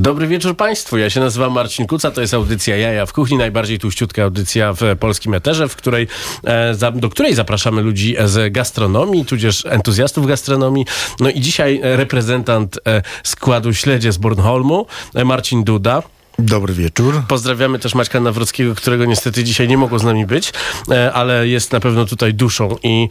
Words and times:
Dobry 0.00 0.26
wieczór 0.26 0.56
Państwu. 0.56 0.98
Ja 0.98 1.10
się 1.10 1.20
nazywam 1.20 1.52
Marcin 1.52 1.86
Kuca. 1.86 2.10
To 2.10 2.20
jest 2.20 2.34
audycja 2.34 2.76
Jaja 2.76 3.06
w 3.06 3.12
Kuchni, 3.12 3.36
najbardziej 3.36 3.78
tuściutka 3.78 4.22
audycja 4.22 4.72
w 4.72 4.80
polskim 5.00 5.34
eterze, 5.34 5.68
w 5.68 5.76
której, 5.76 6.08
e, 6.44 6.74
do 6.94 7.08
której 7.08 7.34
zapraszamy 7.34 7.82
ludzi 7.82 8.16
z 8.24 8.52
gastronomii, 8.52 9.24
tudzież 9.24 9.66
entuzjastów 9.66 10.26
gastronomii. 10.26 10.86
No 11.20 11.30
i 11.30 11.40
dzisiaj 11.40 11.80
reprezentant 11.82 12.78
e, 12.86 13.02
składu 13.24 13.74
Śledzie 13.74 14.12
z 14.12 14.18
Bornholmu, 14.18 14.86
e, 15.14 15.24
Marcin 15.24 15.64
Duda. 15.64 16.02
Dobry 16.44 16.74
wieczór. 16.74 17.22
Pozdrawiamy 17.28 17.78
też 17.78 17.94
Maćka 17.94 18.20
Nawrockiego, 18.20 18.74
którego 18.74 19.04
niestety 19.04 19.44
dzisiaj 19.44 19.68
nie 19.68 19.76
mogło 19.76 19.98
z 19.98 20.02
nami 20.02 20.26
być, 20.26 20.52
e, 20.90 21.12
ale 21.12 21.48
jest 21.48 21.72
na 21.72 21.80
pewno 21.80 22.04
tutaj 22.04 22.34
duszą 22.34 22.76
i, 22.82 23.08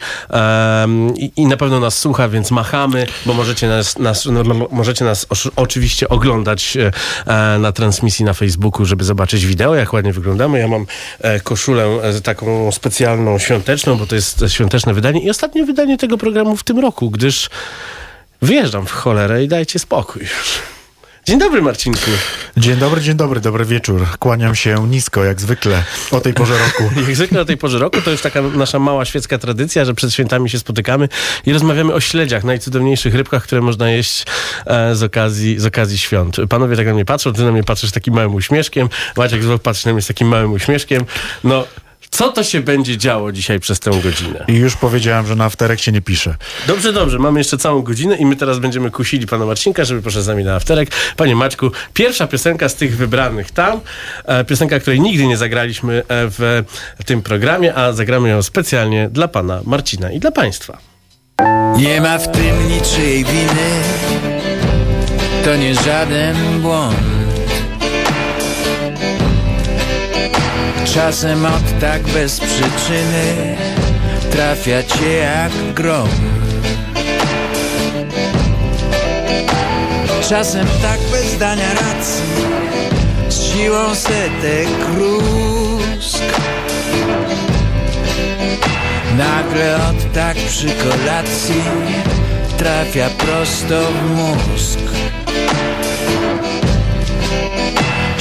i, 1.16 1.32
i 1.36 1.46
na 1.46 1.56
pewno 1.56 1.80
nas 1.80 1.98
słucha, 1.98 2.28
więc 2.28 2.50
machamy, 2.50 3.06
bo 3.26 3.34
możecie 3.34 3.68
nas, 3.68 3.98
nas, 3.98 4.26
no, 4.26 4.42
no, 4.42 4.68
możecie 4.70 5.04
nas 5.04 5.26
oczywiście 5.56 6.08
oglądać 6.08 6.76
e, 6.76 6.90
e, 7.26 7.58
na 7.58 7.72
transmisji 7.72 8.24
na 8.24 8.34
Facebooku, 8.34 8.86
żeby 8.86 9.04
zobaczyć 9.04 9.46
wideo, 9.46 9.74
jak 9.74 9.92
ładnie 9.92 10.12
wyglądamy. 10.12 10.58
Ja 10.58 10.68
mam 10.68 10.86
koszulę 11.44 11.86
taką 12.22 12.72
specjalną, 12.72 13.38
świąteczną, 13.38 13.96
bo 13.96 14.06
to 14.06 14.14
jest 14.14 14.44
świąteczne 14.48 14.94
wydanie 14.94 15.22
i 15.22 15.30
ostatnie 15.30 15.64
wydanie 15.64 15.98
tego 15.98 16.18
programu 16.18 16.56
w 16.56 16.64
tym 16.64 16.78
roku, 16.78 17.10
gdyż 17.10 17.50
wyjeżdżam 18.42 18.86
w 18.86 18.92
cholerę 18.92 19.44
i 19.44 19.48
dajcie 19.48 19.78
spokój 19.78 20.22
już. 20.22 20.79
Dzień 21.24 21.38
dobry, 21.38 21.62
Marcinku. 21.62 22.10
Dzień 22.56 22.76
dobry, 22.76 23.00
dzień 23.00 23.14
dobry, 23.14 23.40
dobry 23.40 23.64
wieczór. 23.64 24.06
Kłaniam 24.18 24.54
się 24.54 24.88
nisko, 24.88 25.24
jak 25.24 25.40
zwykle, 25.40 25.84
o 26.10 26.20
tej 26.20 26.34
porze 26.34 26.54
roku. 26.58 26.94
Jak 27.06 27.16
zwykle 27.16 27.40
o 27.40 27.44
tej 27.44 27.56
porze 27.56 27.78
roku 27.78 28.02
to 28.02 28.10
już 28.10 28.20
taka 28.20 28.42
nasza 28.42 28.78
mała 28.78 29.04
świecka 29.04 29.38
tradycja, 29.38 29.84
że 29.84 29.94
przed 29.94 30.12
świętami 30.12 30.50
się 30.50 30.58
spotykamy 30.58 31.08
i 31.46 31.52
rozmawiamy 31.52 31.94
o 31.94 32.00
śledziach, 32.00 32.44
najcudowniejszych 32.44 33.14
rybkach, 33.14 33.42
które 33.42 33.60
można 33.60 33.90
jeść 33.90 34.24
e, 34.66 34.94
z, 34.94 35.02
okazji, 35.02 35.60
z 35.60 35.66
okazji 35.66 35.98
świąt. 35.98 36.36
Panowie 36.48 36.76
tak 36.76 36.86
na 36.86 36.94
mnie 36.94 37.04
patrzą, 37.04 37.32
ty 37.32 37.42
na 37.42 37.52
mnie 37.52 37.64
patrzysz 37.64 37.90
takim 37.90 38.14
małym 38.14 38.34
uśmieszkiem, 38.34 38.88
Maciek 39.16 39.42
znów 39.44 39.60
patrzy 39.60 39.86
na 39.86 39.92
mnie 39.92 40.02
z 40.02 40.06
takim 40.06 40.28
małym 40.28 40.52
uśmieszkiem. 40.52 41.04
No, 41.44 41.66
co 42.10 42.32
to 42.32 42.44
się 42.44 42.60
będzie 42.60 42.98
działo 42.98 43.32
dzisiaj 43.32 43.60
przez 43.60 43.80
tę 43.80 43.90
godzinę? 43.90 44.44
I 44.48 44.54
już 44.54 44.76
powiedziałem, 44.76 45.26
że 45.26 45.36
na 45.36 45.44
afterek 45.44 45.80
się 45.80 45.92
nie 45.92 46.02
pisze. 46.02 46.34
Dobrze, 46.66 46.92
dobrze, 46.92 47.18
mamy 47.18 47.40
jeszcze 47.40 47.58
całą 47.58 47.82
godzinę 47.82 48.16
i 48.16 48.26
my 48.26 48.36
teraz 48.36 48.58
będziemy 48.58 48.90
kusili 48.90 49.26
pana 49.26 49.46
Marcinka, 49.46 49.84
żeby 49.84 50.02
poszedł 50.02 50.24
z 50.24 50.28
nami 50.28 50.44
na 50.44 50.54
afterek. 50.54 50.90
Panie 51.16 51.36
Maćku, 51.36 51.70
pierwsza 51.94 52.26
piosenka 52.26 52.68
z 52.68 52.74
tych 52.74 52.96
wybranych 52.96 53.50
tam, 53.50 53.80
e, 54.24 54.44
piosenka, 54.44 54.80
której 54.80 55.00
nigdy 55.00 55.26
nie 55.26 55.36
zagraliśmy 55.36 55.98
e, 55.98 56.02
w 56.08 56.64
tym 57.04 57.22
programie, 57.22 57.74
a 57.74 57.92
zagramy 57.92 58.28
ją 58.28 58.42
specjalnie 58.42 59.08
dla 59.08 59.28
pana 59.28 59.60
Marcina 59.64 60.12
i 60.12 60.20
dla 60.20 60.30
państwa. 60.30 60.78
Nie 61.76 62.00
ma 62.00 62.18
w 62.18 62.32
tym 62.32 62.68
niczyjej 62.68 63.24
winy, 63.24 63.70
to 65.44 65.56
nie 65.56 65.74
żaden 65.74 66.60
błąd. 66.60 67.19
Czasem 70.94 71.46
od 71.46 71.80
tak 71.80 72.02
bez 72.02 72.40
przyczyny 72.40 73.56
trafia 74.30 74.82
cię 74.82 75.12
jak 75.12 75.52
grom. 75.74 76.08
Czasem 80.28 80.66
tak 80.82 81.00
bez 81.12 81.38
dania 81.38 81.74
racji, 81.74 82.22
z 83.28 83.52
siłą 83.52 83.94
setek 83.94 84.68
krusk. 84.86 86.22
Nagle 89.18 89.76
od 89.76 90.12
tak 90.12 90.36
przy 90.36 90.66
kolacji 90.66 91.62
trafia 92.58 93.10
prosto 93.10 93.80
w 93.92 94.10
mózg. 94.16 94.89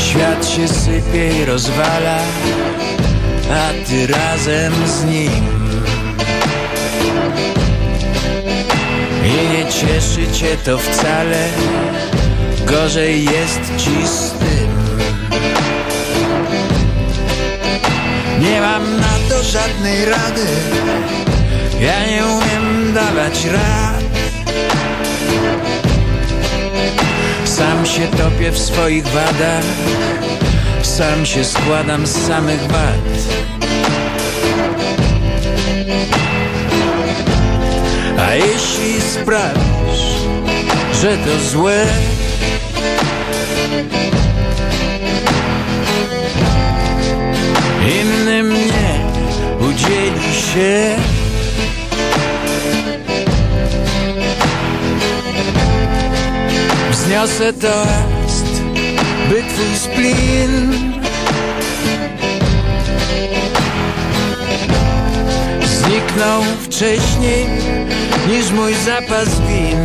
Świat 0.10 0.48
się 0.48 0.68
sypie 0.68 1.42
i 1.42 1.46
rozwala, 1.46 2.20
a 3.52 3.88
ty 3.88 4.08
razem 4.08 4.74
z 4.88 5.04
nim. 5.04 5.46
I 9.24 9.58
nie 9.58 9.66
cieszy 9.66 10.32
cię 10.32 10.58
to 10.66 10.78
wcale, 10.78 11.50
gorzej 12.66 13.24
jest 13.26 13.62
ci 13.78 14.08
z 14.08 14.32
tym. 14.32 14.70
Nie 18.40 18.62
mam 18.62 19.00
na 19.00 19.14
to 19.30 19.44
żadnej 19.44 20.06
rady 20.06 20.46
Ja 21.80 22.06
nie 22.06 22.26
umiem 22.26 22.94
dawać 22.94 23.46
rad 23.46 23.99
Sam 27.60 27.86
się 27.86 28.08
topię 28.08 28.52
w 28.52 28.58
swoich 28.60 29.08
wadach 29.08 29.64
Sam 30.82 31.26
się 31.26 31.44
składam 31.44 32.08
z 32.08 32.28
samych 32.28 32.62
wad 32.62 32.96
A 38.20 38.36
jeśli 38.36 39.02
sprawisz, 39.02 40.04
że 41.02 41.18
to 41.18 41.40
złe 41.50 41.86
innym 48.02 48.54
nie 48.54 49.00
udzieli 49.68 50.36
się. 50.54 51.19
Wzniosę 57.10 57.54
toast, 57.54 58.62
by 59.30 59.44
twój 59.44 59.78
splin 59.78 60.74
zniknął 65.66 66.42
wcześniej 66.62 67.46
niż 68.28 68.52
mój 68.52 68.74
zapas 68.74 69.30
win. 69.40 69.80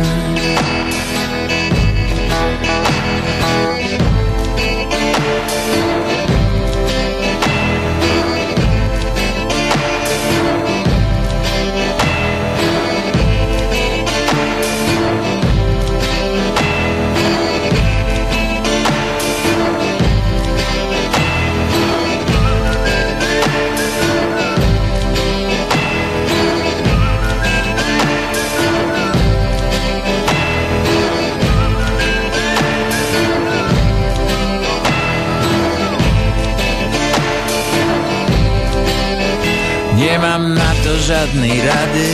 Żadnej 41.25 41.61
rady. 41.61 42.07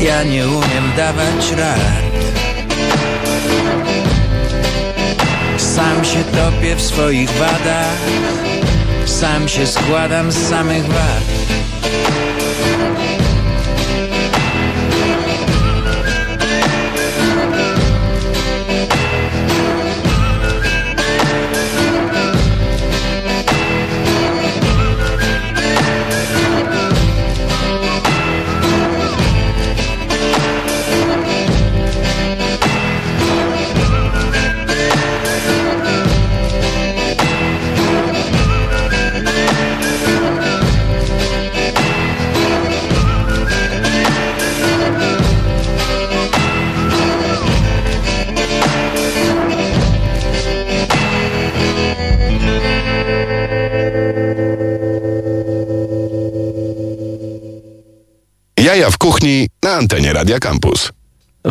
Ja 0.00 0.22
nie 0.22 0.48
umiem 0.48 0.92
dawać 0.96 1.52
rad. 1.52 1.78
Sam 5.56 6.04
się 6.04 6.24
topię 6.24 6.76
w 6.76 6.82
swoich 6.82 7.30
wadach. 7.30 7.98
Sam 9.04 9.48
się 9.48 9.66
składam 9.66 10.32
z 10.32 10.48
samych 10.48 10.86
wad 10.86 11.57
Jaja 58.68 58.90
w 58.90 58.98
kuchni 58.98 59.48
na 59.62 59.70
antenie 59.70 60.12
Radia 60.12 60.38
Campus. 60.38 60.92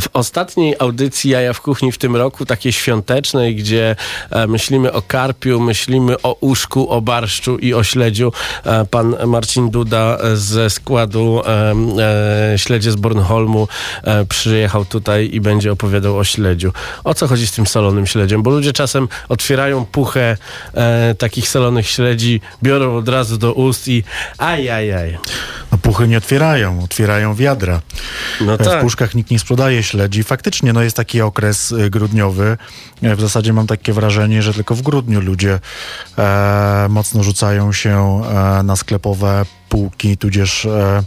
w 0.02 0.08
ostatniej 0.14 0.75
audycji 0.80 1.31
Jaja 1.31 1.54
w 1.54 1.62
Kuchni 1.62 1.92
w 1.92 1.98
tym 1.98 2.16
roku, 2.16 2.46
takiej 2.46 2.74
świątecznej, 2.74 3.56
gdzie 3.56 3.96
e, 4.31 4.48
myślimy 4.48 4.94
o 4.94 5.02
karpiu, 5.02 5.60
myślimy 5.60 6.22
o 6.22 6.38
uszku, 6.42 6.90
o 6.90 7.02
barszczu 7.02 7.58
i 7.58 7.74
o 7.74 7.84
śledziu, 7.84 8.31
e, 8.64 8.86
pan 8.86 9.16
Marcin 9.28 9.69
Duda 9.69 10.18
ze 10.36 10.69
składu 10.69 11.42
e, 11.46 12.58
Śledzie 12.58 12.92
z 12.92 12.96
Bornholmu 12.96 13.68
e, 14.04 14.25
przyjechał 14.25 14.86
tutaj 14.86 15.30
i 15.34 15.42
będzie 15.42 15.72
opowiadał 15.72 16.18
o 16.18 16.24
śledziu. 16.24 16.72
O 17.04 17.14
co 17.14 17.28
chodzi 17.28 17.48
z 17.48 17.52
tym 17.52 17.68
solonym 17.68 18.08
śledziem? 18.08 18.44
Bo 18.44 18.50
ludzie 18.50 18.74
czasem 18.74 19.08
otwierają 19.30 19.86
puchę 19.86 20.38
e, 20.74 21.16
takich 21.16 21.50
solonych 21.50 21.90
śledzi, 21.90 22.42
biorą 22.64 22.98
od 22.98 23.10
razu 23.10 23.38
do 23.38 23.54
ust 23.54 23.88
i 23.88 24.04
ajajaj. 24.38 25.18
No, 25.72 25.78
puchy 25.78 26.08
nie 26.08 26.18
otwierają, 26.18 26.84
otwierają 26.84 27.36
wiadra. 27.36 27.81
No 28.42 28.54
E, 28.54 28.58
tak. 28.58 28.80
W 28.80 28.81
puszkach 28.81 29.16
nikt 29.16 29.31
nie 29.31 29.40
sprzedaje 29.40 29.84
śledzi. 29.84 30.24
Faktycznie 30.24 30.74
no, 30.74 30.81
jest 30.81 30.96
taki 30.96 31.22
okres 31.22 31.72
e, 31.72 31.90
grudniowy. 31.90 32.58
E, 33.02 33.16
W 33.16 33.22
zasadzie 33.22 33.54
mam 33.54 33.68
takie 33.68 33.94
wrażenie, 33.94 34.42
że 34.42 34.54
tylko 34.54 34.75
w 34.75 34.81
grudniu 34.81 35.22
ludzie 35.22 35.60
e, 36.18 36.86
mocno 36.90 37.24
rzucają 37.24 37.74
się 37.74 38.22
e, 38.60 38.64
na 38.64 38.75
sklepowe 38.75 39.46
półki, 39.69 40.18
tudzież 40.18 40.66
e, 40.66 41.04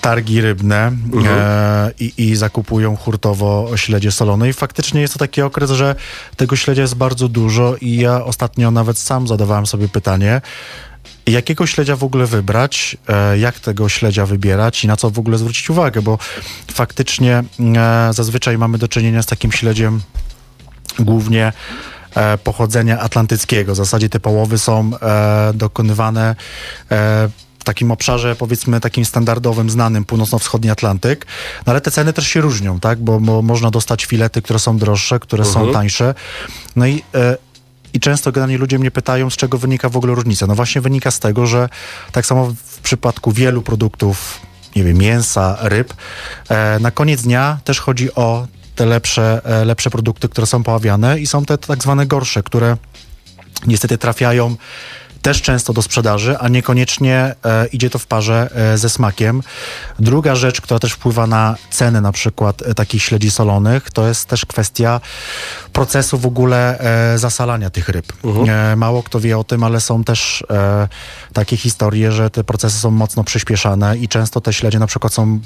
targi 0.00 0.40
rybne 0.40 0.92
e, 1.26 1.90
i, 2.00 2.12
i 2.16 2.36
zakupują 2.36 2.96
hurtowo 2.96 3.70
śledzie 3.76 4.12
solone. 4.12 4.48
I 4.48 4.52
faktycznie 4.52 5.00
jest 5.00 5.12
to 5.12 5.18
taki 5.18 5.42
okres, 5.42 5.70
że 5.70 5.94
tego 6.36 6.56
śledzia 6.56 6.82
jest 6.82 6.94
bardzo 6.94 7.28
dużo 7.28 7.76
i 7.80 7.96
ja 7.96 8.24
ostatnio 8.24 8.70
nawet 8.70 8.98
sam 8.98 9.28
zadawałem 9.28 9.66
sobie 9.66 9.88
pytanie, 9.88 10.40
jakiego 11.26 11.66
śledzia 11.66 11.96
w 11.96 12.04
ogóle 12.04 12.26
wybrać, 12.26 12.96
e, 13.08 13.38
jak 13.38 13.60
tego 13.60 13.88
śledzia 13.88 14.26
wybierać 14.26 14.84
i 14.84 14.88
na 14.88 14.96
co 14.96 15.10
w 15.10 15.18
ogóle 15.18 15.38
zwrócić 15.38 15.70
uwagę, 15.70 16.02
bo 16.02 16.18
faktycznie 16.72 17.44
e, 17.76 18.12
zazwyczaj 18.12 18.58
mamy 18.58 18.78
do 18.78 18.88
czynienia 18.88 19.22
z 19.22 19.26
takim 19.26 19.52
śledziem 19.52 20.00
głównie 20.98 21.52
e, 22.14 22.38
pochodzenia 22.38 23.00
atlantyckiego. 23.00 23.72
W 23.72 23.76
zasadzie 23.76 24.08
te 24.08 24.20
połowy 24.20 24.58
są 24.58 24.90
dokonywane 25.54 26.36
w 27.58 27.64
takim 27.64 27.90
obszarze, 27.90 28.36
powiedzmy, 28.36 28.80
takim 28.80 29.04
standardowym, 29.04 29.70
znanym, 29.70 30.04
północno-wschodni 30.04 30.70
Atlantyk. 30.70 31.26
No 31.66 31.70
ale 31.70 31.80
te 31.80 31.90
ceny 31.90 32.12
też 32.12 32.26
się 32.26 32.40
różnią, 32.40 32.80
tak? 32.80 32.98
Bo, 32.98 33.20
bo 33.20 33.42
można 33.42 33.70
dostać 33.70 34.04
filety, 34.04 34.42
które 34.42 34.58
są 34.58 34.78
droższe, 34.78 35.20
które 35.20 35.44
są 35.44 35.60
Mhm. 35.60 35.72
tańsze. 35.72 36.14
No 36.76 36.86
i 36.86 37.02
i 37.92 38.00
często 38.00 38.32
generalnie 38.32 38.58
ludzie 38.58 38.78
mnie 38.78 38.90
pytają, 38.90 39.30
z 39.30 39.36
czego 39.36 39.58
wynika 39.58 39.88
w 39.88 39.96
ogóle 39.96 40.14
różnica. 40.14 40.46
No 40.46 40.54
właśnie 40.54 40.80
wynika 40.80 41.10
z 41.10 41.18
tego, 41.18 41.46
że 41.46 41.68
tak 42.12 42.26
samo 42.26 42.54
w 42.66 42.80
przypadku 42.80 43.32
wielu 43.32 43.62
produktów, 43.62 44.40
nie 44.76 44.84
wiem, 44.84 44.98
mięsa, 44.98 45.56
ryb, 45.60 45.94
e, 46.48 46.78
na 46.78 46.90
koniec 46.90 47.22
dnia 47.22 47.58
też 47.64 47.80
chodzi 47.80 48.14
o 48.14 48.46
te 48.74 48.86
lepsze, 48.86 49.40
e, 49.44 49.64
lepsze 49.64 49.90
produkty, 49.90 50.28
które 50.28 50.46
są 50.46 50.62
poławiane 50.62 51.20
i 51.20 51.26
są 51.26 51.44
te 51.44 51.58
tak 51.58 51.82
zwane 51.82 52.06
gorsze, 52.06 52.42
które 52.42 52.76
niestety 53.66 53.98
trafiają 53.98 54.56
też 55.22 55.42
często 55.42 55.72
do 55.72 55.82
sprzedaży, 55.82 56.38
a 56.38 56.48
niekoniecznie 56.48 57.34
e, 57.44 57.66
idzie 57.66 57.90
to 57.90 57.98
w 57.98 58.06
parze 58.06 58.50
e, 58.54 58.78
ze 58.78 58.88
smakiem. 58.88 59.42
Druga 59.98 60.34
rzecz, 60.34 60.60
która 60.60 60.80
też 60.80 60.92
wpływa 60.92 61.26
na 61.26 61.56
ceny 61.70 62.00
na 62.00 62.12
przykład 62.12 62.62
e, 62.62 62.74
takich 62.74 63.02
śledzi 63.02 63.30
solonych, 63.30 63.90
to 63.90 64.08
jest 64.08 64.28
też 64.28 64.46
kwestia 64.46 65.00
procesu 65.72 66.18
w 66.18 66.26
ogóle 66.26 66.78
e, 67.14 67.18
zasalania 67.18 67.70
tych 67.70 67.88
ryb. 67.88 68.12
E, 68.48 68.76
mało 68.76 69.02
kto 69.02 69.20
wie 69.20 69.38
o 69.38 69.44
tym, 69.44 69.64
ale 69.64 69.80
są 69.80 70.04
też 70.04 70.44
e, 70.50 70.88
takie 71.32 71.56
historie, 71.56 72.12
że 72.12 72.30
te 72.30 72.44
procesy 72.44 72.78
są 72.78 72.90
mocno 72.90 73.24
przyspieszane 73.24 73.98
i 73.98 74.08
często 74.08 74.40
te 74.40 74.52
śledzie 74.52 74.78
na 74.78 74.86
przykład 74.86 75.14
są 75.14 75.40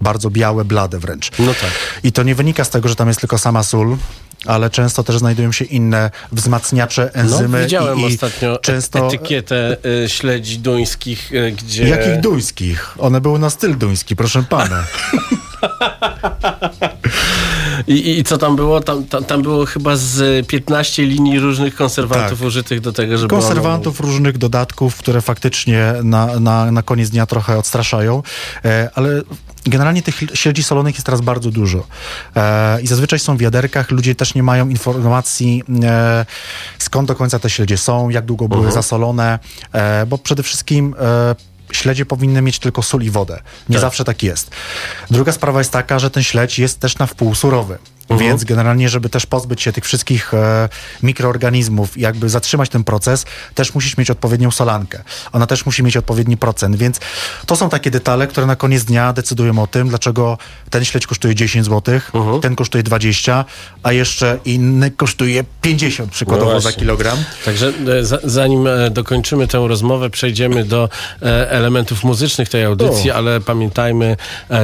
bardzo 0.00 0.30
białe, 0.30 0.64
blade 0.64 0.98
wręcz. 0.98 1.30
No 1.38 1.54
tak. 1.54 1.70
I 2.02 2.12
to 2.12 2.22
nie 2.22 2.34
wynika 2.34 2.64
z 2.64 2.70
tego, 2.70 2.88
że 2.88 2.96
tam 2.96 3.08
jest 3.08 3.20
tylko 3.20 3.38
sama 3.38 3.62
sól, 3.62 3.96
ale 4.46 4.70
często 4.70 5.02
też 5.02 5.18
znajdują 5.18 5.52
się 5.52 5.64
inne 5.64 6.10
wzmacniacze, 6.32 7.14
enzymy. 7.14 7.58
No, 7.58 7.64
widziałem 7.64 7.98
i, 7.98 8.02
i 8.02 8.06
ostatnio 8.06 8.58
często... 8.58 9.06
etykietę 9.06 9.76
y, 10.04 10.08
śledzi 10.08 10.58
duńskich, 10.58 11.32
y, 11.32 11.52
gdzie... 11.52 11.88
Jakich 11.88 12.20
duńskich? 12.20 12.94
One 12.98 13.20
były 13.20 13.38
na 13.38 13.50
styl 13.50 13.78
duński, 13.78 14.16
proszę 14.16 14.42
pana. 14.42 14.84
I, 17.86 18.18
I 18.18 18.24
co 18.24 18.38
tam 18.38 18.56
było? 18.56 18.80
Tam, 18.80 19.04
tam, 19.04 19.24
tam 19.24 19.42
było 19.42 19.66
chyba 19.66 19.96
z 19.96 20.46
15 20.46 21.02
linii 21.02 21.40
różnych 21.40 21.74
konserwantów 21.74 22.38
Tak. 22.38 22.48
użytych 22.48 22.80
do 22.80 22.92
tego, 22.92 23.18
żeby... 23.18 23.28
Konserwantów, 23.28 24.00
różnych 24.00 24.38
dodatków, 24.38 24.96
które 24.96 25.20
faktycznie 25.20 25.94
na, 26.02 26.40
na, 26.40 26.72
na 26.72 26.82
koniec 26.82 27.10
dnia 27.10 27.26
trochę 27.26 27.58
odstraszają, 27.58 28.22
e, 28.64 28.90
ale 28.94 29.22
generalnie 29.70 30.02
tych 30.02 30.16
śledzi 30.34 30.62
solonych 30.62 30.94
jest 30.94 31.06
teraz 31.06 31.20
bardzo 31.20 31.50
dużo. 31.50 31.86
E, 32.36 32.80
I 32.80 32.86
zazwyczaj 32.86 33.18
są 33.18 33.36
w 33.36 33.40
wiaderkach, 33.40 33.90
ludzie 33.90 34.14
też 34.14 34.34
nie 34.34 34.42
mają 34.42 34.68
informacji, 34.68 35.62
e, 35.84 36.26
skąd 36.78 37.08
do 37.08 37.14
końca 37.14 37.38
te 37.38 37.50
śledzie 37.50 37.76
są, 37.76 38.08
jak 38.08 38.24
długo 38.24 38.48
były 38.48 38.72
zasolone, 38.72 39.38
e, 39.72 40.06
bo 40.06 40.18
przede 40.18 40.42
wszystkim 40.42 40.94
e, 41.00 41.34
śledzie 41.72 42.06
powinny 42.06 42.42
mieć 42.42 42.58
tylko 42.58 42.82
sól 42.82 43.02
i 43.02 43.10
wodę. 43.10 43.42
Nie 43.68 43.74
Tak. 43.74 43.80
zawsze 43.80 44.04
tak 44.04 44.22
jest. 44.22 44.50
Druga 45.10 45.32
sprawa 45.32 45.58
jest 45.58 45.72
taka, 45.72 45.98
że 45.98 46.10
ten 46.10 46.22
śledź 46.22 46.58
jest 46.58 46.80
też 46.80 46.98
na 46.98 47.06
wpół 47.06 47.34
surowy. 47.34 47.78
Więc 48.10 48.44
generalnie, 48.44 48.88
żeby 48.88 49.08
też 49.08 49.26
pozbyć 49.26 49.62
się 49.62 49.72
tych 49.72 49.84
wszystkich 49.84 50.34
e, 50.34 50.68
mikroorganizmów 51.02 51.96
i 51.96 52.00
jakby 52.00 52.28
zatrzymać 52.28 52.68
ten 52.68 52.84
proces, 52.84 53.24
też 53.54 53.74
musisz 53.74 53.96
mieć 53.96 54.10
odpowiednią 54.10 54.50
solankę. 54.50 55.02
Ona 55.32 55.46
też 55.46 55.66
musi 55.66 55.82
mieć 55.82 55.96
odpowiedni 55.96 56.36
procent, 56.36 56.76
więc 56.76 57.00
to 57.46 57.56
są 57.56 57.68
takie 57.68 57.90
detale, 57.90 58.26
które 58.26 58.46
na 58.46 58.56
koniec 58.56 58.84
dnia 58.84 59.12
decydują 59.12 59.58
o 59.58 59.66
tym, 59.66 59.88
dlaczego 59.88 60.38
ten 60.70 60.84
śledź 60.84 61.06
kosztuje 61.06 61.34
10 61.34 61.66
zł, 61.66 62.00
ten 62.42 62.56
kosztuje 62.56 62.82
20, 62.82 63.44
a 63.82 63.92
jeszcze 63.92 64.38
inny 64.44 64.90
kosztuje 64.90 65.44
50 65.62 66.10
przykładowo 66.10 66.52
No 66.52 66.60
za 66.60 66.72
kilogram. 66.72 67.18
Także 67.44 67.72
e, 67.98 68.04
za, 68.04 68.18
zanim 68.24 68.66
e, 68.66 68.90
dokończymy 68.90 69.46
tę 69.48 69.68
rozmowę, 69.68 70.10
przejdziemy 70.10 70.64
do 70.64 70.88
e, 71.22 71.50
elementów 71.50 72.04
muzycznych 72.04 72.48
tej 72.48 72.64
audycji, 72.64 73.10
O. 73.10 73.14
ale 73.14 73.40
pamiętajmy, 73.40 74.16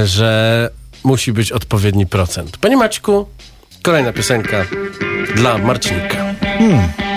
że 0.04 0.70
musi 1.04 1.32
być 1.32 1.52
odpowiedni 1.52 2.06
procent. 2.06 2.56
Panie 2.56 2.76
Maćku, 2.76 3.26
kolejna 3.82 4.12
piosenka 4.12 4.64
dla 5.34 5.58
Marcinka. 5.58 6.34
Take 6.34 7.11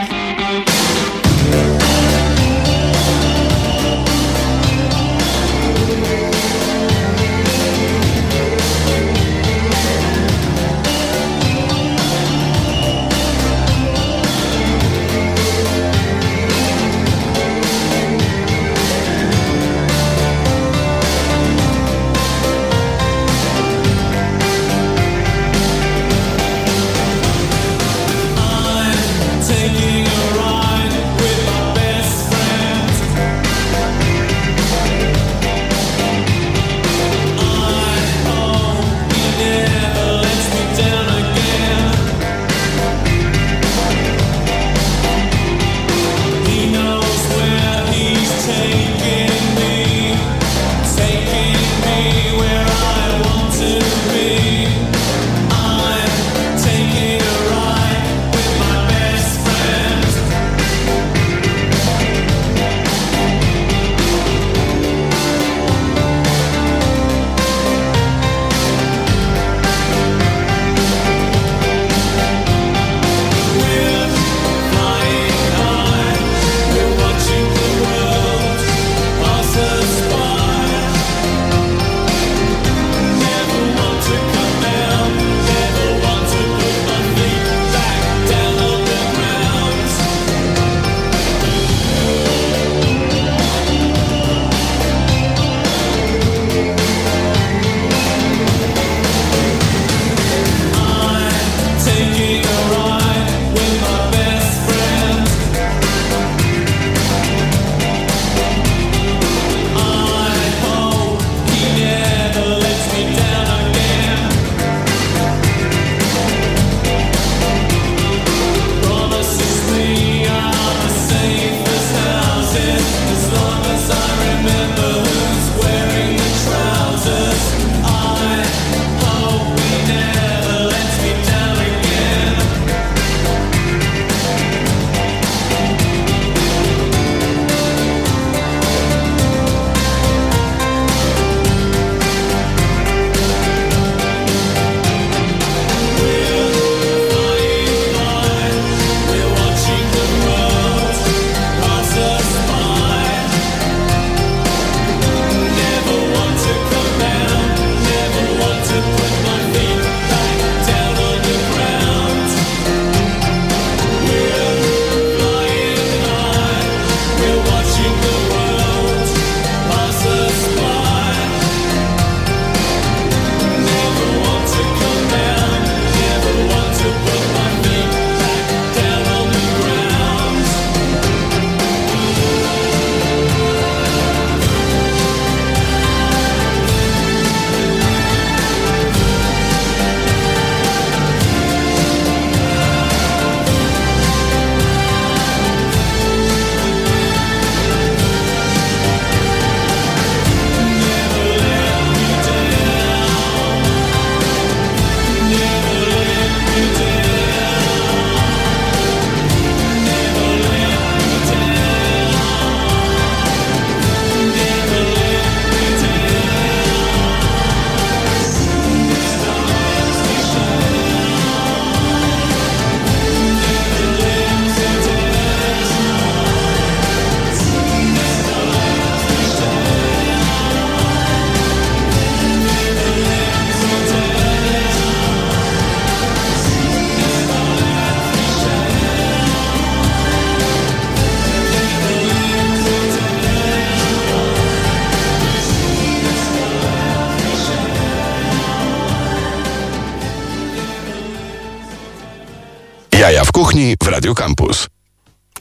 Jaja 253.06 253.26
w 253.26 253.32
kuchni 253.32 253.76
w 253.84 253.88
Radio 253.88 254.16
Campus. 254.16 254.68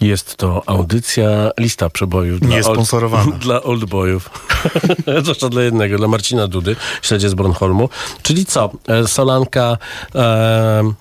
Jest 0.01 0.37
to 0.37 0.63
audycja 0.67 1.51
lista 1.59 1.91
przebojów 1.91 2.41
dla, 2.41 2.57
Niesponsorowana. 2.57 3.25
old, 3.33 3.39
dla 3.39 3.63
oldboyów. 3.63 4.31
Zwłaszcza 5.23 5.49
dla 5.49 5.63
jednego, 5.63 5.99
dla 5.99 6.09
Marcina 6.09 6.49
Dudy, 6.49 6.77
śledzie 7.03 7.29
z 7.29 7.35
Bornholmu. 7.35 7.89
Czyli 8.23 8.47
co? 8.47 8.71
E, 8.89 9.09
Solanka... 9.09 9.79
E, 10.15 10.93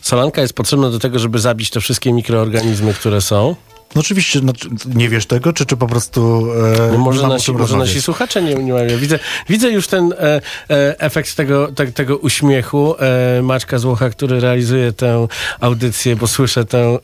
Solanka 0.00 0.42
jest 0.42 0.54
potrzebna 0.54 0.90
do 0.90 0.98
tego, 0.98 1.18
żeby 1.18 1.38
zabić 1.38 1.70
te 1.70 1.80
wszystkie 1.80 2.12
mikroorganizmy, 2.12 2.94
które 2.94 3.20
są. 3.20 3.56
No 3.94 4.00
oczywiście, 4.00 4.40
no, 4.42 4.52
nie 4.94 5.08
wiesz 5.08 5.26
tego, 5.26 5.52
czy, 5.52 5.66
czy 5.66 5.76
po 5.76 5.86
prostu 5.86 6.46
e, 6.88 6.92
No 6.92 6.98
może 6.98 7.28
nasi, 7.28 7.52
może 7.52 7.76
nasi 7.76 8.02
słuchacze 8.02 8.42
nie, 8.42 8.54
nie 8.54 8.72
mają. 8.72 8.98
Widzę, 8.98 9.18
widzę 9.48 9.70
już 9.70 9.86
ten 9.86 10.12
e, 10.12 10.40
e, 10.70 11.00
efekt 11.00 11.34
tego, 11.36 11.68
te, 11.72 11.86
tego 11.86 12.16
uśmiechu 12.16 12.94
e, 12.98 13.42
Maćka 13.42 13.78
Złocha, 13.78 14.10
który 14.10 14.40
realizuje 14.40 14.92
tę 14.92 15.26
audycję, 15.60 16.16
bo 16.16 16.26
słyszę 16.26 16.64
tę... 16.64 16.98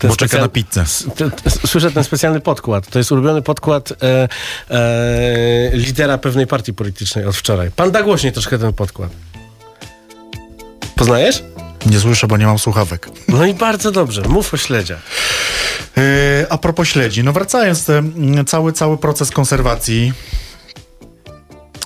ten 0.00 0.10
Bo 0.10 0.16
czeka 0.16 0.38
na 0.38 0.48
pizzę. 0.48 0.84
te- 1.16 1.30
te- 1.30 1.50
Słyszę 1.66 1.90
ten 1.90 2.04
specjalny 2.04 2.40
podkład. 2.40 2.86
To 2.90 2.98
jest 2.98 3.12
ulubiony 3.12 3.42
podkład 3.42 3.92
e, 4.02 4.28
e, 4.70 5.70
lidera 5.72 6.18
pewnej 6.18 6.46
partii 6.46 6.74
politycznej 6.74 7.24
od 7.24 7.36
wczoraj. 7.36 7.70
Pan 7.70 7.90
da 7.90 8.02
głośniej 8.02 8.32
troszkę 8.32 8.58
ten 8.58 8.72
podkład. 8.72 9.10
Poznajesz? 10.98 11.42
Nie 11.86 12.00
słyszę, 12.00 12.26
bo 12.26 12.36
nie 12.36 12.46
mam 12.46 12.58
słuchawek. 12.58 13.08
No 13.28 13.46
i 13.46 13.54
bardzo 13.54 13.90
dobrze. 13.92 14.22
Mów 14.22 14.54
o 14.54 14.56
śledziach. 14.56 14.98
E, 15.96 16.46
a 16.50 16.58
propos 16.58 16.88
śledzi, 16.88 17.24
no 17.24 17.32
wracając, 17.32 17.90
e, 17.90 17.98
m, 17.98 18.44
cały, 18.46 18.72
cały 18.72 18.98
proces 18.98 19.30
konserwacji, 19.30 20.12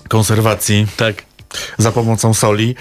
konserwacji 0.09 0.87
Tak. 0.97 1.23
za 1.79 1.93
pomocą 1.93 2.35
soli 2.35 2.75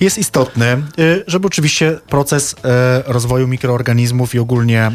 jest 0.00 0.18
istotny, 0.18 0.66
e, 0.66 0.82
żeby 1.26 1.46
oczywiście 1.46 1.98
proces 2.08 2.54
e, 2.64 3.02
rozwoju 3.06 3.48
mikroorganizmów 3.48 4.34
i 4.34 4.38
ogólnie 4.38 4.90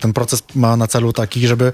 ten 0.00 0.12
proces 0.12 0.42
ma 0.54 0.76
na 0.76 0.86
celu 0.86 1.12
taki, 1.12 1.46
żeby, 1.46 1.72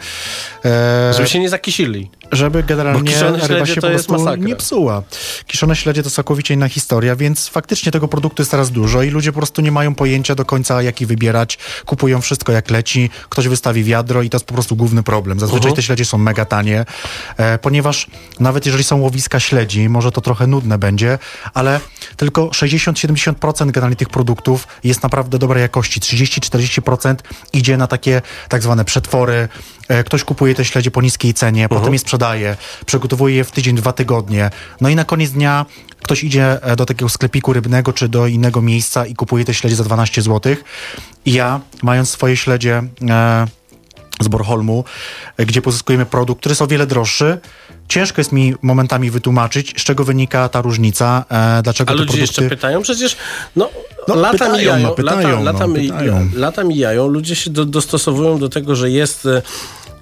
Żeby 1.16 1.28
się 1.28 1.38
nie 1.38 1.48
zakisili. 1.48 2.10
Żeby 2.36 2.62
generalnie 2.62 3.12
ryba 3.42 3.66
się 3.66 3.80
po 3.80 3.88
prostu 3.88 4.36
nie 4.36 4.56
psuła. 4.56 5.02
Kiszone 5.46 5.76
śledzie 5.76 6.02
to 6.02 6.10
całkowicie 6.10 6.54
inna 6.54 6.68
historia, 6.68 7.16
więc 7.16 7.48
faktycznie 7.48 7.92
tego 7.92 8.08
produktu 8.08 8.42
jest 8.42 8.50
teraz 8.50 8.70
dużo 8.70 9.02
i 9.02 9.10
ludzie 9.10 9.32
po 9.32 9.38
prostu 9.38 9.62
nie 9.62 9.72
mają 9.72 9.94
pojęcia 9.94 10.34
do 10.34 10.44
końca, 10.44 10.82
jaki 10.82 11.06
wybierać. 11.06 11.58
Kupują 11.86 12.20
wszystko 12.20 12.52
jak 12.52 12.70
leci, 12.70 13.10
ktoś 13.28 13.48
wystawi 13.48 13.84
wiadro 13.84 14.22
i 14.22 14.30
to 14.30 14.36
jest 14.36 14.46
po 14.46 14.54
prostu 14.54 14.76
główny 14.76 15.02
problem. 15.02 15.40
Zazwyczaj 15.40 15.64
Mhm. 15.70 15.76
te 15.76 15.82
śledzie 15.82 16.04
są 16.04 16.18
mega 16.18 16.44
tanie, 16.44 16.84
e, 17.36 17.58
ponieważ 17.58 18.06
nawet 18.40 18.66
jeżeli 18.66 18.84
są 18.84 19.00
łowiska 19.00 19.40
śledzi, 19.40 19.88
może 19.88 20.12
to 20.12 20.20
trochę 20.20 20.46
nudne 20.46 20.78
będzie, 20.78 21.18
ale 21.54 21.80
tylko 22.16 22.48
60-70% 22.52 23.70
generalnie 23.70 23.96
tych 23.96 24.08
produktów 24.08 24.68
jest 24.84 25.02
naprawdę 25.02 25.38
dobrej 25.38 25.62
jakości. 25.62 26.00
30-40% 26.00 27.14
idzie 27.52 27.76
na 27.76 27.86
takie 27.86 28.22
tak 28.48 28.62
zwane 28.62 28.84
przetwory. 28.84 29.48
E, 29.88 30.04
Ktoś 30.04 30.24
kupuje 30.24 30.54
te 30.54 30.64
śledzie 30.64 30.90
po 30.90 31.02
niskiej 31.02 31.34
cenie, 31.34 31.68
potem 31.68 31.92
je 31.92 31.98
sprzedaje, 31.98 32.56
przygotowuje 32.86 33.36
je 33.36 33.44
w 33.44 33.50
tydzień, 33.50 33.76
dwa 33.76 33.92
tygodnie. 33.92 34.50
No 34.80 34.88
i 34.88 34.94
na 34.94 35.04
koniec 35.04 35.30
dnia 35.30 35.66
ktoś 36.02 36.24
idzie 36.24 36.62
e, 36.62 36.76
do 36.76 36.86
takiego 36.86 37.08
sklepiku 37.08 37.52
rybnego 37.52 37.92
czy 37.92 38.08
do 38.08 38.26
innego 38.26 38.62
miejsca 38.62 39.06
i 39.06 39.14
kupuje 39.14 39.44
te 39.44 39.54
śledzie 39.54 39.76
za 39.76 39.84
12 39.84 40.22
zł. 40.22 40.56
I 41.24 41.32
ja, 41.32 41.60
mając 41.82 42.10
swoje 42.10 42.36
śledzie 42.36 42.82
e, 43.10 43.46
z 44.20 44.28
Borholmu, 44.28 44.84
e, 45.36 45.46
gdzie 45.46 45.62
pozyskujemy 45.62 46.06
produkt, 46.06 46.40
który 46.40 46.50
jest 46.50 46.62
o 46.62 46.66
wiele 46.66 46.86
droższy, 46.86 47.38
ciężko 47.88 48.20
jest 48.20 48.32
mi 48.32 48.54
momentami 48.62 49.10
wytłumaczyć, 49.10 49.80
z 49.80 49.84
czego 49.84 50.04
wynika 50.04 50.48
ta 50.48 50.60
różnica, 50.62 51.24
e, 51.58 51.62
dlaczego 51.62 51.90
A 51.90 51.92
ludzie 51.92 52.04
produkty... 52.06 52.20
jeszcze 52.20 52.48
pytają? 52.48 52.82
Przecież 52.82 53.16
no, 53.56 53.70
No, 54.08 54.14
lata 54.14 54.32
pytają, 54.32 54.52
mijają, 54.58 54.82
no, 54.88 54.94
pytają, 54.94 55.44
lata, 55.44 55.66
no, 55.66 55.76
lata, 55.76 56.12
mi- 56.14 56.30
lata 56.34 56.64
mijają, 56.64 57.06
ludzie 57.08 57.36
się 57.36 57.50
do, 57.50 57.64
dostosowują 57.64 58.38
do 58.38 58.48
tego, 58.48 58.76
że 58.76 58.90
jest... 58.90 59.28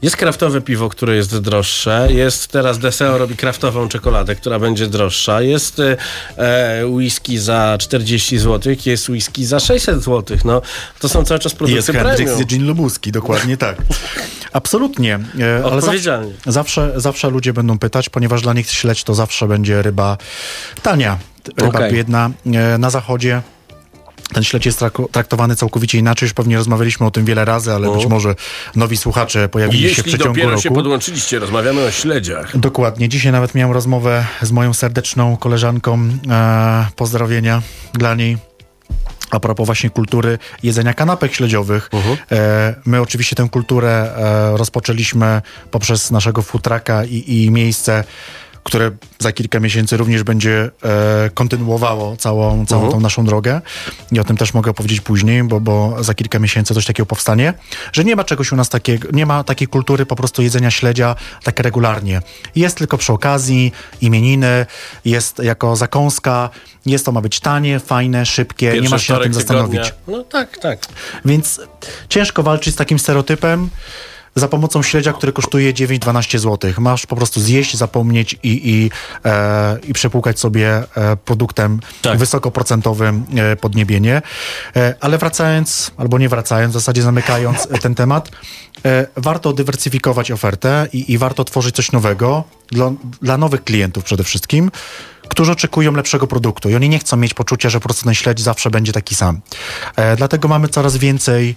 Jest 0.03 0.17
kraftowe 0.17 0.61
piwo, 0.61 0.89
które 0.89 1.17
jest 1.17 1.39
droższe. 1.39 2.09
Jest 2.11 2.49
teraz 2.49 2.79
Deseo 2.79 3.19
robi 3.19 3.37
kraftową 3.37 3.89
czekoladę, 3.89 4.35
która 4.35 4.59
będzie 4.59 4.87
droższa. 4.87 5.43
Jest 5.43 5.81
e, 5.81 5.97
e, 6.37 6.87
whisky 6.87 7.39
za 7.39 7.77
40 7.81 8.39
zł, 8.39 8.75
jest 8.87 9.09
whisky 9.09 9.45
za 9.47 9.61
600 9.61 10.03
zł. 10.03 10.37
No, 10.45 10.63
to 11.01 11.09
są 11.09 11.25
cały 11.25 11.41
czas 11.41 11.55
produkty 11.55 11.77
Jest 11.77 11.91
premium. 11.91 12.43
i 12.43 12.47
Gin 12.47 12.67
Lubuski, 12.67 13.13
dokładnie 13.13 13.57
tak. 13.57 13.77
Absolutnie. 14.53 15.15
e, 15.41 15.55
Ale 15.55 15.63
zawsze, 15.63 15.77
Odpowiedzialnie. 15.77 16.33
zawsze, 16.47 16.93
zawsze 16.97 17.31
ludzie 17.31 17.53
będą 17.53 17.79
pytać, 17.79 18.09
ponieważ 18.09 18.43
dla 18.43 18.53
nich 18.53 18.71
śledź 18.71 19.05
to 19.05 19.15
zawsze 19.15 19.49
będzie 19.49 19.83
ryba 19.83 20.17
tania, 20.83 21.19
ryba 21.57 21.79
Okej. 21.79 21.93
biedna. 21.93 22.31
E, 22.47 22.79
Na 22.79 22.91
zachodzie 22.91 23.43
ten 24.33 24.45
śledź 24.45 24.67
jest 24.67 24.81
trak- 24.81 25.09
traktowany 25.13 25.57
całkowicie 25.57 25.99
inaczej. 25.99 26.27
Już 26.27 26.35
pewnie 26.35 26.57
rozmawialiśmy 26.57 27.07
o 27.07 27.11
tym 27.11 27.25
wiele 27.25 27.45
razy, 27.45 27.73
ale 27.73 27.89
O. 27.91 27.95
być 27.97 28.07
może 28.07 28.35
nowi 28.77 28.97
słuchacze 28.97 29.49
pojawili 29.49 29.95
się 29.95 30.03
w 30.03 30.07
przeciągu 30.07 30.41
roku. 30.49 30.75
podłączyliście, 30.75 31.39
rozmawiamy 31.39 31.85
o 31.85 31.91
śledziach. 31.91 32.59
Dokładnie. 32.59 33.09
Dzisiaj 33.09 33.33
nawet 33.33 33.55
miałem 33.55 33.73
rozmowę 33.75 34.27
z 34.43 34.53
moją 34.53 34.75
serdeczną 34.75 35.37
koleżanką. 35.37 36.09
E, 36.31 36.87
pozdrowienia 36.97 37.63
dla 37.95 38.15
niej. 38.15 38.39
A 39.31 39.41
propos 39.41 39.67
właśnie 39.67 39.91
kultury 39.91 40.39
jedzenia 40.63 40.95
kanapek 40.95 41.35
śledziowych. 41.35 41.91
E, 42.33 42.75
my 42.87 43.01
oczywiście 43.01 43.37
tę 43.37 43.49
kulturę 43.51 44.15
e, 44.17 44.57
rozpoczęliśmy 44.57 45.43
poprzez 45.71 46.11
naszego 46.11 46.43
futraka 46.43 47.05
i, 47.05 47.25
i 47.45 47.51
miejsce, 47.51 48.05
które 48.65 48.91
za 49.19 49.33
kilka 49.33 49.61
miesięcy 49.61 49.97
również 49.97 50.23
będzie 50.23 50.71
e, 50.85 51.31
kontynuowało 51.35 52.17
całą, 52.17 52.67
całą 52.67 52.91
tą 52.91 53.01
naszą 53.01 53.25
drogę. 53.25 53.61
I 54.13 54.21
o 54.21 54.25
tym 54.25 54.37
też 54.37 54.55
mogę 54.55 54.75
powiedzieć 54.75 55.01
później, 55.01 55.45
bo, 55.45 55.61
bo 55.61 56.05
za 56.05 56.15
kilka 56.15 56.39
miesięcy 56.39 56.75
coś 56.75 56.87
takiego 56.87 57.07
powstanie, 57.07 57.55
że 57.93 58.05
nie 58.05 58.17
ma 58.17 58.25
czegoś 58.25 58.53
u 58.53 58.57
nas 58.57 58.69
takiego, 58.69 59.09
nie 59.13 59.27
ma 59.27 59.45
takiej 59.45 59.69
kultury 59.69 60.07
po 60.07 60.17
prostu 60.17 60.43
jedzenia 60.43 60.71
śledzia 60.71 61.15
tak 61.43 61.61
regularnie. 61.61 62.23
Jest 62.57 62.77
tylko 62.77 62.99
przy 62.99 63.13
okazji, 63.13 63.73
imieniny, 64.01 64.67
jest 65.05 65.39
jako 65.39 65.77
zakąska, 65.77 66.51
jest 66.87 67.05
to 67.05 67.13
ma 67.13 67.21
być 67.21 67.41
tanie, 67.41 67.81
fajne, 67.81 68.27
szybkie, 68.27 68.81
nie 68.81 68.89
ma 68.89 68.99
się 68.99 69.13
nad 69.13 69.23
tym 69.23 69.35
zastanowić. 69.35 69.95
No 70.09 70.25
tak, 70.25 70.59
tak. 70.59 70.79
Więc 71.25 71.61
ciężko 72.09 72.43
walczyć 72.43 72.75
z 72.75 72.77
takim 72.77 72.99
stereotypem 72.99 73.71
za 74.35 74.49
pomocą 74.49 74.83
śledzia, 74.83 75.13
który 75.13 75.33
kosztuje 75.33 75.73
9-12 75.73 76.39
zł. 76.39 76.73
Masz 76.79 77.07
po 77.07 77.17
prostu 77.17 77.41
zjeść, 77.41 77.77
zapomnieć 77.77 78.33
i, 78.43 78.71
i, 78.71 78.91
e, 79.25 79.79
i 79.89 79.93
przepłukać 79.93 80.41
sobie 80.41 80.83
e, 80.97 81.17
produktem 81.17 81.81
Tak. 82.03 82.19
wysokoprocentowym 82.19 83.25
e, 83.37 83.57
podniebienie. 83.57 84.23
E, 84.77 84.95
ale 85.01 85.19
wracając, 85.19 85.91
albo 85.97 86.19
nie 86.19 86.29
wracając, 86.29 86.73
w 86.73 86.75
zasadzie 86.75 87.03
zamykając 87.03 87.69
ten 87.83 87.95
temat, 87.95 88.31
warto 89.17 89.53
dywersyfikować 89.53 90.31
ofertę 90.31 90.89
i, 90.93 91.13
i 91.13 91.19
warto 91.19 91.45
tworzyć 91.45 91.77
coś 91.77 91.93
nowego 91.93 92.45
dla, 92.71 92.93
dla 93.23 93.39
nowych 93.39 93.65
klientów 93.65 94.05
przede 94.05 94.25
wszystkim, 94.25 94.71
którzy 95.29 95.53
oczekują 95.53 95.93
lepszego 95.93 96.27
produktu 96.27 96.71
i 96.71 96.75
oni 96.75 96.89
nie 96.89 96.99
chcą 96.99 97.17
mieć 97.17 97.35
poczucia, 97.35 97.71
że 97.71 97.81
po 97.81 97.89
prostu 97.89 98.05
ten 98.05 98.15
śledź 98.15 98.41
zawsze 98.41 98.71
będzie 98.71 98.93
taki 98.93 99.15
sam. 99.15 99.41
E, 99.97 100.17
dlatego 100.17 100.49
mamy 100.49 100.69
coraz 100.69 100.97
więcej 100.97 101.57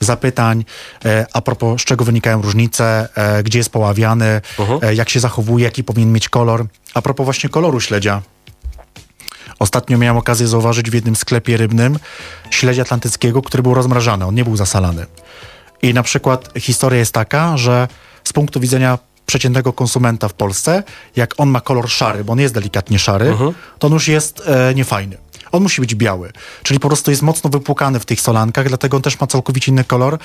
zapytań 0.00 0.64
e, 1.04 1.26
a 1.32 1.40
propos 1.40 1.82
z 1.82 1.84
czego 1.84 2.04
wynikają 2.04 2.42
różnice, 2.42 3.08
e, 3.14 3.42
gdzie 3.42 3.58
jest 3.58 3.70
poławiany, 3.70 4.40
e, 4.82 4.94
jak 4.94 5.08
się 5.08 5.20
zachowuje, 5.20 5.64
jaki 5.64 5.84
powinien 5.84 6.12
mieć 6.12 6.28
kolor. 6.28 6.66
A 6.94 7.02
propos 7.02 7.24
właśnie 7.24 7.48
koloru 7.48 7.80
śledzia. 7.80 8.22
Ostatnio 9.58 9.98
miałem 9.98 10.16
okazję 10.16 10.46
zauważyć 10.46 10.90
w 10.90 10.94
jednym 10.94 11.16
sklepie 11.16 11.56
rybnym 11.56 11.98
śledź 12.50 12.78
atlantyckiego, 12.78 13.42
który 13.42 13.62
był 13.62 13.74
rozmrażany, 13.74 14.24
on 14.24 14.34
nie 14.34 14.44
był 14.44 14.56
zasalany. 14.56 15.06
I 15.82 15.94
na 15.94 16.02
przykład 16.02 16.48
historia 16.58 16.98
jest 16.98 17.14
taka, 17.14 17.56
że 17.56 17.88
z 18.24 18.32
punktu 18.32 18.60
widzenia 18.60 18.98
przeciętnego 19.26 19.72
konsumenta 19.72 20.28
w 20.28 20.34
Polsce, 20.34 20.82
jak 21.16 21.34
on 21.36 21.48
ma 21.48 21.60
kolor 21.60 21.88
szary, 21.90 22.24
bo 22.24 22.32
on 22.32 22.38
jest 22.38 22.54
delikatnie 22.54 22.98
szary, 22.98 23.36
to 23.78 23.86
on 23.86 23.92
już 23.92 24.08
jest 24.08 24.42
e, 24.46 24.74
niefajny. 24.74 25.16
On 25.52 25.62
musi 25.62 25.80
być 25.80 25.94
biały, 25.94 26.32
czyli 26.62 26.80
po 26.80 26.88
prostu 26.88 27.10
jest 27.10 27.22
mocno 27.22 27.50
wypłukany 27.50 28.00
w 28.00 28.04
tych 28.06 28.20
solankach, 28.20 28.68
dlatego 28.68 28.96
on 28.96 29.02
też 29.02 29.20
ma 29.20 29.26
całkowicie 29.26 29.72
inny 29.72 29.84
kolor. 29.84 30.18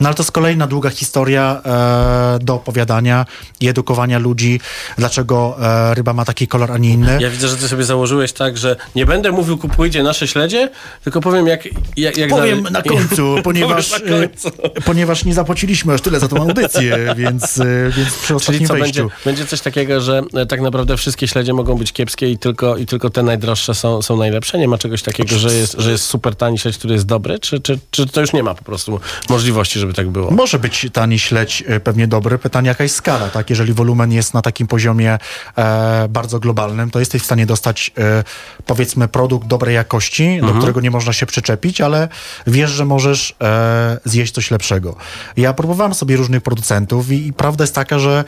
No 0.00 0.08
ale 0.08 0.14
to 0.14 0.22
jest 0.22 0.32
kolejna 0.32 0.66
długa 0.66 0.90
historia 0.90 1.60
e, 1.64 2.38
do 2.42 2.54
opowiadania 2.54 3.26
i 3.60 3.68
edukowania 3.68 4.18
ludzi, 4.18 4.60
dlaczego 4.98 5.56
e, 5.62 5.94
ryba 5.94 6.12
ma 6.12 6.24
taki 6.24 6.48
kolor, 6.48 6.72
a 6.72 6.78
nie 6.78 6.90
inny. 6.90 7.18
Ja 7.20 7.30
widzę, 7.30 7.48
że 7.48 7.56
ty 7.56 7.68
sobie 7.68 7.84
założyłeś 7.84 8.32
tak, 8.32 8.58
że 8.58 8.76
nie 8.94 9.06
będę 9.06 9.32
mówił 9.32 9.58
kupujcie 9.58 10.02
nasze 10.02 10.28
śledzie, 10.28 10.70
tylko 11.04 11.20
powiem 11.20 11.46
jak... 11.46 11.64
jak, 11.96 12.16
jak 12.16 12.30
Powiem 12.30 12.62
dalej- 12.62 12.72
na 12.72 12.82
końcu, 12.82 13.36
ponieważ, 13.44 13.90
na 13.90 13.98
końcu. 13.98 14.48
e, 14.48 14.80
ponieważ 14.80 15.24
nie 15.24 15.34
zapłaciliśmy 15.34 15.94
aż 15.94 16.00
tyle 16.00 16.20
za 16.20 16.28
tą 16.28 16.36
audycję, 16.36 16.98
więc, 17.16 17.58
e, 17.60 17.64
więc 17.96 18.08
przy 18.14 18.26
Czyli 18.26 18.36
ostatnim 18.36 18.68
co, 18.68 18.74
wejściu. 18.74 19.00
będzie, 19.02 19.14
będzie 19.24 19.46
coś 19.46 19.60
takiego, 19.60 20.00
że 20.00 20.22
e, 20.34 20.46
tak 20.46 20.60
naprawdę 20.60 20.96
wszystkie 20.96 21.28
śledzie 21.28 21.52
mogą 21.54 21.74
być 21.74 21.92
kiepskie 21.92 22.30
i 22.30 22.38
tylko, 22.38 22.76
i 22.76 22.86
tylko 22.86 23.10
te 23.10 23.22
najdroższe 23.22 23.74
są, 23.74 24.02
są 24.02 24.16
najlepsze? 24.16 24.47
Najlepsze? 24.52 24.58
Nie 24.58 24.68
ma 24.68 24.78
czegoś 24.78 25.02
takiego, 25.02 25.38
że 25.38 25.54
jest, 25.54 25.74
że 25.78 25.90
jest 25.90 26.04
super 26.04 26.36
tani 26.36 26.58
śledź, 26.58 26.78
który 26.78 26.94
jest 26.94 27.06
dobry? 27.06 27.38
Czy, 27.38 27.60
czy, 27.60 27.78
czy 27.90 28.06
to 28.06 28.20
już 28.20 28.32
nie 28.32 28.42
ma 28.42 28.54
po 28.54 28.64
prostu 28.64 29.00
możliwości, 29.28 29.78
żeby 29.78 29.94
tak 29.94 30.08
było? 30.08 30.30
Może 30.30 30.58
być 30.58 30.86
tani 30.92 31.18
śledź 31.18 31.64
e, 31.66 31.80
pewnie 31.80 32.06
dobry. 32.06 32.38
Pytanie, 32.38 32.68
jaka 32.68 32.84
jest 32.84 32.96
skala, 32.96 33.28
tak? 33.28 33.50
Jeżeli 33.50 33.72
wolumen 33.72 34.12
jest 34.12 34.34
na 34.34 34.42
takim 34.42 34.66
poziomie 34.66 35.18
e, 35.58 36.08
bardzo 36.10 36.40
globalnym, 36.40 36.90
to 36.90 36.98
jesteś 36.98 37.22
w 37.22 37.24
stanie 37.24 37.46
dostać 37.46 37.90
e, 37.98 38.24
powiedzmy 38.66 39.08
produkt 39.08 39.48
dobrej 39.48 39.74
jakości, 39.74 40.40
do 40.40 40.54
którego 40.54 40.80
nie 40.80 40.90
można 40.90 41.12
się 41.12 41.26
przyczepić, 41.26 41.80
ale 41.80 42.08
wiesz, 42.46 42.70
że 42.70 42.84
możesz 42.84 43.34
e, 43.42 43.98
zjeść 44.04 44.34
coś 44.34 44.50
lepszego. 44.50 44.96
Ja 45.36 45.52
próbowałem 45.52 45.94
sobie 45.94 46.16
różnych 46.16 46.42
producentów 46.42 47.10
i, 47.10 47.26
i 47.26 47.32
prawda 47.32 47.64
jest 47.64 47.74
taka, 47.74 47.98
że 47.98 48.24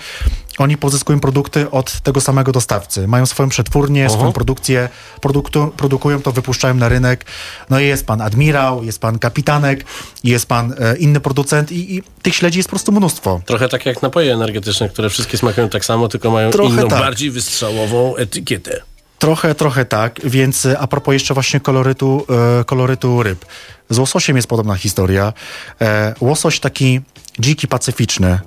oni 0.58 0.76
pozyskują 0.76 1.20
produkty 1.20 1.70
od 1.70 2.00
tego 2.00 2.20
samego 2.20 2.52
dostawcy. 2.52 3.08
Mają 3.08 3.26
swoją 3.26 3.48
przetwórnię, 3.48 4.10
swoją 4.10 4.32
produkcję, 4.32 4.88
produktu, 5.20 5.72
produkują 5.76 6.09
to, 6.18 6.32
wypuszczają 6.32 6.74
na 6.74 6.88
rynek. 6.88 7.24
No 7.70 7.80
i 7.80 7.86
jest 7.86 8.06
pan 8.06 8.20
admirał, 8.20 8.84
jest 8.84 9.00
pan 9.00 9.18
kapitanek, 9.18 9.84
jest 10.24 10.46
pan 10.46 10.74
e, 10.78 10.96
inny 10.96 11.20
producent 11.20 11.72
i, 11.72 11.96
i 11.96 12.02
tych 12.22 12.34
śledzi 12.34 12.58
jest 12.58 12.68
po 12.68 12.76
prostu 12.76 12.92
mnóstwo. 12.92 13.40
Trochę 13.46 13.68
tak 13.68 13.86
jak 13.86 14.02
napoje 14.02 14.34
energetyczne, 14.34 14.88
które 14.88 15.10
wszystkie 15.10 15.38
smakują 15.38 15.68
tak 15.68 15.84
samo, 15.84 16.08
tylko 16.08 16.30
mają 16.30 16.50
Trochę 16.50 16.74
inną, 16.74 16.88
tak. 16.88 17.00
bardziej 17.00 17.30
wystrzałową 17.30 18.16
etykietę. 18.16 18.82
Trochę, 19.20 19.54
trochę 19.54 19.84
tak, 19.84 20.20
więc 20.24 20.66
e, 20.66 20.78
a 20.78 20.86
propos 20.86 21.12
jeszcze 21.12 21.34
właśnie 21.34 21.60
kolorytu, 21.60 22.26
e, 22.60 22.64
kolorytu 22.64 23.22
ryb. 23.22 23.44
Z 23.90 23.98
łososiem 23.98 24.36
jest 24.36 24.48
podobna 24.48 24.74
historia. 24.74 25.32
E, 25.80 26.14
łosoś 26.20 26.60
taki 26.60 27.00
dziki, 27.38 27.68
pacyficzny, 27.68 28.38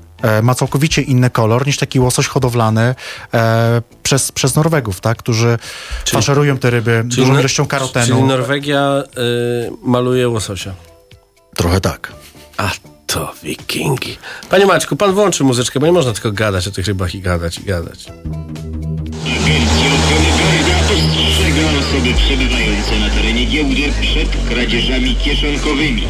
ma 0.44 0.56
całkowicie 0.56 1.02
inny 1.02 1.30
kolor 1.30 1.68
niż 1.68 1.78
taki 1.78 2.00
łosoś 2.00 2.28
hodowlany 2.28 2.96
e, 3.34 3.82
przez, 4.04 4.32
przez 4.32 4.56
Norwegów, 4.56 5.02
tak, 5.02 5.18
którzy 5.18 5.58
faszerują 6.06 6.58
te 6.58 6.70
ryby 6.70 7.04
dużą 7.06 7.40
ilością 7.40 7.66
karotenu. 7.66 8.08
Czyli 8.08 8.24
Norwegia 8.24 9.04
y, 9.18 9.72
maluje 9.84 10.30
łososia. 10.30 10.74
Trochę 11.56 11.82
tak. 11.82 12.14
A 12.58 12.72
to 13.08 13.34
wikingi. 13.44 14.18
Panie 14.50 14.66
Maćku, 14.66 14.96
pan 14.96 15.14
włączy 15.14 15.44
muzyczkę, 15.44 15.80
bo 15.80 15.86
nie 15.86 15.92
można 15.92 16.14
tylko 16.14 16.32
gadać 16.32 16.68
o 16.68 16.72
tych 16.72 16.88
rybach 16.88 17.16
i 17.16 17.22
gadać, 17.22 17.60
i 17.60 17.64
gadać. 17.64 18.08
Agencja 19.34 19.88
Ochrony 19.96 20.30
Prawa 20.38 20.74
ostrzega 21.28 21.80
osoby 21.80 22.14
przebywające 22.14 23.00
na 23.00 23.10
terenie 23.10 23.46
giełdy 23.46 23.94
przed 24.02 24.30
kradzieżami 24.50 25.16
kieszonkowymi. 25.16 26.04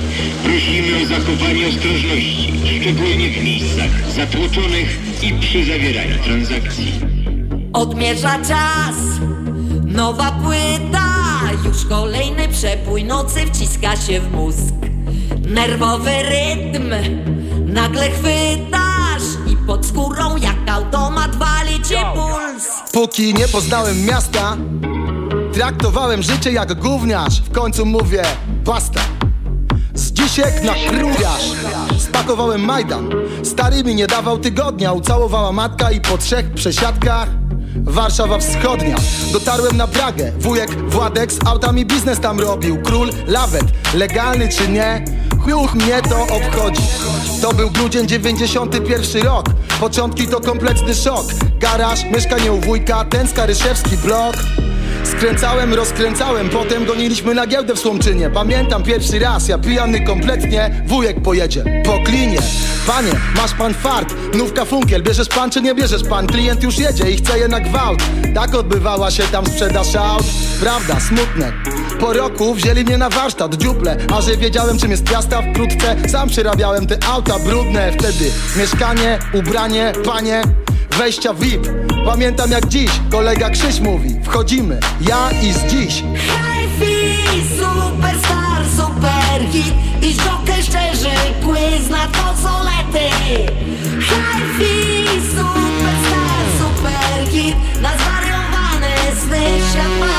Prosimy 0.43 1.03
o 1.03 1.05
zachowanie 1.05 1.67
ostrożności, 1.67 2.53
szczególnie 2.81 3.29
w 3.29 3.43
miejscach 3.43 4.11
zatłoczonych 4.15 4.99
i 5.21 5.33
przy 5.33 5.65
zawieraniu 5.65 6.23
transakcji. 6.23 6.93
Odmierza 7.73 8.39
czas, 8.39 8.95
nowa 9.85 10.31
płyta, 10.31 11.09
już 11.65 11.85
kolejny 11.85 12.47
przepój 12.47 13.03
nocy 13.03 13.39
wciska 13.45 13.95
się 13.95 14.19
w 14.19 14.31
mózg. 14.31 14.73
Nerwowy 15.47 16.11
rytm, 16.23 16.89
nagle 17.65 18.09
chwytasz 18.09 19.51
i 19.53 19.57
pod 19.67 19.85
skórą 19.85 20.37
jak 20.37 20.69
automat 20.69 21.35
wali 21.35 21.73
ci 21.73 21.95
puls. 22.15 22.32
Póki 22.93 23.33
nie 23.33 23.47
poznałem 23.47 24.05
miasta 24.05 24.57
Traktowałem 25.53 26.23
życie 26.23 26.51
jak 26.51 26.73
gówniarz. 26.79 27.41
W 27.41 27.51
końcu 27.51 27.85
mówię 27.85 28.23
basta 28.65 29.01
Z 29.93 30.11
dzisiek 30.11 30.63
na 30.63 30.73
krujasz 30.73 31.43
Spakowałem 31.99 32.61
Majdan. 32.61 33.09
Stary 33.43 33.83
mi 33.83 33.95
nie 33.95 34.07
dawał 34.07 34.37
tygodnia. 34.37 34.93
Ucałowała 34.93 35.51
matka 35.51 35.91
i 35.91 36.01
po 36.01 36.17
trzech 36.17 36.53
przesiadkach 36.53 37.29
Warszawa 37.75 38.37
Wschodnia. 38.39 38.95
Dotarłem 39.31 39.77
na 39.77 39.87
Pragę. 39.87 40.31
Wujek 40.39 40.89
Władek 40.89 41.33
z 41.33 41.47
autami 41.47 41.85
biznes 41.85 42.19
tam 42.19 42.39
robił. 42.39 42.81
Król 42.81 43.09
Lawet. 43.27 43.65
Legalny 43.93 44.49
czy 44.49 44.67
nie? 44.67 45.05
Chuch 45.45 45.75
mnie 45.75 46.01
to 46.01 46.21
obchodzi 46.21 46.83
To 47.43 47.53
był 47.53 47.71
grudzień 47.71 48.07
91 48.07 49.23
rok. 49.23 49.45
Początki 49.79 50.27
to 50.27 50.39
kompletny 50.39 50.95
szok. 50.95 51.25
Garaż, 51.59 52.03
mieszkanie 52.03 52.51
u 52.51 52.59
wujka 52.59 53.05
Ten 53.05 53.27
skaryszewski 53.27 53.97
blok 53.97 54.35
Skręcałem, 55.03 55.73
rozkręcałem, 55.73 56.49
potem 56.49 56.85
goniliśmy 56.85 57.33
na 57.33 57.47
giełdę 57.47 57.75
w 57.75 57.79
Słomczynie. 57.79 58.29
Pamiętam 58.29 58.83
pierwszy 58.83 59.19
raz, 59.19 59.47
ja 59.47 59.57
pijany 59.57 60.05
kompletnie 60.05 60.83
Wujek 60.85 61.21
pojedzie 61.21 61.63
po 61.85 61.99
klinie. 61.99 62.39
Panie, 62.87 63.11
masz 63.35 63.53
pan 63.53 63.73
fart, 63.73 64.15
nówka 64.33 64.65
funkiel 64.65 65.03
Bierzesz 65.03 65.29
pan 65.29 65.49
czy 65.49 65.61
nie 65.61 65.75
bierzesz 65.75 66.03
pan? 66.03 66.27
Klient 66.27 66.63
już 66.63 66.77
jedzie 66.77 67.11
i 67.11 67.17
chce 67.17 67.39
je 67.39 67.47
na 67.47 67.59
gwałt. 67.59 67.99
Tak 68.35 68.55
odbywała 68.55 69.11
się 69.11 69.23
tam 69.23 69.45
sprzedaż 69.45 69.95
aut. 69.95 70.25
Prawda, 70.59 70.99
smutne. 70.99 71.51
Po 71.99 72.13
roku 72.13 72.53
wzięli 72.53 72.83
mnie 72.83 72.97
na 72.97 73.09
warsztat, 73.09 73.55
dziuple 73.55 73.97
A 74.17 74.21
że 74.21 74.37
wiedziałem 74.37 74.77
czym 74.77 74.91
jest 74.91 75.03
piasta 75.03 75.41
wkrótce 75.41 75.95
Sam 76.09 76.29
przerabiałem 76.29 76.87
te 76.87 76.97
auta 77.07 77.39
brudne. 77.39 77.91
Wtedy 77.91 78.31
mieszkanie, 78.57 79.19
ubranie, 79.33 79.93
panie 80.05 80.41
Wejścia 80.97 81.33
VIP. 81.33 81.67
Pamiętam 82.05 82.51
jak 82.51 82.67
dziś 82.67 82.91
kolega 83.11 83.49
Krzyś 83.49 83.79
mówi 83.79 84.09
Wchodzimy, 84.23 84.79
ja 85.01 85.29
i 85.43 85.53
z 85.53 85.63
dziś. 85.65 86.03
Hi-fi, 86.03 87.41
superstar, 87.57 88.63
superhit 88.77 89.73
I 90.01 90.13
żokę 90.13 90.63
szczerzy, 90.63 91.15
quiz 91.43 91.89
na 91.89 92.07
konsolety 92.07 93.09
Hi-fi, 93.99 95.05
superstar, 95.29 96.43
superhit 96.59 97.55
Na 97.81 97.89
zwariowane 97.97 98.95
sny 99.21 99.45
świat 99.71 100.12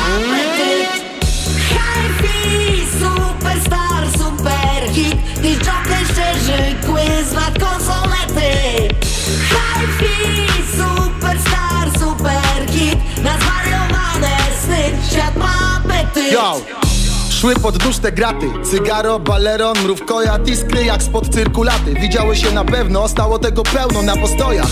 Szły 17.44 17.54
pod 17.54 17.78
dusz 17.78 17.98
te 17.98 18.12
graty. 18.12 18.46
Cygaro, 18.70 19.18
baleron, 19.18 19.78
mrówkojat, 19.84 20.48
iskry 20.48 20.84
jak 20.84 21.02
spod 21.02 21.28
cyrkulaty. 21.28 21.94
Widziały 21.94 22.36
się 22.36 22.52
na 22.52 22.64
pewno, 22.64 23.08
stało 23.08 23.38
tego 23.38 23.62
pełno 23.62 24.02
na 24.02 24.16
postojach. 24.16 24.68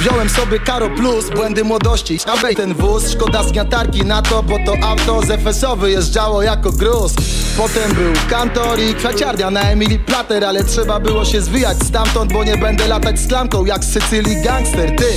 Wziąłem 0.00 0.28
sobie 0.28 0.58
Karo 0.58 0.90
Plus, 0.90 1.30
błędy 1.30 1.64
młodości. 1.64 2.18
Abej 2.26 2.56
ten 2.56 2.74
wóz, 2.74 3.10
szkoda 3.10 3.42
zgniatarki 3.42 4.04
na 4.04 4.22
to 4.22 4.42
Bo 4.42 4.56
to 4.66 4.88
auto 4.88 5.22
z 5.22 5.40
FSO 5.40 5.76
wyjeżdżało 5.76 6.42
jako 6.42 6.72
gruz. 6.72 7.14
Potem 7.56 7.94
był 7.94 8.12
kantor 8.30 8.80
i 8.80 8.94
kwaciarnia 8.94 9.50
na 9.50 9.60
Emily 9.60 9.98
Plater 9.98 10.44
Ale 10.44 10.64
trzeba 10.64 11.00
było 11.00 11.24
się 11.24 11.40
zwijać 11.40 11.78
stamtąd 11.82 12.32
Bo 12.32 12.44
nie 12.44 12.56
będę 12.56 12.88
latać 12.88 13.20
z 13.20 13.28
klamką 13.28 13.64
jak 13.64 13.84
z 13.84 13.92
Sycylii 13.92 14.42
gangster 14.42 14.96
Ty 14.96 15.08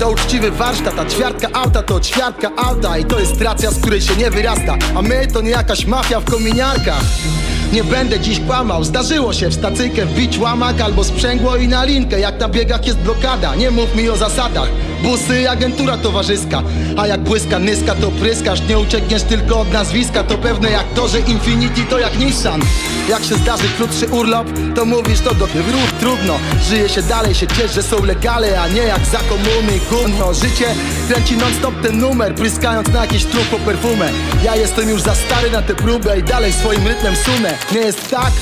to 0.00 0.10
uczciwy 0.10 0.50
warsztat, 0.50 0.98
a 0.98 1.04
ćwiartka 1.04 1.48
auta 1.52 1.82
to 1.82 2.00
ćwiartka 2.00 2.50
auta 2.56 2.98
I 2.98 3.04
to 3.04 3.20
jest 3.20 3.40
racja, 3.40 3.70
z 3.70 3.80
której 3.80 4.00
się 4.00 4.16
nie 4.16 4.30
wyrasta. 4.30 4.76
A 4.94 5.02
my 5.02 5.26
to 5.26 5.40
nie 5.40 5.50
jakaś 5.50 5.86
mafia 5.86 6.20
w 6.20 6.24
kominiarkach. 6.24 7.02
Nie 7.72 7.84
będę 7.84 8.20
dziś 8.20 8.40
kłamał, 8.40 8.84
zdarzyło 8.84 9.32
się 9.32 9.48
w 9.48 9.54
stacyjkę 9.54 10.06
wbić 10.06 10.38
łamak 10.38 10.80
albo 10.80 11.04
sprzęgło 11.04 11.56
i 11.56 11.68
na 11.68 11.84
linkę. 11.84 12.20
Jak 12.20 12.40
na 12.40 12.48
biegach 12.48 12.86
jest 12.86 12.98
blokada, 12.98 13.54
nie 13.54 13.70
mów 13.70 13.94
mi 13.96 14.10
o 14.10 14.16
zasadach 14.16 14.68
Busy, 15.02 15.50
agentura 15.50 15.96
towarzyska. 15.96 16.62
A 16.96 17.06
jak 17.06 17.20
błyska 17.20 17.58
nyska 17.58 17.94
to 17.94 18.10
pryskasz. 18.10 18.60
Nie 18.68 18.78
uciekniesz 18.78 19.22
tylko 19.22 19.60
od 19.60 19.72
nazwiska. 19.72 20.24
To 20.24 20.38
pewne 20.38 20.70
jak 20.70 20.84
to, 20.94 21.08
że 21.08 21.20
Infinity 21.20 21.84
to 21.84 21.98
jak 21.98 22.18
Nissan. 22.18 22.60
Jak 23.08 23.24
się 23.24 23.34
zdarzy 23.34 23.68
krótszy 23.76 24.08
urlop 24.08 24.46
To 24.74 24.84
mówisz 24.84 25.20
to 25.20 25.34
do 25.34 25.46
wrót. 25.46 25.98
Trudno. 26.00 26.38
Żyje 26.68 26.88
się 26.88 27.02
dalej, 27.02 27.34
się 27.34 27.46
ciesz, 27.46 27.74
że 27.74 27.82
są 27.82 28.04
legale 28.04 28.60
A 28.60 28.68
nie 28.68 28.82
jak 28.82 29.06
za 29.06 29.18
komuny. 29.18 29.80
Gówno 29.90 30.34
Życie 30.34 30.74
kręci 31.08 31.36
non 31.36 31.54
stop 31.54 31.74
ten 31.82 31.98
numer 31.98 32.34
Pryskając 32.34 32.88
na 32.88 33.00
jakiś 33.00 33.24
trup 33.24 33.48
po 33.50 33.58
perfumę. 33.58 34.10
Ja 34.44 34.56
jestem 34.56 34.88
już 34.88 35.02
za 35.02 35.14
stary 35.14 35.50
na 35.50 35.62
tę 35.62 35.74
próbę 35.74 36.18
I 36.18 36.22
dalej 36.22 36.52
swoim 36.52 36.86
rytmem 36.86 37.14
sunę. 37.16 37.58
Nie 37.72 37.80
jest 37.80 38.10
tak? 38.10 38.32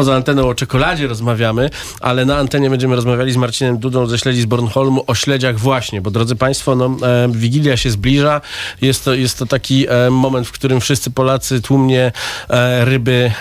Poza 0.00 0.14
anteną 0.14 0.48
o 0.48 0.54
czekoladzie 0.54 1.06
rozmawiamy, 1.06 1.70
ale 2.00 2.24
na 2.24 2.36
antenie 2.36 2.70
będziemy 2.70 2.96
rozmawiali 2.96 3.32
z 3.32 3.36
Marcinem 3.36 3.78
Dudą 3.78 4.06
ze 4.06 4.18
śledzi 4.18 4.40
z 4.40 4.46
Bornholmu 4.46 5.04
o 5.06 5.14
śledziach 5.14 5.58
właśnie, 5.58 6.00
bo 6.00 6.10
drodzy 6.10 6.36
Państwo, 6.36 6.76
no, 6.76 6.96
e, 7.02 7.28
Wigilia 7.32 7.76
się 7.76 7.90
zbliża. 7.90 8.40
Jest 8.82 9.04
to, 9.04 9.14
jest 9.14 9.38
to 9.38 9.46
taki 9.46 9.86
e, 9.88 10.10
moment, 10.10 10.46
w 10.48 10.52
którym 10.52 10.80
wszyscy 10.80 11.10
Polacy 11.10 11.62
tłumnie 11.62 12.12
e, 12.50 12.84
ryby 12.84 13.32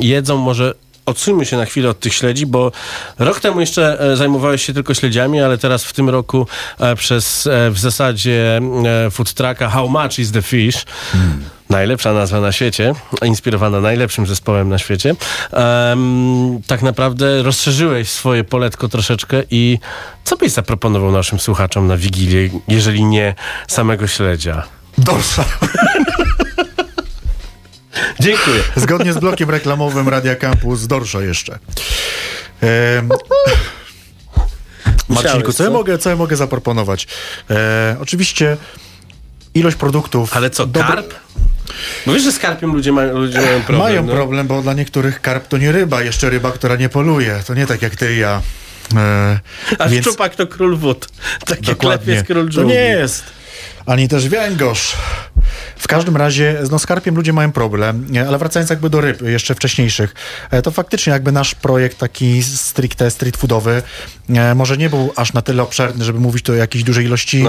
jedzą. 0.00 0.36
Może 0.38 0.74
odsuńmy 1.06 1.46
się 1.46 1.56
na 1.56 1.64
chwilę 1.64 1.90
od 1.90 2.00
tych 2.00 2.14
śledzi, 2.14 2.46
bo 2.46 2.72
rok 3.18 3.40
temu 3.40 3.60
jeszcze 3.60 4.00
e, 4.00 4.16
zajmowałeś 4.16 4.64
się 4.66 4.74
tylko 4.74 4.94
śledziami, 4.94 5.40
ale 5.40 5.58
teraz 5.58 5.84
w 5.84 5.92
tym 5.92 6.08
roku 6.08 6.46
e, 6.78 6.96
przez 6.96 7.46
e, 7.46 7.70
w 7.70 7.78
zasadzie 7.78 8.60
food 9.10 9.32
trucka 9.32 9.68
How 9.68 9.88
Much 9.88 10.18
is 10.18 10.32
the 10.32 10.42
Fish? 10.42 10.84
Najlepsza 11.72 12.12
nazwa 12.12 12.40
na 12.40 12.52
świecie, 12.52 12.94
inspirowana 13.22 13.80
najlepszym 13.80 14.26
zespołem 14.26 14.68
na 14.68 14.78
świecie. 14.78 15.14
Em, 15.52 16.60
tak 16.66 16.82
naprawdę 16.82 17.42
rozszerzyłeś 17.42 18.08
swoje 18.08 18.44
poletko 18.44 18.88
troszeczkę 18.88 19.42
i 19.50 19.78
co 20.24 20.36
byś 20.36 20.52
zaproponował 20.52 21.12
naszym 21.12 21.40
słuchaczom 21.40 21.86
na 21.86 21.96
Wigilię, 21.96 22.50
jeżeli 22.68 23.04
nie 23.04 23.34
samego 23.68 24.06
śledzia? 24.06 24.62
Dorsza. 24.98 25.44
Dziękuję. 28.20 28.62
Zgodnie 28.76 29.12
z 29.12 29.18
blokiem 29.18 29.50
reklamowym 29.50 30.08
Radia 30.08 30.36
Campus, 30.36 30.86
dorsza 30.86 31.20
jeszcze. 31.20 31.58
Em, 32.60 33.08
Marcinku, 35.08 35.52
co 35.52 35.64
ja, 35.64 35.70
mogę, 35.70 35.98
co 35.98 36.10
ja 36.10 36.16
mogę 36.16 36.36
zaproponować? 36.36 37.06
E, 37.50 37.96
oczywiście 38.00 38.56
ilość 39.54 39.76
produktów. 39.76 40.36
Ale 40.36 40.50
co, 40.50 40.66
dobre- 40.66 40.86
karp? 40.86 41.14
Bo 42.06 42.12
wiesz, 42.12 42.22
że 42.22 42.32
z 42.32 42.38
karpiem 42.38 42.72
ludzie 42.72 42.92
mają, 42.92 43.18
ludzie 43.18 43.40
mają 43.40 43.60
problem. 43.62 43.78
Mają 43.78 44.06
no? 44.06 44.12
problem, 44.12 44.46
bo 44.46 44.62
dla 44.62 44.72
niektórych 44.74 45.20
karp 45.20 45.48
to 45.48 45.58
nie 45.58 45.72
ryba, 45.72 46.02
jeszcze 46.02 46.30
ryba, 46.30 46.52
która 46.52 46.76
nie 46.76 46.88
poluje. 46.88 47.40
To 47.46 47.54
nie 47.54 47.66
tak 47.66 47.82
jak 47.82 47.96
ty 47.96 48.14
i 48.14 48.18
ja. 48.18 48.42
E, 48.96 49.40
A 49.78 49.88
więc 49.88 50.06
szczupak 50.06 50.34
to 50.36 50.46
król 50.46 50.76
wód. 50.76 51.08
Tak 51.46 51.48
jak 51.58 51.60
dokładnie. 51.76 52.00
lepiej 52.00 52.14
jest 52.14 52.26
król 52.26 52.46
To 52.46 52.52
dżungli. 52.52 52.74
nie 52.74 52.80
jest. 52.84 53.24
Ani 53.86 54.08
też 54.08 54.28
węgorz. 54.28 54.96
W 55.76 55.88
każdym 55.88 56.16
razie, 56.16 56.58
no 56.70 56.78
z 56.78 56.86
karpiem 56.86 57.14
ludzie 57.14 57.32
mają 57.32 57.52
problem, 57.52 58.06
ale 58.28 58.38
wracając 58.38 58.70
jakby 58.70 58.90
do 58.90 59.00
ryb 59.00 59.22
jeszcze 59.22 59.54
wcześniejszych, 59.54 60.14
e, 60.50 60.62
to 60.62 60.70
faktycznie 60.70 61.12
jakby 61.12 61.32
nasz 61.32 61.54
projekt 61.54 61.98
taki 61.98 62.42
stricte 62.42 63.10
street 63.10 63.36
foodowy 63.36 63.82
e, 64.30 64.54
może 64.54 64.76
nie 64.76 64.90
był 64.90 65.12
aż 65.16 65.32
na 65.32 65.42
tyle 65.42 65.62
obszerny, 65.62 66.04
żeby 66.04 66.20
mówić 66.20 66.44
tu 66.44 66.52
o 66.52 66.54
jakiejś 66.54 66.84
dużej 66.84 67.04
ilości 67.04 67.44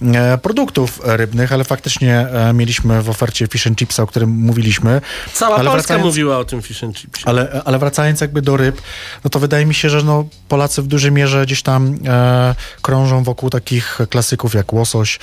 No. 0.00 0.18
e, 0.20 0.38
produktów 0.38 1.00
rybnych, 1.04 1.52
ale 1.52 1.64
faktycznie 1.64 2.26
mieliśmy 2.54 3.02
w 3.02 3.10
ofercie 3.10 3.46
fish 3.46 3.66
and 3.66 3.78
chipsa, 3.78 4.02
o 4.02 4.06
którym 4.06 4.30
mówiliśmy. 4.30 5.00
Cała 5.32 5.56
ale 5.56 5.70
Polska 5.70 5.78
wracając- 5.78 6.04
mówiła 6.04 6.38
o 6.38 6.44
tym 6.44 6.62
fish 6.62 6.84
and 6.84 6.96
chipsie. 6.96 7.22
ale, 7.26 7.62
ale 7.64 7.78
wracając 7.78 8.20
jakby 8.20 8.42
do 8.42 8.56
ryb, 8.56 8.82
no 9.24 9.30
to 9.30 9.38
wydaje 9.40 9.66
mi 9.66 9.74
się, 9.74 9.90
że 9.90 10.02
no 10.02 10.24
Polacy 10.48 10.82
w 10.82 10.86
dużej 10.86 11.12
mierze 11.12 11.46
gdzieś 11.46 11.62
tam 11.62 11.94
e, 12.06 12.54
krążą 12.82 13.22
wokół 13.24 13.50
takich 13.50 13.98
klasyków 14.10 14.54
jak 14.54 14.72
łosoś, 14.72 15.18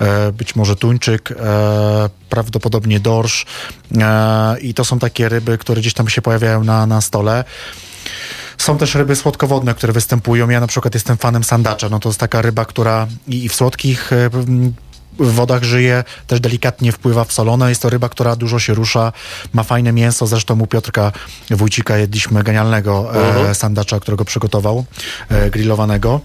e, 0.00 0.07
być 0.32 0.56
może 0.56 0.76
tuńczyk, 0.76 1.30
e, 1.32 1.34
prawdopodobnie 2.30 3.00
dorsz 3.00 3.46
e, 4.00 4.60
i 4.60 4.74
to 4.74 4.84
są 4.84 4.98
takie 4.98 5.28
ryby, 5.28 5.58
które 5.58 5.80
gdzieś 5.80 5.94
tam 5.94 6.08
się 6.08 6.22
pojawiają 6.22 6.64
na, 6.64 6.86
na 6.86 7.00
stole. 7.00 7.44
Są 8.58 8.78
też 8.78 8.94
ryby 8.94 9.16
słodkowodne, 9.16 9.74
które 9.74 9.92
występują. 9.92 10.48
Ja 10.48 10.60
na 10.60 10.66
przykład 10.66 10.94
jestem 10.94 11.16
fanem 11.16 11.44
sandacza. 11.44 11.88
No 11.88 11.98
to 12.00 12.08
jest 12.08 12.20
taka 12.20 12.42
ryba, 12.42 12.64
która 12.64 13.06
i, 13.26 13.48
w 13.48 13.54
słodkich 13.54 14.12
e, 14.12 14.30
w 15.18 15.32
wodach 15.32 15.62
żyje, 15.62 16.04
też 16.26 16.40
delikatnie 16.40 16.92
wpływa 16.92 17.24
w 17.24 17.32
solone. 17.32 17.68
Jest 17.68 17.82
to 17.82 17.90
ryba, 17.90 18.08
która 18.08 18.36
dużo 18.36 18.58
się 18.58 18.74
rusza, 18.74 19.12
ma 19.52 19.62
fajne 19.62 19.92
mięso. 19.92 20.26
Zresztą 20.26 20.60
u 20.60 20.66
Piotrka 20.66 21.12
Wójcika 21.50 21.96
jedliśmy 21.96 22.42
genialnego 22.42 23.10
e, 23.50 23.54
sandacza, 23.54 24.00
którego 24.00 24.24
przygotował, 24.24 24.84
e, 25.28 25.50
grillowanego. 25.50 26.20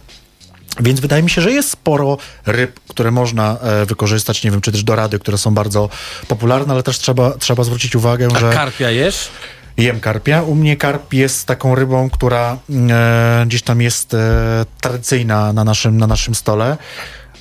Więc 0.79 0.99
wydaje 0.99 1.23
mi 1.23 1.29
się, 1.29 1.41
że 1.41 1.51
jest 1.51 1.69
sporo 1.69 2.17
ryb, 2.45 2.79
które 2.87 3.11
można 3.11 3.57
e, 3.59 3.85
wykorzystać, 3.85 4.43
nie 4.43 4.51
wiem, 4.51 4.61
czy 4.61 4.71
też 4.71 4.83
dorady, 4.83 5.19
które 5.19 5.37
są 5.37 5.53
bardzo 5.53 5.89
popularne, 6.27 6.73
ale 6.73 6.83
też 6.83 6.99
trzeba, 6.99 7.31
trzeba 7.31 7.63
zwrócić 7.63 7.95
uwagę, 7.95 8.27
A 8.35 8.39
że... 8.39 8.53
karpia 8.53 8.89
jesz? 8.89 9.29
Jem 9.77 9.99
karpia. 9.99 10.41
U 10.41 10.55
mnie 10.55 10.77
karp 10.77 11.13
jest 11.13 11.45
taką 11.45 11.75
rybą, 11.75 12.09
która 12.09 12.57
e, 12.89 13.43
gdzieś 13.47 13.61
tam 13.61 13.81
jest 13.81 14.13
e, 14.13 14.65
tradycyjna 14.81 15.53
na 15.53 15.63
naszym, 15.63 15.97
na 15.97 16.07
naszym 16.07 16.35
stole, 16.35 16.77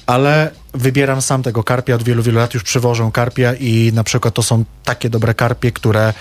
ale 0.07 0.51
wybieram 0.75 1.23
sam 1.23 1.43
tego 1.43 1.65
karpia. 1.65 1.95
Od 1.95 2.03
wielu, 2.03 2.23
wielu 2.23 2.39
lat 2.39 2.55
już 2.55 2.63
przywożę 2.63 3.11
karpia 3.13 3.55
i 3.55 3.91
na 3.95 4.05
przykład 4.05 4.35
to 4.35 4.43
są 4.43 4.65
takie 4.85 5.11
dobre 5.11 5.35
karpie, 5.35 5.73
które 5.73 6.15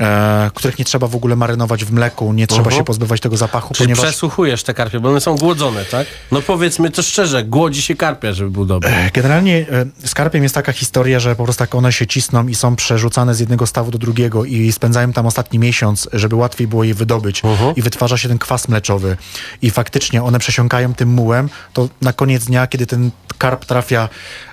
e, 0.00 0.50
których 0.54 0.78
nie 0.78 0.84
trzeba 0.84 1.06
w 1.06 1.16
ogóle 1.16 1.36
marynować 1.36 1.84
w 1.84 1.92
mleku, 1.92 2.32
nie 2.32 2.46
trzeba 2.46 2.60
Mhm. 2.64 2.76
się 2.76 2.84
pozbywać 2.84 3.20
tego 3.20 3.36
zapachu, 3.36 3.74
Czyli 3.74 3.86
ponieważ 3.86 4.04
przesłuchujesz 4.10 4.62
te 4.62 4.74
karpie, 4.74 5.00
bo 5.00 5.08
one 5.08 5.20
są 5.20 5.36
głodzone, 5.36 5.84
tak? 5.84 6.06
No 6.32 6.42
powiedzmy 6.42 6.90
to 6.90 7.02
szczerze, 7.02 7.44
głodzi 7.44 7.82
się 7.82 7.94
karpia, 7.94 8.32
żeby 8.32 8.50
był 8.50 8.64
dobry. 8.66 8.90
Generalnie 9.12 9.66
e, 10.02 10.06
z 10.08 10.14
karpiem 10.14 10.42
jest 10.42 10.54
taka 10.54 10.72
historia, 10.72 11.20
że 11.20 11.36
po 11.36 11.44
prostu 11.44 11.62
jak 11.62 11.74
one 11.74 11.92
się 11.92 12.06
cisną 12.06 12.48
i 12.48 12.54
są 12.54 12.76
przerzucane 12.76 13.34
z 13.34 13.40
jednego 13.40 13.66
stawu 13.66 13.90
do 13.90 13.98
drugiego 13.98 14.44
i 14.44 14.72
spędzają 14.72 15.12
tam 15.12 15.26
ostatni 15.26 15.58
miesiąc, 15.58 16.08
żeby 16.12 16.36
łatwiej 16.36 16.66
było 16.66 16.84
je 16.84 16.94
wydobyć 16.94 17.42
i 17.76 17.82
wytwarza 17.82 18.18
się 18.18 18.28
ten 18.28 18.38
kwas 18.38 18.68
mleczowy 18.68 19.16
i 19.62 19.70
faktycznie 19.70 20.22
one 20.22 20.38
przesiąkają 20.38 20.94
tym 20.94 21.08
mułem, 21.08 21.48
to 21.72 21.88
na 22.00 22.12
koniec 22.12 22.44
dnia, 22.44 22.66
kiedy 22.66 22.86
ten 22.86 23.10
karp 23.38 23.64
trafia 23.64 24.08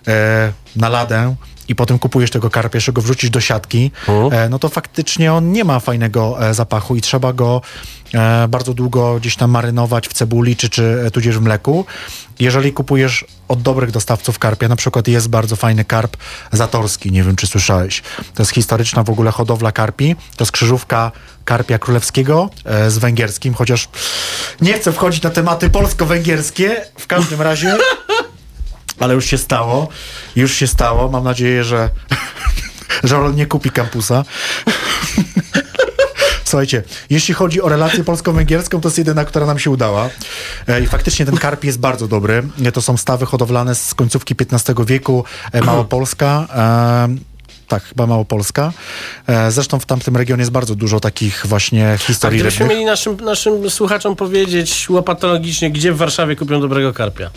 e, 0.08 0.52
na 0.76 0.90
ladę 0.90 1.36
i 1.68 1.76
potem 1.76 2.00
kupujesz 2.00 2.32
tego 2.32 2.50
karpia, 2.50 2.78
jeszcze 2.78 2.94
go 2.94 3.02
wrzucisz 3.02 3.30
do 3.30 3.42
siatki, 3.42 3.92
e, 4.32 4.50
no 4.50 4.60
to 4.60 4.70
faktycznie 4.70 5.34
on 5.34 5.52
nie 5.52 5.64
ma 5.64 5.80
fajnego 5.80 6.50
e, 6.50 6.54
zapachu 6.54 6.96
i 6.96 7.02
trzeba 7.02 7.34
go 7.34 7.62
e, 8.14 8.48
bardzo 8.48 8.74
długo 8.74 9.16
gdzieś 9.20 9.36
tam 9.36 9.52
marynować 9.52 10.08
w 10.08 10.14
cebuli 10.14 10.56
czy, 10.56 10.70
czy 10.70 11.10
tudzież 11.14 11.38
w 11.38 11.42
mleku. 11.42 11.86
Jeżeli 12.40 12.74
kupujesz 12.74 13.26
od 13.48 13.62
dobrych 13.62 13.92
dostawców 13.92 14.40
karpia, 14.40 14.68
na 14.68 14.76
przykład 14.76 15.08
jest 15.08 15.28
bardzo 15.28 15.56
fajny 15.56 15.86
karp 15.86 16.18
zatorski, 16.52 17.12
nie 17.12 17.24
wiem 17.24 17.36
czy 17.36 17.48
słyszałeś. 17.48 18.02
To 18.36 18.44
jest 18.44 18.52
historyczna 18.52 19.04
w 19.04 19.10
ogóle 19.10 19.32
hodowla 19.32 19.72
karpi, 19.72 20.16
to 20.16 20.44
jest 20.44 20.52
krzyżówka 20.52 21.12
karpia 21.46 21.80
królewskiego 21.80 22.50
z 22.88 22.98
węgierskim, 22.98 23.54
chociaż 23.54 23.90
nie 24.62 24.74
chcę 24.74 24.92
wchodzić 24.92 25.24
na 25.24 25.30
tematy 25.30 25.70
polsko-węgierskie, 25.70 26.86
w 26.98 27.08
każdym 27.08 27.42
razie 27.42 27.78
ale 29.02 29.14
już 29.14 29.26
się 29.26 29.38
stało. 29.38 29.88
Już 30.36 30.54
się 30.54 30.68
stało. 30.68 31.10
Mam 31.10 31.24
nadzieję, 31.24 31.64
że, 31.64 31.90
że 33.04 33.18
on 33.20 33.36
nie 33.36 33.46
kupi 33.46 33.70
kampusa. 33.72 34.24
Słuchajcie, 36.44 36.84
jeśli 37.10 37.34
chodzi 37.34 37.62
o 37.62 37.70
relację 37.70 38.04
polsko-węgierską, 38.04 38.82
to 38.82 38.88
jest 38.88 38.98
jedyna, 38.98 39.26
która 39.26 39.46
nam 39.46 39.60
się 39.60 39.70
udała. 39.70 40.10
E, 40.68 40.82
I 40.82 40.88
faktycznie 40.88 41.26
ten 41.26 41.38
karp 41.38 41.64
jest 41.64 41.80
bardzo 41.80 42.08
dobry. 42.08 42.44
E, 42.66 42.72
To 42.72 42.82
są 42.82 42.98
stawy 42.98 43.26
hodowlane 43.26 43.76
z 43.76 43.94
końcówki 43.94 44.36
XV 44.52 44.86
wieku, 44.86 45.24
e, 45.52 45.62
Małopolska. 45.62 46.48
Tak, 47.68 47.84
chyba 47.84 48.08
Małopolska. 48.08 48.74
Zresztą 49.50 49.80
w 49.80 49.86
tamtym 49.86 50.18
regionie 50.18 50.42
jest 50.42 50.52
bardzo 50.52 50.76
dużo 50.76 51.00
takich 51.00 51.46
właśnie 51.48 51.92
A 51.94 51.98
historii 51.98 52.40
gdybyśmy 52.40 52.60
rybnych. 52.60 52.78
mieli 52.78 52.86
naszym, 52.86 53.18
naszym 53.18 53.70
słuchaczom 53.70 54.16
powiedzieć 54.16 54.90
łopatologicznie, 54.90 55.72
gdzie 55.72 55.92
w 55.94 55.98
Warszawie 55.98 56.36
kupią 56.36 56.62
dobrego 56.62 56.94
karpia? 56.94 57.30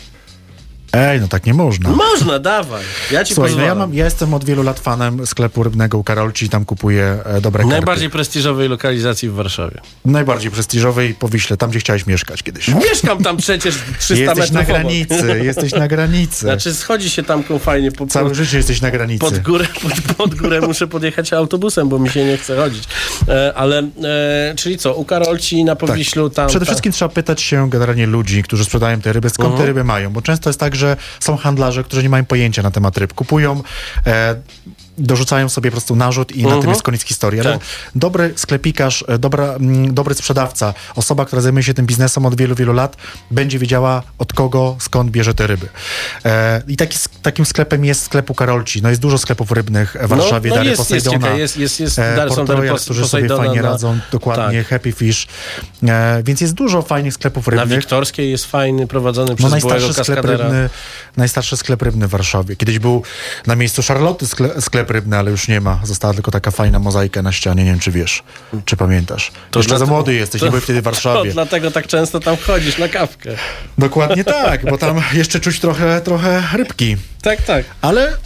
Ej, 0.93 1.21
no 1.21 1.27
tak 1.27 1.45
nie 1.45 1.53
można. 1.53 1.89
Można, 1.89 2.39
dawaj. 2.39 2.83
Ja 3.11 3.23
ci 3.23 3.33
Słuchaj, 3.33 3.55
no 3.55 3.61
ja, 3.61 3.75
mam, 3.75 3.93
ja 3.93 4.05
jestem 4.05 4.33
od 4.33 4.45
wielu 4.45 4.63
lat 4.63 4.79
fanem 4.79 5.25
sklepu 5.27 5.63
rybnego 5.63 5.97
u 5.97 6.03
Karolci, 6.03 6.49
tam 6.49 6.65
kupuję 6.65 7.17
e, 7.25 7.41
dobre 7.41 7.63
karpy. 7.63 7.75
Najbardziej 7.75 8.09
prestiżowej 8.09 8.69
lokalizacji 8.69 9.29
w 9.29 9.33
Warszawie. 9.33 9.81
Najbardziej 10.05 10.51
prestiżowej 10.51 11.13
po 11.13 11.29
Wiśle, 11.29 11.57
tam 11.57 11.69
gdzie 11.69 11.79
chciałeś 11.79 12.05
mieszkać 12.07 12.43
kiedyś. 12.43 12.67
Mieszkam 12.67 13.23
tam 13.23 13.37
przecież 13.37 13.75
300 13.99 14.15
Jesteś 14.15 14.37
metrów 14.37 14.51
na 14.53 14.59
obok. 14.59 14.67
granicy, 14.69 15.39
jesteś 15.43 15.71
na 15.71 15.87
granicy. 15.87 16.39
Znaczy 16.39 16.73
schodzi 16.73 17.09
się 17.09 17.23
tamką 17.23 17.59
fajnie 17.59 17.91
po, 17.91 18.07
Całe 18.07 18.29
po, 18.29 18.35
życie 18.35 18.57
jesteś 18.57 18.81
na 18.81 18.91
granicy. 18.91 19.19
pod, 19.19 19.39
górę, 19.39 19.65
pod, 19.83 20.15
pod 20.17 20.35
górę 20.35 20.61
muszę 20.61 20.87
podjechać 20.87 21.33
autobusem, 21.33 21.89
bo 21.89 21.99
mi 21.99 22.09
się 22.09 22.25
nie 22.25 22.37
chce 22.37 22.57
chodzić. 22.57 22.83
E, 23.27 23.53
ale, 23.55 23.79
e, 23.79 24.53
czyli 24.55 24.77
co, 24.77 24.93
u 24.95 25.05
Karolci 25.05 25.63
na 25.63 25.75
Powiślu 25.75 26.29
tam... 26.29 26.35
Tak. 26.35 26.49
Przede 26.49 26.65
tam- 26.65 26.73
wszystkim 26.73 26.91
trzeba 26.91 27.09
pytać 27.09 27.41
się 27.41 27.69
generalnie 27.69 28.07
ludzi, 28.07 28.43
którzy 28.43 28.65
sprzedają 28.65 29.01
te 29.01 29.13
ryby, 29.13 29.29
skąd 29.29 29.45
Mhm. 29.49 29.61
te 29.61 29.65
ryby 29.65 29.83
mają, 29.83 30.09
bo 30.09 30.21
często 30.21 30.49
jest 30.49 30.59
tak, 30.59 30.75
że 30.75 30.84
są 31.19 31.37
handlarze, 31.37 31.83
którzy 31.83 32.03
nie 32.03 32.09
mają 32.09 32.25
pojęcia 32.25 32.61
na 32.63 32.71
temat 32.71 32.97
ryb. 32.97 33.13
Kupują, 33.13 33.63
e, 34.07 34.35
dorzucają 34.97 35.49
sobie 35.49 35.71
po 35.71 35.73
prostu 35.75 35.95
narzut 35.95 36.31
i 36.31 36.43
na 36.43 36.61
tym 36.61 36.69
jest 36.69 36.83
koniec 36.83 37.01
historii. 37.03 37.39
Ale 37.39 37.53
Mhm. 37.53 37.59
Tak. 37.69 37.91
dobry 37.95 38.33
sklepikarz, 38.35 39.05
e, 39.07 39.17
dobra, 39.17 39.43
mm, 39.53 39.93
dobry 39.93 40.15
sprzedawca, 40.15 40.73
osoba, 40.95 41.25
która 41.25 41.41
zajmuje 41.41 41.63
się 41.63 41.73
tym 41.73 41.85
biznesem 41.85 42.25
od 42.25 42.35
wielu, 42.37 42.55
wielu 42.55 42.73
lat, 42.73 42.97
będzie 43.31 43.59
wiedziała 43.59 44.03
od 44.17 44.33
kogo, 44.33 44.75
skąd 44.79 45.11
bierze 45.11 45.33
te 45.33 45.47
ryby. 45.47 45.67
E, 46.25 46.61
I 46.67 46.77
taki, 46.77 46.97
takim 47.21 47.45
sklepem 47.45 47.85
jest 47.85 48.03
sklep 48.03 48.29
u 48.29 48.33
Karolci. 48.35 48.81
No 48.81 48.89
jest 48.89 49.01
dużo 49.01 49.17
sklepów 49.17 49.51
rybnych 49.51 49.95
w 50.01 50.07
Warszawie, 50.07 50.49
no 50.49 50.55
Dary 50.55 50.69
jest, 50.69 50.89
jest, 50.91 51.05
Poseidona. 51.05 51.33
jest, 51.35 51.57
jest, 51.57 51.79
jest, 51.79 51.99
e, 51.99 52.15
Dary- 52.15 52.31
są 52.31 52.45
którzy 52.85 53.07
sobie 53.07 53.27
fajnie 53.29 53.61
na- 53.61 53.69
radzą, 53.69 53.99
dokładnie, 54.11 54.57
tak. 54.59 54.67
Happy 54.67 54.91
Fish. 54.91 55.27
E, 55.87 56.21
więc 56.23 56.41
jest 56.41 56.53
dużo 56.53 56.81
fajnych 56.81 57.13
sklepów 57.13 57.47
Na 57.47 57.51
rybnych. 57.51 57.79
Wiktorskiej 57.79 58.31
jest 58.31 58.45
fajny, 58.45 58.87
prowadzony 58.87 59.29
No 59.29 59.35
przez 59.35 59.49
byłego 59.49 59.67
najstarszy 59.69 60.03
sklep, 60.03 60.25
rybny, 60.25 60.69
najstarszy 61.17 61.57
sklep 61.57 61.81
rybny 61.81 62.07
w 62.07 62.09
Warszawie. 62.09 62.55
Kiedyś 62.55 62.79
był 62.79 63.03
na 63.47 63.55
miejscu 63.55 63.81
Charlotte 63.87 64.27
sklep, 64.27 64.61
sklep 64.61 64.84
sklep 64.85 64.91
rybny, 64.91 65.17
ale 65.17 65.31
już 65.31 65.47
nie 65.47 65.61
ma. 65.61 65.79
Została 65.83 66.13
tylko 66.13 66.31
taka 66.31 66.51
fajna 66.51 66.79
mozaika 66.79 67.21
na 67.21 67.31
ścianie, 67.31 67.63
nie 67.63 67.69
wiem 67.69 67.79
czy 67.79 67.91
wiesz, 67.91 68.23
czy 68.65 68.77
pamiętasz. 68.77 69.31
To 69.51 69.59
Jeszcze 69.59 69.77
za 69.77 69.85
młody 69.85 70.13
jesteś, 70.13 70.41
nie 70.41 70.49
byłeś 70.49 70.63
wtedy 70.63 70.81
w 70.81 70.83
To 70.85 70.91
Warszawie. 70.91 71.31
dlatego 71.31 71.71
tak 71.71 71.87
często 71.87 72.19
tam 72.19 72.37
chodzisz 72.37 72.77
na 72.77 72.87
kawkę. 72.87 73.29
Dokładnie 73.77 74.23
tak, 74.23 74.65
bo 74.69 74.77
tam 74.77 75.01
jeszcze 75.13 75.39
czuć 75.39 75.59
trochę, 75.59 76.01
trochę 76.01 76.43
rybki. 76.53 76.97
Tak, 77.21 77.41
tak. 77.41 77.65
Ale 77.81 78.17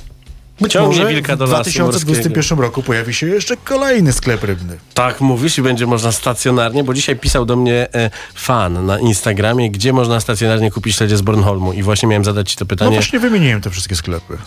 być 0.62 0.72
Ciągnie 0.74 0.98
może 1.00 1.10
wilka 1.14 1.36
do 1.36 1.48
w 1.48 1.52
lasu 1.52 1.70
2021 1.72 2.60
roku 2.60 2.84
pojawi 2.84 3.14
się 3.14 3.28
jeszcze 3.28 3.58
kolejny 3.58 4.14
sklep 4.14 4.44
rybny. 4.44 4.78
Tak 4.94 5.22
mówisz 5.22 5.58
i 5.58 5.62
będzie 5.62 5.86
można 5.88 6.12
stacjonarnie, 6.12 6.84
bo 6.84 6.94
dzisiaj 6.94 7.16
pisał 7.16 7.46
do 7.46 7.56
mnie 7.56 7.88
e, 7.94 8.10
fan 8.36 8.86
na 8.86 9.00
Instagramie, 9.00 9.72
gdzie 9.72 9.94
można 9.94 10.20
stacjonarnie 10.20 10.72
kupić 10.72 10.96
śledzie 10.96 11.18
z 11.18 11.22
Bornholmu 11.22 11.74
i 11.74 11.84
właśnie 11.84 12.08
miałem 12.10 12.26
zadać 12.26 12.52
ci 12.52 12.58
to 12.58 12.66
No 12.66 12.70
pytanie. 12.70 12.92
właśnie 12.92 13.20
wymieniłem 13.20 13.62
te 13.62 13.70
wszystkie 13.70 13.96
sklepy. 13.96 14.38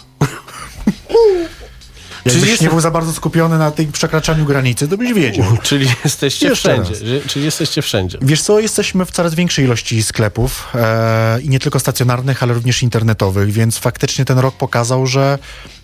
Czyli 2.25 2.35
Jakbyś 2.35 2.51
jest- 2.51 2.63
nie 2.63 2.69
był 2.69 2.81
za 2.81 2.91
bardzo 2.91 3.13
skupiony 3.13 3.59
na 3.59 3.71
tym 3.71 3.93
przekraczaniu 3.93 4.45
granicy, 4.45 4.89
to 4.89 4.97
byś 4.97 5.13
wiedział. 5.13 5.47
Czyli 5.63 5.87
jesteście 6.05 6.49
Jeszcze 6.49 6.71
wszędzie. 6.75 6.91
raz. 7.21 7.27
Czyli 7.33 7.45
jesteście 7.45 7.83
wszędzie. 7.83 8.19
Wiesz 8.23 8.43
co, 8.43 8.61
jesteśmy 8.61 9.05
w 9.07 9.11
coraz 9.11 9.35
większej 9.35 9.65
ilości 9.65 10.03
sklepów 10.03 10.69
e, 10.75 11.41
i 11.41 11.49
nie 11.49 11.59
tylko 11.59 11.81
stacjonarnych, 11.81 12.43
ale 12.43 12.55
również 12.55 12.83
internetowych, 12.83 13.51
więc 13.53 13.79
faktycznie 13.79 14.25
ten 14.25 14.39
rok 14.39 14.55
pokazał, 14.57 15.07
że 15.07 15.39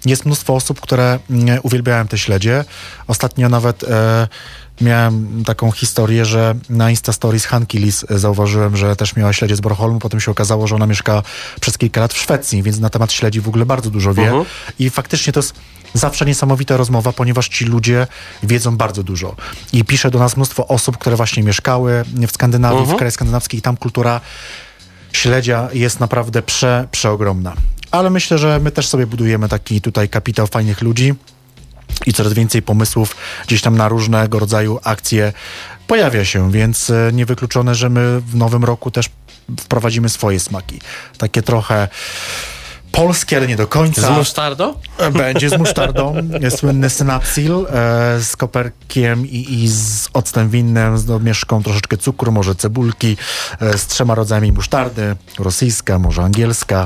jest 0.04 0.26
mnóstwo 0.26 0.54
osób, 0.54 0.80
które 0.80 1.18
mm, 1.30 1.58
uwielbiają 1.62 2.06
te 2.08 2.18
śledzie. 2.18 2.64
Ostatnio 3.06 3.48
nawet 3.48 3.82
e, 3.84 4.28
miałem 4.80 5.44
taką 5.44 5.70
historię, 5.70 6.24
że 6.24 6.54
na 6.70 6.90
Insta 6.90 7.12
Stories 7.12 7.44
Hanki 7.46 7.78
Lis 7.78 8.04
zauważyłem, 8.10 8.76
że 8.76 8.96
też 8.96 9.16
miała 9.16 9.32
śledzie 9.32 9.56
z 9.56 9.60
Bornholmu, 9.60 9.98
potem 9.98 10.20
się 10.20 10.30
okazało, 10.30 10.66
że 10.66 10.74
ona 10.74 10.86
mieszka 10.86 11.22
przez 11.60 11.78
kilka 11.78 12.00
lat 12.00 12.14
w 12.14 12.18
Szwecji, 12.18 12.62
więc 12.62 12.78
na 12.78 12.90
temat 12.90 13.12
śledzi 13.12 13.40
w 13.40 13.48
ogóle 13.48 13.66
bardzo 13.66 13.90
dużo 13.90 14.14
wie 14.14 14.22
Mhm. 14.26 14.44
i 14.78 14.90
faktycznie 14.90 15.32
to 15.32 15.40
jest 15.40 15.54
zawsze 15.94 16.24
niesamowita 16.24 16.76
rozmowa, 16.76 17.12
ponieważ 17.12 17.48
ci 17.48 17.64
ludzie 17.64 18.06
wiedzą 18.42 18.76
bardzo 18.76 19.02
dużo. 19.02 19.36
I 19.72 19.84
pisze 19.84 20.10
do 20.10 20.18
nas 20.18 20.36
mnóstwo 20.36 20.66
osób, 20.66 20.98
które 20.98 21.16
właśnie 21.16 21.42
mieszkały 21.42 22.04
w 22.28 22.32
Skandynawii, 22.32 22.86
w 22.86 22.96
krajach 22.96 23.14
skandynawskich 23.14 23.58
i 23.58 23.62
tam 23.62 23.76
kultura 23.76 24.20
śledzia 25.12 25.68
jest 25.72 26.00
naprawdę 26.00 26.42
prze, 26.42 26.88
przeogromna. 26.90 27.54
Ale 27.90 28.10
myślę, 28.10 28.38
że 28.38 28.60
my 28.60 28.70
też 28.70 28.88
sobie 28.88 29.06
budujemy 29.06 29.48
taki 29.48 29.80
tutaj 29.80 30.08
kapitał 30.08 30.46
fajnych 30.46 30.82
ludzi 30.82 31.14
i 32.06 32.12
coraz 32.12 32.32
więcej 32.32 32.62
pomysłów 32.62 33.16
gdzieś 33.46 33.62
tam 33.62 33.76
na 33.76 33.88
różnego 33.88 34.38
rodzaju 34.38 34.80
akcje 34.84 35.32
pojawia 35.86 36.24
się, 36.24 36.52
więc 36.52 36.90
e, 36.90 37.10
niewykluczone, 37.12 37.74
że 37.74 37.90
my 37.90 38.20
w 38.20 38.34
nowym 38.34 38.64
roku 38.64 38.90
też 38.90 39.10
wprowadzimy 39.60 40.08
swoje 40.08 40.40
smaki. 40.40 40.80
Takie 41.18 41.42
trochę 41.42 41.88
polskie, 42.92 43.36
ale 43.36 43.46
nie 43.46 43.56
do 43.56 43.66
końca. 43.66 44.14
Z 44.14 44.18
musztardą? 44.18 44.74
Będzie 45.12 45.50
z 45.50 45.58
musztardą, 45.58 46.14
słynny 46.56 46.90
synapsil 46.90 47.66
e, 47.70 48.20
z 48.20 48.36
koperkiem 48.36 49.26
i, 49.26 49.62
i 49.64 49.68
z 49.68 50.08
octem 50.12 50.50
winnym, 50.50 50.98
z 50.98 51.04
domieszką 51.04 51.62
troszeczkę 51.62 51.96
cukru, 51.96 52.32
może 52.32 52.54
cebulki, 52.54 53.16
e, 53.60 53.78
z 53.78 53.86
trzema 53.86 54.14
rodzajami 54.14 54.52
musztardy, 54.52 55.16
rosyjska, 55.38 55.98
może 55.98 56.22
angielska. 56.22 56.84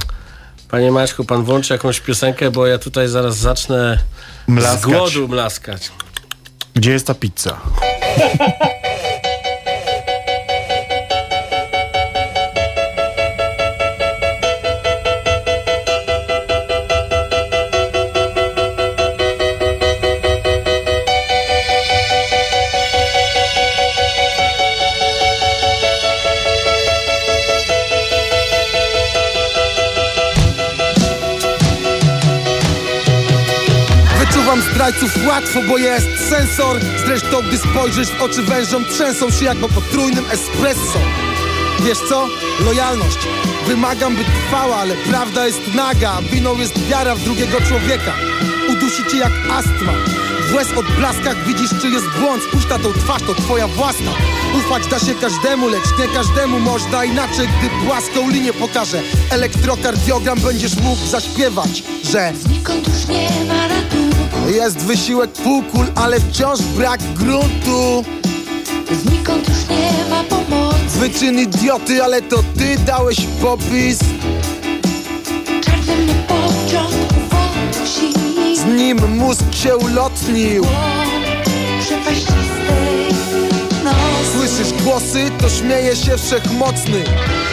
Panie 0.70 0.90
Maćku, 0.90 1.24
pan 1.24 1.44
włączy 1.44 1.72
jakąś 1.74 2.00
piosenkę, 2.00 2.50
bo 2.50 2.66
ja 2.66 2.78
tutaj 2.78 3.08
zaraz 3.08 3.36
zacznę 3.36 3.98
z 4.48 4.50
Mlaskać. 4.50 4.82
głodu 4.92 5.28
mlaskać. 5.28 5.90
Gdzie 6.74 6.90
jest 6.90 7.06
ta 7.06 7.14
pizza? 7.14 7.60
łatwo, 35.42 35.62
bo 35.68 35.78
jest 35.78 36.28
sensor. 36.28 36.80
Zresztą 37.06 37.42
gdy 37.48 37.58
spojrzysz 37.58 38.08
w 38.08 38.22
oczy 38.22 38.42
wężom 38.42 38.84
Trzęsą 38.84 39.30
się 39.30 39.44
jak 39.44 39.58
po 39.58 39.68
potrójnym 39.68 40.24
espresso. 40.30 40.98
Wiesz 41.84 41.98
co? 42.08 42.28
Lojalność. 42.60 43.18
Wymagam 43.66 44.16
by 44.16 44.24
trwała, 44.24 44.76
ale 44.76 44.94
prawda 44.94 45.46
jest 45.46 45.74
naga. 45.74 46.18
Winą 46.32 46.58
jest 46.58 46.86
wiara 46.86 47.14
w 47.14 47.20
drugiego 47.20 47.60
człowieka. 47.60 48.14
Udusi 48.68 49.04
cię 49.10 49.16
jak 49.16 49.32
astma. 49.50 49.92
W 50.50 50.54
łez 50.54 50.68
odblaskach 50.76 51.46
widzisz 51.46 51.70
czy 51.80 51.88
jest 51.88 52.06
błąd. 52.20 52.42
Spójrz 52.42 52.68
na 52.68 52.78
tą 52.78 52.92
twarz, 52.92 53.22
to 53.22 53.34
twoja 53.34 53.68
własna. 53.68 54.12
Ufać 54.58 54.86
da 54.86 54.98
się 54.98 55.14
każdemu, 55.14 55.68
lecz 55.68 55.98
nie 55.98 56.08
każdemu 56.08 56.60
można 56.60 57.04
Inaczej, 57.04 57.48
gdy 57.58 57.86
płaską 57.86 58.30
linię 58.30 58.52
pokażę 58.52 59.02
Elektrokardiogram 59.30 60.40
będziesz 60.40 60.76
mógł 60.76 61.06
zaśpiewać 61.06 61.82
Że 62.04 62.32
Nikąd 62.50 62.88
już 62.88 63.08
nie 63.08 63.30
ma 63.48 63.68
ratunku 63.68 64.01
jest 64.50 64.78
wysiłek 64.78 65.32
półkul, 65.32 65.86
ale 65.94 66.20
wciąż 66.20 66.62
brak 66.62 67.00
gruntu. 67.00 68.04
Znikąd 69.02 69.48
już 69.48 69.68
nie 69.68 70.10
ma 70.10 70.24
pomocy. 70.24 70.98
Wyczyn 70.98 71.38
idioty, 71.38 72.04
ale 72.04 72.22
to 72.22 72.36
ty 72.58 72.78
dałeś 72.86 73.26
popis. 73.42 73.98
Mnie 75.86 76.14
pociąg 76.28 76.92
uwozi. 77.10 78.12
Z 78.56 78.64
nim 78.64 79.16
mózg 79.16 79.54
się 79.54 79.76
ulotnił 79.76 80.64
Słyszysz 84.42 84.82
głosy, 84.82 85.30
to 85.40 85.48
śmieje 85.48 85.96
się 85.96 86.18
wszechmocny. 86.18 87.04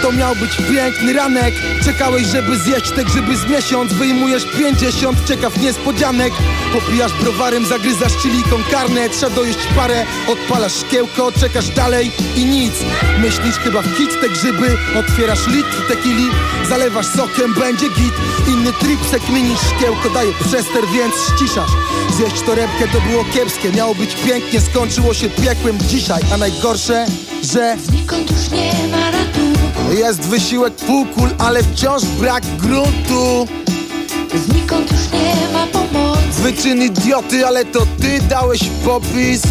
To 0.01 0.11
miał 0.11 0.35
być 0.35 0.57
piękny 0.57 1.13
ranek. 1.13 1.53
Czekałeś, 1.85 2.27
żeby 2.27 2.57
zjeść 2.57 2.91
te 2.91 3.03
grzyby 3.03 3.37
z 3.37 3.49
miesiąc. 3.49 3.93
Wyjmujesz 3.93 4.45
pięćdziesiąt 4.57 5.25
ciekaw 5.27 5.57
niespodzianek. 5.57 6.33
Popijasz 6.73 7.13
browarem, 7.13 7.65
zagryzasz 7.65 8.17
chiliką 8.17 8.55
karne 8.71 9.09
Trzeba 9.09 9.35
dojeść 9.35 9.59
parę, 9.75 10.05
odpalasz 10.27 10.73
szkiełko 10.73 11.31
Czekasz 11.31 11.69
dalej 11.69 12.11
i 12.35 12.45
nic. 12.45 12.73
Myślisz 13.19 13.55
chyba 13.55 13.81
w 13.81 13.97
hit 13.97 14.09
te 14.21 14.29
grzyby 14.29 14.77
Otwierasz 14.99 15.47
litr 15.47 15.87
tequili 15.87 16.27
Zalewasz 16.69 17.07
sokiem, 17.07 17.53
będzie 17.53 17.89
git. 17.89 18.13
Inny 18.47 18.73
trip 18.73 18.99
se 19.11 19.19
kminisz, 19.19 19.59
szkiełko 19.75 20.09
daje 20.09 20.33
przester 20.33 20.83
Więc 20.93 21.15
ściszasz. 21.35 21.71
Zjeść 22.17 22.41
torebkę 22.41 22.87
to 22.87 23.01
było 23.01 23.25
kiepskie. 23.33 23.71
Miało 23.71 23.95
być 23.95 24.15
pięknie, 24.15 24.61
skończyło 24.61 25.13
się 25.13 25.29
piekłem 25.29 25.79
dzisiaj. 25.79 26.21
A 26.33 26.37
najgorsze, 26.37 26.78
że 26.87 27.05
Znikąd 27.83 28.31
już 28.31 28.51
nie 28.51 28.73
ma 28.91 29.11
ratunku. 29.11 29.93
jest 29.97 30.21
wysiłek 30.21 30.73
półkul, 30.75 31.29
ale 31.37 31.63
wciąż 31.63 32.05
brak 32.05 32.43
gruntu. 32.57 33.47
Znikąd 34.45 34.91
już 34.91 35.01
nie 35.21 35.53
ma 35.53 35.67
pomocy. 35.67 36.41
Wyczyn 36.41 36.83
idioty, 36.83 37.47
ale 37.47 37.65
to 37.65 37.79
ty 38.01 38.21
dałeś 38.21 38.63
popis. 38.85 39.41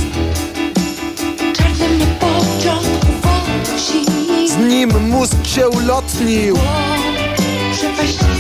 Czarny 1.57 1.89
mnie 1.89 2.07
pociąg 2.21 2.85
uwozi 2.85 4.07
Z 4.49 4.57
nim 4.57 5.09
mózg 5.09 5.47
się 5.47 5.69
ulotnił. 5.69 6.57
Nocy 6.57 8.38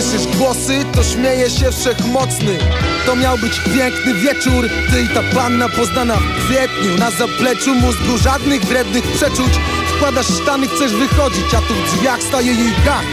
Słyszysz 0.00 0.36
głosy, 0.36 0.84
to 0.92 1.02
śmieje 1.04 1.50
się 1.50 1.70
wszechmocny. 1.72 2.58
To 3.06 3.16
miał 3.16 3.38
być 3.38 3.60
piękny 3.60 4.14
wieczór 4.14 4.68
Ty 4.90 5.02
i 5.02 5.08
ta 5.08 5.22
panna 5.34 5.68
poznana 5.68 6.16
w 6.16 6.44
kwietniu. 6.44 6.98
Na 6.98 7.10
zapleczu 7.10 7.74
mózgu 7.74 8.18
żadnych 8.18 8.64
wrednych 8.64 9.04
przeczuć 9.04 9.52
Wkładasz 10.00 10.26
sztany, 10.42 10.68
chcesz 10.68 10.92
wychodzić 10.92 11.54
A 11.54 11.60
tu 11.60 11.74
w 11.74 11.90
drzwiach 11.90 12.22
staje 12.22 12.52
jej 12.52 12.72
gach. 12.84 13.04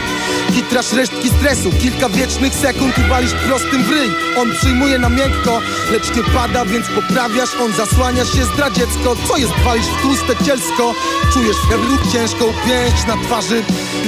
Kitrasz 0.54 0.92
resztki 0.92 1.28
stresu, 1.28 1.70
kilka 1.82 2.08
wiecznych 2.08 2.54
sekund 2.54 2.98
i 2.98 3.08
walisz 3.08 3.32
prostym 3.32 3.84
w 3.84 3.90
ryj. 3.90 4.10
On 4.38 4.52
przyjmuje 4.52 4.98
na 4.98 5.08
miękko, 5.08 5.60
lecz 5.92 6.16
nie 6.16 6.22
pada, 6.22 6.64
więc 6.64 6.86
poprawiasz 6.86 7.50
On 7.60 7.72
zasłania 7.72 8.24
się 8.24 8.44
zdradziecko, 8.44 9.16
co 9.28 9.36
jest, 9.36 9.52
walisz 9.64 9.86
w 9.86 10.02
tłuste 10.02 10.44
cielsko? 10.44 10.94
Czujesz 11.32 11.56
w 11.56 11.68
heblu 11.68 11.98
ciężką 12.12 12.44
pięść 12.66 13.06
na 13.06 13.16
twarzy. 13.16 13.62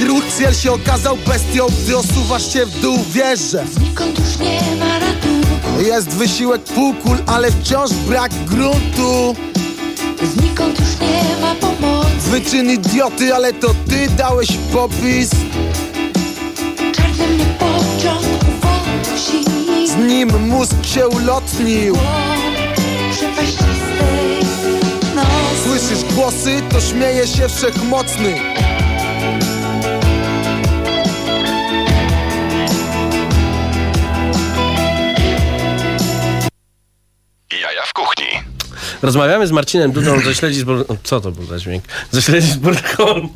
Ruch 0.07 0.23
cel 0.37 0.53
się 0.53 0.71
okazał 0.71 1.17
bestią, 1.17 1.67
gdy 1.83 1.97
osuwasz 1.97 2.53
się 2.53 2.65
w 2.65 2.79
dół, 2.79 2.99
wiesz, 3.11 3.39
że 3.39 3.63
Znikąd 3.67 4.19
już 4.19 4.37
nie 4.37 4.75
ma 4.79 4.99
ratunku 4.99 5.51
jest 5.81 6.09
wysiłek 6.09 6.63
półkul, 6.63 7.17
ale 7.25 7.51
wciąż 7.51 7.93
brak 7.93 8.31
gruntu 8.45 9.35
Znikąd 10.23 10.79
już 10.79 10.89
nie 11.09 11.41
ma 11.41 11.55
pomocy. 11.55 12.29
Wyczyn 12.29 12.71
idioty, 12.71 13.35
ale 13.35 13.53
to 13.53 13.67
ty 13.67 14.07
dałeś 14.17 14.57
popis. 14.73 15.29
Czarny 16.95 17.27
mnie 17.27 17.45
pociąg 17.59 18.25
uwozi. 18.41 19.45
Z 19.87 19.95
nim 19.95 20.47
mózg 20.47 20.85
się 20.85 21.07
ulotnił. 21.07 21.97
Słyszysz 25.63 26.13
głosy, 26.15 26.61
to 26.69 26.81
śmieje 26.81 27.27
się 27.27 27.49
wszechmocny 27.49 28.35
Rozmawiamy 39.01 39.47
z 39.47 39.51
Marcinem 39.51 39.91
Dudą 39.91 40.19
ze 40.19 40.35
śledzi 40.35 40.59
z 40.59 40.65
Co 41.03 41.21
to 41.21 41.31
był 41.31 41.45
za 41.45 41.59
dźwięk? 41.59 41.83
Ze 42.11 42.21
śledzi 42.21 42.51
z 42.51 42.55
Burholmu. 42.55 43.31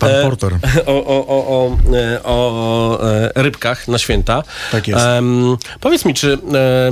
Pan 0.00 0.10
E, 0.10 0.22
Porter. 0.22 0.52
O, 0.86 1.04
o, 1.04 1.26
o, 1.26 1.46
o, 1.48 1.76
e, 1.96 2.22
o 2.24 2.98
e, 3.10 3.30
rybkach 3.34 3.88
na 3.88 3.98
święta. 3.98 4.42
Tak 4.72 4.88
jest. 4.88 5.04
Powiedz 5.80 6.04
mi, 6.04 6.14
czy 6.14 6.38
e, 6.54 6.90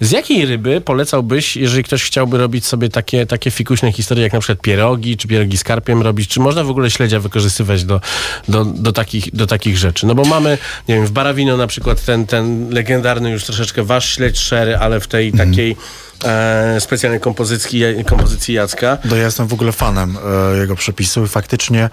z 0.00 0.10
jakiej 0.10 0.46
ryby 0.46 0.80
polecałbyś, 0.80 1.56
jeżeli 1.56 1.84
ktoś 1.84 2.02
chciałby 2.04 2.38
robić 2.38 2.66
sobie 2.66 2.88
takie, 2.88 3.26
takie 3.26 3.50
fikuśne 3.50 3.92
historie, 3.92 4.22
jak 4.24 4.32
na 4.32 4.40
przykład 4.40 4.60
pierogi, 4.60 5.16
czy 5.16 5.28
pierogi 5.28 5.56
z 5.58 5.64
karpiem 5.64 6.02
robić, 6.02 6.28
czy 6.28 6.40
można 6.40 6.64
w 6.64 6.70
ogóle 6.70 6.90
śledzia 6.90 7.20
wykorzystywać 7.20 7.84
do, 7.84 8.00
do, 8.48 8.64
do, 8.64 8.92
takich, 8.92 9.34
do 9.34 9.46
takich 9.46 9.78
rzeczy? 9.78 10.06
No 10.06 10.14
bo 10.14 10.24
mamy, 10.24 10.58
nie 10.88 10.94
wiem, 10.94 11.06
w 11.06 11.10
Barawino 11.10 11.56
na 11.56 11.66
przykład 11.66 12.04
ten, 12.04 12.26
ten 12.26 12.70
legendarny 12.70 13.30
już 13.30 13.44
troszeczkę 13.44 13.82
wasz 13.82 14.14
śledź 14.14 14.38
szery, 14.38 14.78
ale 14.78 15.00
w 15.00 15.06
tej 15.06 15.28
Mhm. 15.28 15.50
takiej 15.50 15.76
e, 16.24 16.80
specjalnej 16.80 17.20
kompozycji, 17.20 17.82
kompozycji 18.06 18.54
Jacka. 18.54 18.96
To 19.10 19.16
ja 19.16 19.24
jestem 19.24 19.46
w 19.46 19.52
ogóle 19.52 19.72
fanem 19.72 20.18
e, 20.54 20.56
jego 20.56 20.76
przepisu 20.76 21.24
i 21.24 21.28
faktycznie 21.28 21.90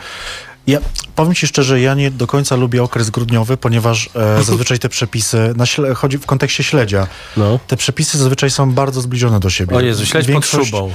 ja 0.68 0.80
powiem 1.16 1.36
ci 1.36 1.48
szczerze, 1.48 1.82
ja 1.82 1.94
nie 1.94 2.12
do 2.12 2.28
końca 2.28 2.56
lubię 2.56 2.84
okres 2.84 3.10
grudniowy, 3.10 3.58
ponieważ 3.58 4.10
e, 4.16 4.44
zazwyczaj 4.44 4.80
te 4.80 4.90
przepisy, 4.90 5.54
na 5.58 5.66
śle, 5.66 5.94
chodzi 5.94 6.18
w 6.18 6.26
kontekście 6.26 6.64
śledzia, 6.64 7.08
No. 7.38 7.60
te 7.68 7.78
przepisy 7.78 8.18
zazwyczaj 8.18 8.52
są 8.52 8.72
bardzo 8.74 9.02
zbliżone 9.02 9.40
do 9.40 9.50
siebie. 9.50 9.76
O 9.76 9.82
Jezu, 9.82 10.06
śledź 10.06 10.26
pod 10.26 10.34
Większość- 10.34 10.66
szubą. 10.70 10.92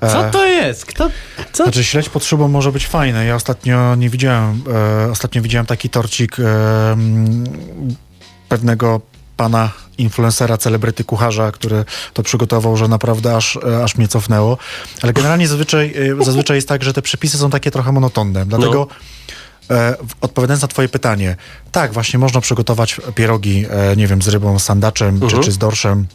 Co 0.00 0.30
to 0.30 0.46
jest? 0.46 0.86
Kto, 0.86 1.10
co? 1.52 1.62
Znaczy 1.64 1.84
śledź 1.84 2.08
pod 2.08 2.24
szubą 2.24 2.48
może 2.48 2.72
być 2.72 2.86
fajne. 2.86 3.24
Ja 3.26 3.34
ostatnio 3.34 3.94
nie 3.94 4.10
widziałem, 4.10 4.62
e, 5.06 5.10
ostatnio 5.10 5.42
widziałem 5.42 5.66
taki 5.66 5.90
torcik 5.90 6.36
e, 6.40 6.96
pewnego 8.48 9.00
pana 9.36 9.70
influencera, 9.98 10.56
celebryty 10.56 11.04
kucharza, 11.04 11.52
który 11.52 11.84
to 12.12 12.22
przygotował, 12.22 12.76
że 12.76 12.88
naprawdę 12.88 13.36
aż, 13.36 13.58
e, 13.68 13.84
aż 13.84 13.96
mnie 13.96 14.08
cofnęło. 14.08 14.58
Ale 15.02 15.12
generalnie 15.12 15.48
zazwyczaj, 15.48 15.94
e, 16.20 16.24
zazwyczaj 16.24 16.56
jest 16.56 16.68
tak, 16.68 16.82
że 16.82 16.92
te 16.92 17.02
przepisy 17.02 17.38
są 17.38 17.50
takie 17.50 17.70
trochę 17.70 17.92
monotonne. 17.92 18.46
Dlatego 18.46 18.86
e, 19.70 19.96
w- 20.08 20.14
odpowiadając 20.20 20.62
na 20.62 20.68
twoje 20.68 20.88
pytanie, 20.88 21.36
tak, 21.72 21.92
właśnie 21.92 22.18
można 22.18 22.40
przygotować 22.40 23.00
pierogi, 23.14 23.66
e, 23.70 23.96
nie 23.96 24.06
wiem, 24.06 24.22
z 24.22 24.28
rybą, 24.28 24.58
z 24.58 24.64
sandaczem 24.64 25.20
czy, 25.28 25.38
czy 25.38 25.52
z 25.52 25.58
dorszem. 25.58 26.06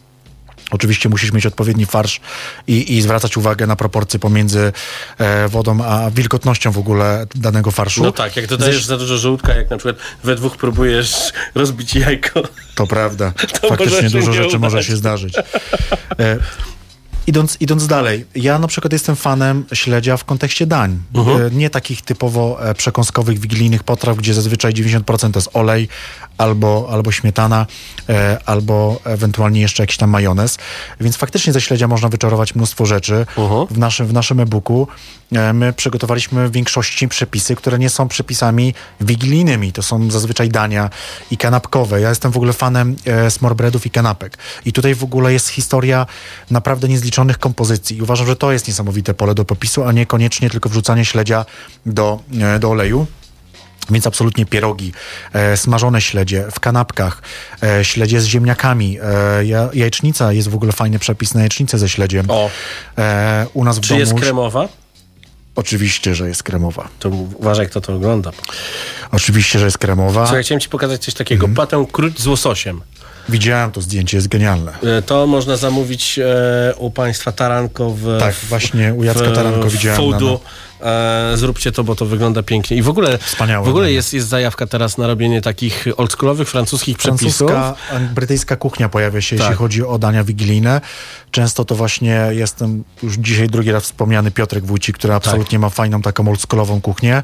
Oczywiście 0.72 1.08
musisz 1.08 1.32
mieć 1.32 1.46
odpowiedni 1.46 1.86
farsz 1.86 2.20
i, 2.66 2.96
i 2.96 3.02
zwracać 3.02 3.36
uwagę 3.36 3.66
na 3.66 3.76
proporcje 3.76 4.20
pomiędzy 4.20 4.72
e, 5.18 5.48
wodą 5.48 5.84
a 5.84 6.10
wilgotnością 6.10 6.72
w 6.72 6.78
ogóle 6.78 7.26
danego 7.34 7.70
farszu. 7.70 8.02
No 8.02 8.12
tak, 8.12 8.36
jak 8.36 8.46
dodajesz 8.46 8.84
za 8.84 8.96
dużo 8.98 9.18
żółtka, 9.18 9.54
jak 9.54 9.70
na 9.70 9.76
przykład 9.76 9.96
we 10.24 10.34
dwóch 10.34 10.56
próbujesz 10.56 11.32
rozbić 11.54 11.94
jajko. 11.94 12.42
To 12.74 12.86
prawda. 12.86 13.32
To 13.60 13.68
Faktycznie 13.68 14.02
może 14.02 14.18
dużo 14.18 14.32
rzeczy 14.32 14.58
może 14.58 14.76
udać. 14.76 14.86
się 14.86 14.96
zdarzyć. 14.96 15.34
E, 16.18 16.38
idąc, 17.26 17.56
idąc 17.60 17.86
dalej, 17.86 18.26
ja 18.34 18.58
na 18.58 18.66
przykład 18.66 18.92
jestem 18.92 19.16
fanem 19.16 19.64
śledzia 19.72 20.16
w 20.16 20.24
kontekście 20.24 20.66
dań. 20.66 21.02
E, 21.14 21.50
nie 21.50 21.70
takich 21.70 22.02
typowo 22.02 22.68
e, 22.68 22.74
przekąskowych, 22.74 23.38
wigilijnych 23.38 23.84
potraw, 23.84 24.16
gdzie 24.16 24.34
zazwyczaj 24.34 24.72
90% 24.72 25.30
to 25.30 25.38
jest 25.38 25.50
olej 25.52 25.88
albo, 26.38 26.88
albo 26.90 27.12
śmietana, 27.12 27.66
e, 28.08 28.38
albo 28.46 29.00
ewentualnie 29.04 29.60
jeszcze 29.60 29.82
jakiś 29.82 29.96
tam 29.96 30.10
majonez. 30.10 30.58
Więc 31.00 31.16
faktycznie 31.16 31.52
ze 31.52 31.60
śledzia 31.60 31.88
można 31.88 32.08
wyczarować 32.08 32.54
mnóstwo 32.54 32.86
rzeczy. 32.86 33.26
Mhm. 33.38 33.66
W 33.66 33.78
naszym, 33.78 34.06
w 34.06 34.12
naszym 34.12 34.40
e-booku 34.40 34.88
my 35.54 35.72
przygotowaliśmy 35.72 36.48
w 36.48 36.52
większości 36.52 37.08
przepisy, 37.08 37.56
które 37.56 37.78
nie 37.78 37.90
są 37.90 38.08
przepisami 38.08 38.74
wigilijnymi. 39.00 39.72
To 39.72 39.82
są 39.82 40.10
zazwyczaj 40.10 40.48
dania 40.48 40.90
i 41.30 41.36
kanapkowe. 41.36 42.00
Ja 42.00 42.08
jestem 42.08 42.32
w 42.32 42.36
ogóle 42.36 42.52
fanem 42.52 42.96
smorbreadów 43.28 43.86
i 43.86 43.90
kanapek. 43.90 44.38
I 44.64 44.72
tutaj 44.72 44.94
w 44.94 45.04
ogóle 45.04 45.32
jest 45.32 45.48
historia 45.48 46.06
naprawdę 46.50 46.88
kompozycji. 47.38 47.96
I 47.96 48.02
uważam, 48.02 48.26
że 48.26 48.36
to 48.36 48.52
jest 48.52 48.68
niesamowite 48.68 49.14
pole 49.14 49.34
do 49.34 49.44
popisu, 49.44 49.84
a 49.84 49.92
nie 49.92 50.06
koniecznie 50.06 50.50
tylko 50.50 50.68
wrzucanie 50.68 51.04
śledzia 51.04 51.44
do, 51.86 52.20
e, 52.40 52.58
do 52.58 52.70
oleju. 52.70 53.06
Więc 53.90 54.06
absolutnie 54.06 54.46
pierogi, 54.46 54.92
e, 55.32 55.56
smażone 55.56 56.00
śledzie 56.00 56.44
w 56.52 56.60
kanapkach, 56.60 57.22
e, 57.62 57.84
śledzie 57.84 58.20
z 58.20 58.24
ziemniakami. 58.24 58.98
E, 59.02 59.44
ja, 59.44 59.68
jajecznica 59.74 60.32
jest 60.32 60.48
w 60.48 60.54
ogóle 60.54 60.72
fajny 60.72 60.98
przepis 60.98 61.34
na 61.34 61.40
jajecznicę 61.40 61.78
ze 61.78 61.88
śledziem. 61.88 62.26
O. 62.28 62.50
E, 62.98 63.46
u 63.54 63.64
nas 63.64 63.78
w 63.78 63.80
Czy 63.80 63.88
domu 63.88 64.00
jest 64.00 64.14
kremowa? 64.14 64.68
Oczywiście, 65.54 66.14
że 66.14 66.28
jest 66.28 66.42
kremowa. 66.42 66.88
To 66.98 67.08
uważaj, 67.08 67.66
kto 67.66 67.80
to 67.80 67.94
ogląda. 67.94 68.30
Oczywiście, 69.12 69.58
że 69.58 69.64
jest 69.64 69.78
kremowa. 69.78 70.40
Chciałem 70.42 70.60
ci 70.60 70.68
pokazać 70.68 71.04
coś 71.04 71.14
takiego. 71.14 71.46
Mhm. 71.46 71.56
Patę 71.56 71.86
krót 71.92 72.20
z 72.20 72.26
łososiem. 72.26 72.80
Widziałem 73.28 73.70
to 73.72 73.80
zdjęcie, 73.80 74.16
jest 74.16 74.28
genialne. 74.28 74.72
E, 74.98 75.02
To 75.02 75.26
można 75.26 75.56
zamówić 75.56 76.18
e, 76.18 76.74
u 76.76 76.90
państwa 76.90 77.32
Taranko 77.32 77.90
w... 77.90 78.16
Tak, 78.20 78.34
właśnie 78.48 78.94
u 78.94 79.04
Jacka 79.04 79.24
w- 79.30 79.34
Taranko 79.34 79.70
widziałem 79.70 79.96
Foodu. 80.00 80.32
na- 80.32 80.72
E, 80.84 81.36
zróbcie 81.36 81.72
to, 81.72 81.84
bo 81.84 81.94
to 81.96 82.06
wygląda 82.06 82.42
pięknie. 82.42 82.76
I 82.76 82.82
w 82.82 82.88
ogóle, 82.88 83.18
Wspaniałe 83.18 83.66
w 83.66 83.68
ogóle 83.68 83.92
jest, 83.92 84.14
jest 84.14 84.28
zajawka 84.28 84.66
teraz 84.66 84.98
na 84.98 85.06
robienie 85.06 85.40
takich 85.42 85.86
oldschoolowych 85.96 86.48
francuskich 86.48 86.98
przepisów. 86.98 87.50
Francuska, 87.50 87.74
brytyjska 88.14 88.56
kuchnia 88.56 88.88
pojawia 88.88 89.20
się, 89.20 89.36
Tak. 89.36 89.44
jeśli 89.46 89.56
chodzi 89.58 89.84
o 89.86 89.98
dania 89.98 90.24
wigilijne. 90.24 90.80
Często 91.30 91.64
to 91.64 91.74
właśnie 91.74 92.26
jestem 92.30 92.84
już 93.02 93.14
dzisiaj 93.16 93.48
drugi 93.48 93.72
raz 93.72 93.82
wspomniany 93.84 94.30
Piotrek 94.30 94.64
Wójcik, 94.66 94.98
który 94.98 95.12
Tak. 95.14 95.16
absolutnie 95.26 95.58
ma 95.58 95.68
fajną 95.68 96.02
taką 96.02 96.28
oldschoolową 96.28 96.80
kuchnię. 96.80 97.22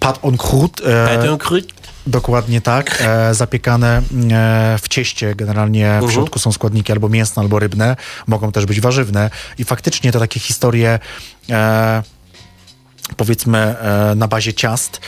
Pat 0.00 0.18
on 0.22 0.36
croûte. 0.36 0.86
E, 0.86 1.16
Patę 1.16 1.36
krót. 1.38 1.64
Dokładnie 2.06 2.60
tak. 2.60 2.98
E, 3.00 3.34
zapiekane 3.34 4.02
e, 4.32 4.78
w 4.82 4.88
cieście. 4.88 5.34
Generalnie 5.34 5.86
Mhm. 5.90 6.10
w 6.10 6.12
środku 6.14 6.38
są 6.38 6.52
składniki 6.52 6.92
albo 6.92 7.08
mięsne, 7.08 7.42
albo 7.42 7.58
rybne. 7.58 7.96
Mogą 8.26 8.52
też 8.52 8.66
być 8.66 8.80
warzywne. 8.80 9.30
I 9.58 9.64
faktycznie 9.64 10.12
to 10.12 10.18
takie 10.20 10.40
historie 10.40 10.98
e, 11.50 12.02
powiedzmy 13.16 13.58
e, 13.58 14.14
na 14.16 14.28
bazie 14.28 14.54
ciast 14.54 15.00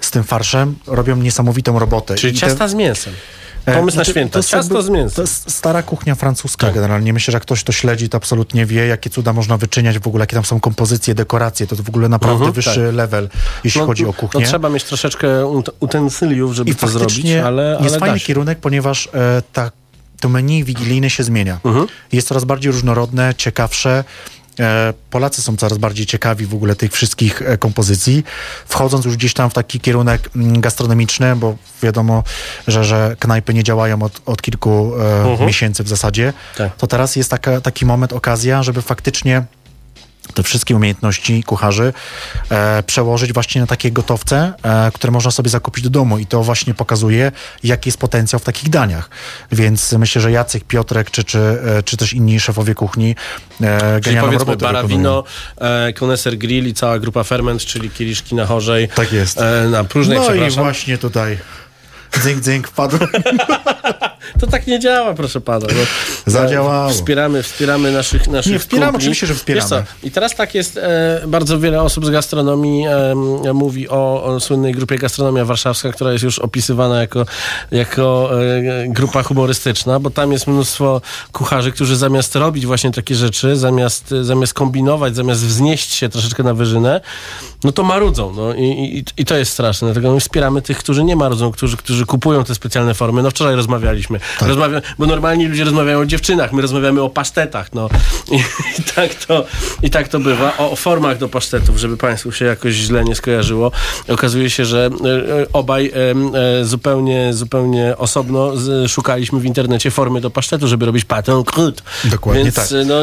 z 0.00 0.10
tym 0.10 0.24
farszem 0.24 0.76
robią 0.86 1.16
niesamowitą 1.16 1.78
robotę. 1.78 2.14
Mhm. 2.14 2.18
Czyli 2.20 2.36
I 2.36 2.40
te- 2.40 2.46
ciasta 2.46 2.68
z 2.68 2.74
mięsem. 2.74 3.12
E, 3.66 3.74
Pomysł 3.74 3.84
na 3.86 3.90
znaczy, 3.90 4.10
święta. 4.10 4.38
jest 4.38 4.48
Ciasto 4.48 4.74
jakby- 4.74 4.86
z 4.86 4.90
mięsem. 4.90 5.14
To 5.16 5.22
jest 5.22 5.50
stara 5.50 5.82
kuchnia 5.82 6.14
francuska 6.14 6.66
Tak. 6.66 6.74
generalnie. 6.74 7.12
Myślę, 7.12 7.32
że 7.32 7.40
ktoś 7.40 7.64
to 7.64 7.72
śledzi, 7.72 8.08
to 8.08 8.16
absolutnie 8.16 8.66
wie, 8.66 8.86
jakie 8.86 9.10
cuda 9.10 9.32
można 9.32 9.56
wyczyniać 9.56 9.98
w 9.98 10.06
ogóle, 10.06 10.22
jakie 10.22 10.34
tam 10.36 10.44
są 10.44 10.60
kompozycje, 10.60 11.14
dekoracje. 11.14 11.66
To 11.66 11.76
w 11.76 11.88
ogóle 11.88 12.08
naprawdę 12.08 12.34
Mhm, 12.36 12.52
wyższy 12.52 12.84
tak. 12.86 12.94
level, 12.94 13.28
jeśli 13.64 13.80
chodzi 13.80 14.06
o 14.06 14.12
kuchnię. 14.12 14.40
No, 14.40 14.46
trzeba 14.46 14.68
mieć 14.68 14.84
troszeczkę 14.84 15.26
ut- 15.46 15.70
utensyliów, 15.80 16.54
żeby 16.54 16.70
I 16.70 16.74
to 16.74 16.88
zrobić, 16.88 17.26
ale, 17.30 17.42
ale 17.44 17.78
jest 17.84 17.96
fajny 17.96 18.18
się. 18.18 18.26
kierunek, 18.26 18.58
ponieważ 18.58 19.08
e, 19.14 19.42
ta, 19.52 19.70
to 20.20 20.28
menu 20.28 20.64
wigilijne 20.64 21.10
się 21.10 21.22
zmienia. 21.24 21.60
Mhm. 21.64 21.86
Jest 22.12 22.28
coraz 22.28 22.44
bardziej 22.44 22.72
różnorodne, 22.72 23.34
ciekawsze. 23.36 24.04
E, 24.60 24.92
Polacy 25.10 25.42
są 25.42 25.56
coraz 25.56 25.78
bardziej 25.78 26.06
ciekawi 26.06 26.46
w 26.46 26.54
ogóle 26.54 26.76
tych 26.76 26.92
wszystkich 26.92 27.42
e, 27.42 27.58
kompozycji, 27.58 28.24
wchodząc 28.66 29.04
już 29.04 29.16
gdzieś 29.16 29.34
tam 29.34 29.50
w 29.50 29.54
taki 29.54 29.80
kierunek 29.80 30.30
mm, 30.36 30.60
gastronomiczny, 30.60 31.36
bo 31.36 31.56
wiadomo, 31.82 32.22
że, 32.68 32.84
że 32.84 33.16
knajpy 33.18 33.54
nie 33.54 33.64
działają 33.64 34.02
od, 34.02 34.20
od 34.26 34.42
kilku 34.42 34.92
e, 35.40 35.46
miesięcy 35.46 35.84
w 35.84 35.88
zasadzie, 35.88 36.32
Tak. 36.56 36.76
to 36.76 36.86
teraz 36.86 37.16
jest 37.16 37.30
taka, 37.30 37.60
taki 37.60 37.86
moment, 37.86 38.12
okazja, 38.12 38.62
żeby 38.62 38.82
faktycznie 38.82 39.44
te 40.34 40.42
wszystkie 40.42 40.76
umiejętności 40.76 41.42
kucharzy 41.42 41.92
e, 42.50 42.82
przełożyć 42.82 43.32
właśnie 43.32 43.60
na 43.60 43.66
takie 43.66 43.92
gotowce, 43.92 44.52
e, 44.62 44.90
które 44.94 45.10
można 45.10 45.30
sobie 45.30 45.50
zakupić 45.50 45.84
do 45.84 45.90
domu 45.90 46.18
i 46.18 46.26
to 46.26 46.42
właśnie 46.42 46.74
pokazuje, 46.74 47.32
jaki 47.64 47.88
jest 47.88 47.98
potencjał 47.98 48.40
w 48.40 48.44
takich 48.44 48.70
daniach. 48.70 49.10
Więc 49.52 49.92
myślę, 49.92 50.22
że 50.22 50.30
Jacek, 50.30 50.64
Piotrek, 50.64 51.10
czy, 51.10 51.24
czy, 51.24 51.38
e, 51.38 51.82
czy 51.82 51.96
też 51.96 52.12
inni 52.12 52.40
szefowie 52.40 52.74
kuchni 52.74 53.16
e, 53.60 54.00
Czyli 54.00 54.16
powiedzmy. 54.16 54.56
Barawino, 54.56 55.24
e, 55.58 55.92
Koneser 55.92 56.38
Grill 56.38 56.66
i 56.66 56.74
cała 56.74 56.98
grupa 56.98 57.24
Ferment, 57.24 57.64
czyli 57.64 57.90
kieliszki 57.90 58.34
na 58.34 58.46
chorzej. 58.46 58.88
Tak 58.88 59.12
jest. 59.12 59.40
E, 59.40 59.68
na 59.68 59.84
próżnej, 59.84 60.18
No 60.18 60.34
i 60.34 60.50
właśnie 60.50 60.98
tutaj 60.98 61.38
dzynk, 62.18 62.40
dzynk 62.40 62.68
wpadł. 62.68 62.96
To 64.40 64.46
tak 64.46 64.66
nie 64.66 64.80
działa, 64.80 65.14
proszę 65.14 65.40
pana. 65.40 65.66
No, 65.68 65.82
Zadziałało. 66.32 66.90
Wspieramy, 66.90 67.42
wspieramy 67.42 67.92
naszych, 67.92 68.28
naszych 68.28 68.52
Nie, 68.52 68.58
wspieramy, 68.58 68.92
kumpli. 68.92 69.04
oczywiście, 69.04 69.26
że 69.26 69.34
wspieramy. 69.34 69.84
I 70.02 70.10
teraz 70.10 70.34
tak 70.34 70.54
jest, 70.54 70.76
e, 70.76 71.22
bardzo 71.26 71.58
wiele 71.58 71.82
osób 71.82 72.06
z 72.06 72.10
gastronomii 72.10 72.86
e, 72.86 73.52
mówi 73.54 73.88
o, 73.88 74.24
o 74.24 74.40
słynnej 74.40 74.72
grupie 74.72 74.98
Gastronomia 74.98 75.44
Warszawska, 75.44 75.92
która 75.92 76.12
jest 76.12 76.24
już 76.24 76.38
opisywana 76.38 77.00
jako, 77.00 77.26
jako 77.70 78.30
e, 78.42 78.88
grupa 78.88 79.22
humorystyczna, 79.22 80.00
bo 80.00 80.10
tam 80.10 80.32
jest 80.32 80.46
mnóstwo 80.46 81.00
kucharzy, 81.32 81.72
którzy 81.72 81.96
zamiast 81.96 82.36
robić 82.36 82.66
właśnie 82.66 82.90
takie 82.90 83.14
rzeczy, 83.14 83.56
zamiast, 83.56 84.14
zamiast 84.22 84.54
kombinować, 84.54 85.16
zamiast 85.16 85.40
wznieść 85.46 85.94
się 85.94 86.08
troszeczkę 86.08 86.42
na 86.42 86.54
wyżynę, 86.54 87.00
no 87.64 87.72
to 87.72 87.82
marudzą. 87.82 88.32
No, 88.32 88.54
i, 88.54 88.62
i, 88.64 89.04
I 89.16 89.24
to 89.24 89.36
jest 89.36 89.52
straszne. 89.52 89.86
Dlatego 89.88 90.14
my 90.14 90.20
wspieramy 90.20 90.62
tych, 90.62 90.78
którzy 90.78 91.04
nie 91.04 91.16
marudzą, 91.16 91.52
którzy, 91.52 91.76
którzy 91.76 92.01
którzy 92.02 92.06
kupują 92.06 92.44
te 92.44 92.54
specjalne 92.54 92.94
formy. 92.94 93.22
No 93.22 93.30
wczoraj 93.30 93.56
rozmawialiśmy. 93.56 94.20
Tak. 94.38 94.48
Rozmawia, 94.48 94.82
bo 94.98 95.06
normalni 95.06 95.48
ludzie 95.48 95.64
rozmawiają 95.64 96.00
o 96.00 96.06
dziewczynach, 96.06 96.52
my 96.52 96.62
rozmawiamy 96.62 97.00
o 97.02 97.10
pasztetach. 97.10 97.72
No. 97.74 97.88
I, 98.30 98.36
i, 98.78 98.82
tak, 98.94 99.14
to, 99.14 99.46
I 99.82 99.90
tak 99.90 100.08
to 100.08 100.20
bywa. 100.20 100.56
O, 100.58 100.70
o 100.70 100.76
formach 100.76 101.18
do 101.18 101.28
pasztetów, 101.28 101.78
żeby 101.78 101.96
Państwu 101.96 102.32
się 102.32 102.44
jakoś 102.44 102.74
źle 102.74 103.04
nie 103.04 103.14
skojarzyło. 103.14 103.70
Okazuje 104.08 104.50
się, 104.50 104.64
że 104.64 104.90
e, 105.40 105.52
obaj 105.52 105.92
e, 106.60 106.64
zupełnie, 106.64 107.34
zupełnie 107.34 107.94
osobno 107.98 108.52
szukaliśmy 108.88 109.40
w 109.40 109.44
internecie 109.44 109.90
formy 109.90 110.20
do 110.20 110.30
pasztetu, 110.30 110.68
żeby 110.68 110.86
robić 110.86 111.04
patent 111.04 111.46
croûte. 111.46 111.82
Dokładnie 112.04 112.42
Więc 112.44 112.54
tak. 112.54 112.68
no, 112.86 112.94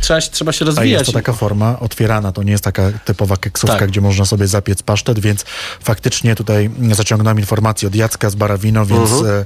trzeba, 0.00 0.20
się- 0.20 0.30
trzeba 0.30 0.52
się 0.52 0.64
A 0.64 0.66
rozwijać. 0.66 1.00
jest 1.00 1.06
to 1.06 1.12
taka 1.12 1.32
forma 1.32 1.78
otwierana, 1.80 2.32
to 2.32 2.42
nie 2.42 2.52
jest 2.52 2.64
taka 2.64 2.82
typowa 3.04 3.36
keksówka, 3.36 3.78
Tak. 3.78 3.88
gdzie 3.88 4.00
można 4.00 4.24
sobie 4.24 4.46
zapiec 4.46 4.82
pasztet, 4.82 5.18
więc 5.18 5.44
faktycznie 5.80 6.34
tutaj 6.34 6.70
zaciągnąłem 6.92 7.38
informacje 7.38 7.88
od 7.88 7.94
Jacka 7.94 8.30
z 8.30 8.34
Barawino, 8.38 8.86
więc, 8.86 9.10
Mhm. 9.12 9.36
e, 9.36 9.44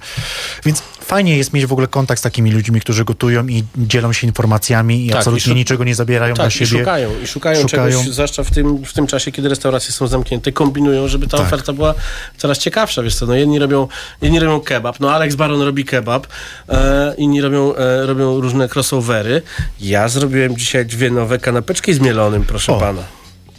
więc 0.65 0.83
fajnie 1.01 1.37
jest 1.37 1.53
mieć 1.53 1.67
w 1.67 1.73
ogóle 1.73 1.87
kontakt 1.89 2.19
z 2.19 2.23
takimi 2.23 2.51
ludźmi, 2.53 2.81
którzy 2.81 3.05
gotują 3.05 3.47
i 3.47 3.65
dzielą 3.77 4.13
się 4.13 4.27
informacjami 4.27 5.07
i 5.07 5.09
Tak, 5.09 5.19
absolutnie 5.19 5.53
i 5.53 5.57
niczego 5.57 5.85
nie 5.85 5.95
zabierają 5.95 6.35
Tak, 6.35 6.43
dla 6.45 6.49
i 6.49 6.51
siebie. 6.67 6.79
szukają, 6.81 7.11
i 7.23 7.27
szukają, 7.27 7.69
Szukają. 7.69 7.91
czegoś, 7.99 8.15
zwłaszcza 8.15 8.45
w 8.45 8.51
tym, 8.51 8.85
w 8.85 8.93
tym 8.93 9.07
czasie, 9.07 9.33
kiedy 9.33 9.49
restauracje 9.49 9.93
są 9.93 10.07
zamknięte, 10.07 10.53
kombinują, 10.53 11.09
żeby 11.09 11.27
ta 11.27 11.37
Tak. 11.39 11.47
oferta 11.47 11.73
była 11.73 11.95
coraz 12.39 12.59
ciekawsza, 12.59 13.03
wiesz 13.03 13.15
co, 13.15 13.27
no 13.27 13.35
jedni 13.35 13.59
robią, 13.59 13.89
jedni 14.23 14.41
robią 14.41 14.61
kebab, 14.61 15.01
no 15.01 15.13
Alex 15.15 15.35
Baron 15.35 15.61
robi 15.63 15.85
kebab, 15.85 16.27
e, 16.69 17.15
inni 17.19 17.41
robią, 17.41 17.75
e, 17.77 18.07
robią 18.07 18.41
różne 18.41 18.69
crossovery. 18.75 19.43
Ja 19.81 20.09
zrobiłem 20.09 20.57
dzisiaj 20.57 20.87
dwie 20.87 21.11
nowe 21.11 21.39
kanapeczki 21.39 21.95
z 21.95 22.01
mielonym, 22.01 22.45
proszę 22.45 22.73
O. 22.73 22.81
pana. 22.81 23.03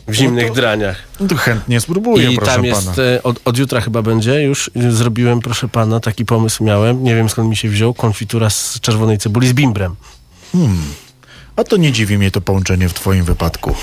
W 0.08 0.14
zimnych 0.14 0.52
draniach. 0.52 0.96
No 1.20 1.28
to 1.28 1.36
chętnie 1.36 1.82
spróbuję, 1.82 2.32
I 2.32 2.36
proszę 2.36 2.52
tam 2.52 2.62
pana. 2.62 2.68
jest, 2.68 3.00
e, 3.00 3.24
od, 3.24 3.40
od 3.46 3.58
jutra 3.58 3.82
chyba 3.82 4.02
będzie, 4.02 4.42
już 4.42 4.72
zrobiłem, 4.90 5.40
proszę 5.40 5.68
pana, 5.68 6.00
taki 6.00 6.26
pomysł 6.26 6.64
miałem, 6.64 7.04
nie 7.04 7.16
wiem 7.16 7.30
skąd 7.30 7.50
mi 7.50 7.56
się 7.58 7.70
wziął, 7.70 7.94
konfitura 7.94 8.50
z 8.50 8.80
czerwonej 8.82 9.18
cebuli 9.18 9.48
z 9.48 9.54
bimbrem. 9.54 9.96
A 11.56 11.64
to 11.64 11.78
nie 11.78 11.92
dziwi 11.92 12.18
mnie 12.18 12.32
to 12.32 12.42
połączenie 12.42 12.90
w 12.90 12.94
twoim 12.94 13.24
wypadku. 13.26 13.76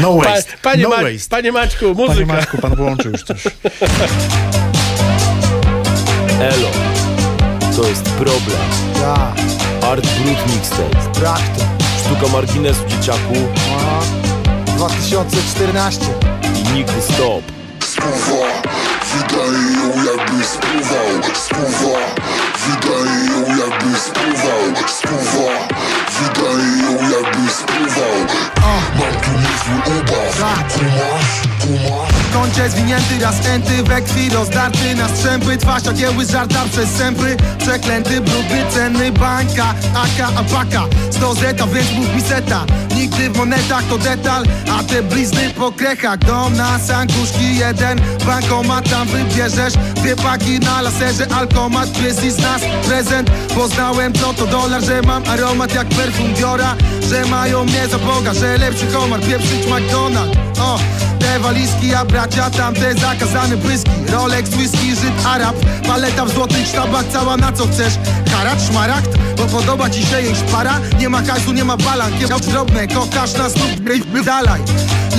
No 0.00 0.16
Pa, 0.16 0.24
waste, 0.24 0.52
panie, 0.62 0.82
no 0.82 0.88
Ma, 0.88 0.96
waste. 1.02 1.28
panie 1.30 1.52
Maćku, 1.52 1.84
muzyka. 1.94 2.06
Panie 2.14 2.26
Maćku, 2.26 2.58
pan 2.58 2.74
włączył 2.76 3.12
już 3.12 3.22
coś. 3.24 3.44
Elo, 6.40 6.68
to 7.76 7.88
jest 7.88 8.02
problem. 8.04 8.58
Ja, 9.00 9.34
Art 9.88 10.06
Brut 10.18 10.54
Mixtape. 10.54 11.20
brak 11.20 11.40
to. 11.58 11.64
Sztuka 12.04 12.32
marginesu 12.32 12.80
dzieciaku 12.88 13.34
Aha. 13.76 14.00
2014. 14.76 16.04
i 16.54 16.72
nigdy 16.72 17.02
stop. 17.02 17.42
Spływa, 17.80 18.46
wydaje 19.12 19.64
ją 19.78 20.04
jakby 20.04 20.44
spływał 20.44 21.34
Spływa, 21.34 21.98
wydaje 22.66 23.26
ją 23.30 23.40
jakby 23.56 23.98
spływał 23.98 24.88
Spływa, 24.88 25.68
wydaje 26.20 26.82
ją 26.82 26.92
jakby 27.10 27.50
spływał 27.50 28.16
Mam 28.98 29.20
tu 29.22 29.30
niezły 29.30 29.98
ubaw 30.00 30.38
Tak. 30.38 30.72
Kumasz, 30.72 31.40
kumasz 31.42 31.55
W 31.66 32.32
kącie 32.32 32.70
zwinięty, 32.70 33.18
raz 33.20 33.46
enty, 33.46 33.82
we 33.82 34.02
krwi 34.02 34.30
rozdarty. 34.30 34.94
Na 34.94 35.08
strzępy, 35.08 35.56
twarz 35.56 35.84
jagieły 35.84 36.24
żarta 36.24 36.64
przez 36.72 36.90
sępy. 36.90 37.36
Przeklęty, 37.58 38.20
brudny, 38.20 38.64
cenny, 38.74 39.12
bańka 39.12 39.74
Aka, 39.94 40.40
apaka, 40.40 40.82
sto 41.10 41.34
zeta, 41.34 41.66
więc 41.66 41.92
mów 41.92 42.14
mi 42.14 42.22
seta. 42.22 42.64
Nigdy 42.96 43.30
w 43.30 43.36
monetach 43.36 43.84
to 43.84 43.98
detal, 43.98 44.44
a 44.78 44.82
te 44.82 45.02
blizny 45.02 45.50
po 45.50 45.72
krechach. 45.72 46.18
Dom 46.18 46.56
na 46.56 46.78
sankuszki, 46.78 47.56
jeden 47.56 48.00
bankomat 48.26 48.90
tam 48.90 49.08
wybierzesz. 49.08 49.74
Dwie 49.94 50.16
paki 50.16 50.60
na 50.60 50.82
laserze, 50.82 51.26
alkomat, 51.34 51.88
z 51.88 52.38
nas 52.38 52.62
prezent 52.88 53.30
Poznałem 53.54 54.12
co 54.12 54.34
to 54.34 54.46
dolar, 54.46 54.84
że 54.84 55.02
mam 55.02 55.22
aromat 55.28 55.74
jak 55.74 55.88
perfum 55.88 56.32
Diora 56.32 56.76
Że 57.10 57.24
mają 57.24 57.64
mnie 57.64 57.88
za 57.88 57.98
Boga, 57.98 58.34
że 58.34 58.58
lepszy 58.58 58.86
homar, 58.92 59.20
pieprzyć 59.20 59.66
McDonald 59.66 60.36
O, 60.60 60.78
te 61.26 61.38
walizki, 61.38 61.94
a 61.94 62.04
bracia 62.04 62.50
tamte 62.50 62.94
zakazane 62.94 63.56
błyski. 63.56 63.90
Rolex, 64.12 64.50
whisky, 64.50 64.94
Żyd, 64.94 65.26
Arab 65.26 65.56
Paleta 65.86 66.24
w 66.24 66.30
złotych 66.30 66.66
sztabach, 66.66 67.04
cała 67.12 67.36
na 67.36 67.52
co 67.52 67.66
chcesz. 67.66 67.94
Karat, 68.32 68.62
szmaragd, 68.62 69.10
bo 69.36 69.44
podoba 69.44 69.90
ci 69.90 70.06
się 70.06 70.22
jej 70.22 70.36
szpara 70.36 70.80
Nie 70.98 71.08
ma 71.08 71.22
hajsu, 71.22 71.52
nie 71.52 71.64
ma 71.64 71.76
balan, 71.76 72.12
kiełcz 72.18 72.46
drobne 72.46 72.86
Kokasz 72.88 73.34
na 73.34 73.48
stóp, 73.48 73.70
dalej 74.24 74.60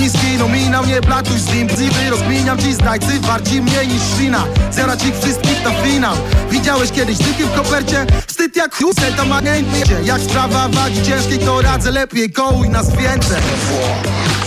Niski 0.00 0.36
nominał, 0.38 0.86
nie 0.86 1.00
platuj 1.00 1.38
z 1.38 1.54
nim. 1.54 1.66
Bzywy 1.66 2.10
rozkminiam 2.10 2.58
ci 2.58 2.74
zdrajcy, 2.74 3.20
warci 3.20 3.60
mniej 3.62 3.88
niż 3.88 4.02
ślina. 4.16 4.44
Zjarać 4.70 5.04
ich 5.04 5.18
wszystkich 5.18 5.64
na 5.64 5.70
finał. 5.70 6.16
Widziałeś 6.50 6.92
kiedyś 6.92 7.18
dychy 7.18 7.46
w 7.46 7.54
kopercie? 7.54 8.06
Wstyd 8.26 8.56
jak 8.56 8.74
chusę, 8.74 9.12
to 9.16 9.24
ma 9.24 9.40
nie 9.40 9.62
Jak 10.04 10.20
sprawa 10.20 10.68
wagi 10.68 11.02
ciężkiej, 11.02 11.38
to 11.38 11.62
radzę 11.62 11.90
lepiej 11.90 12.32
Kołuj 12.32 12.68
nas 12.68 12.90
więcej. 12.90 13.42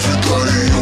Wydaje 0.01 0.81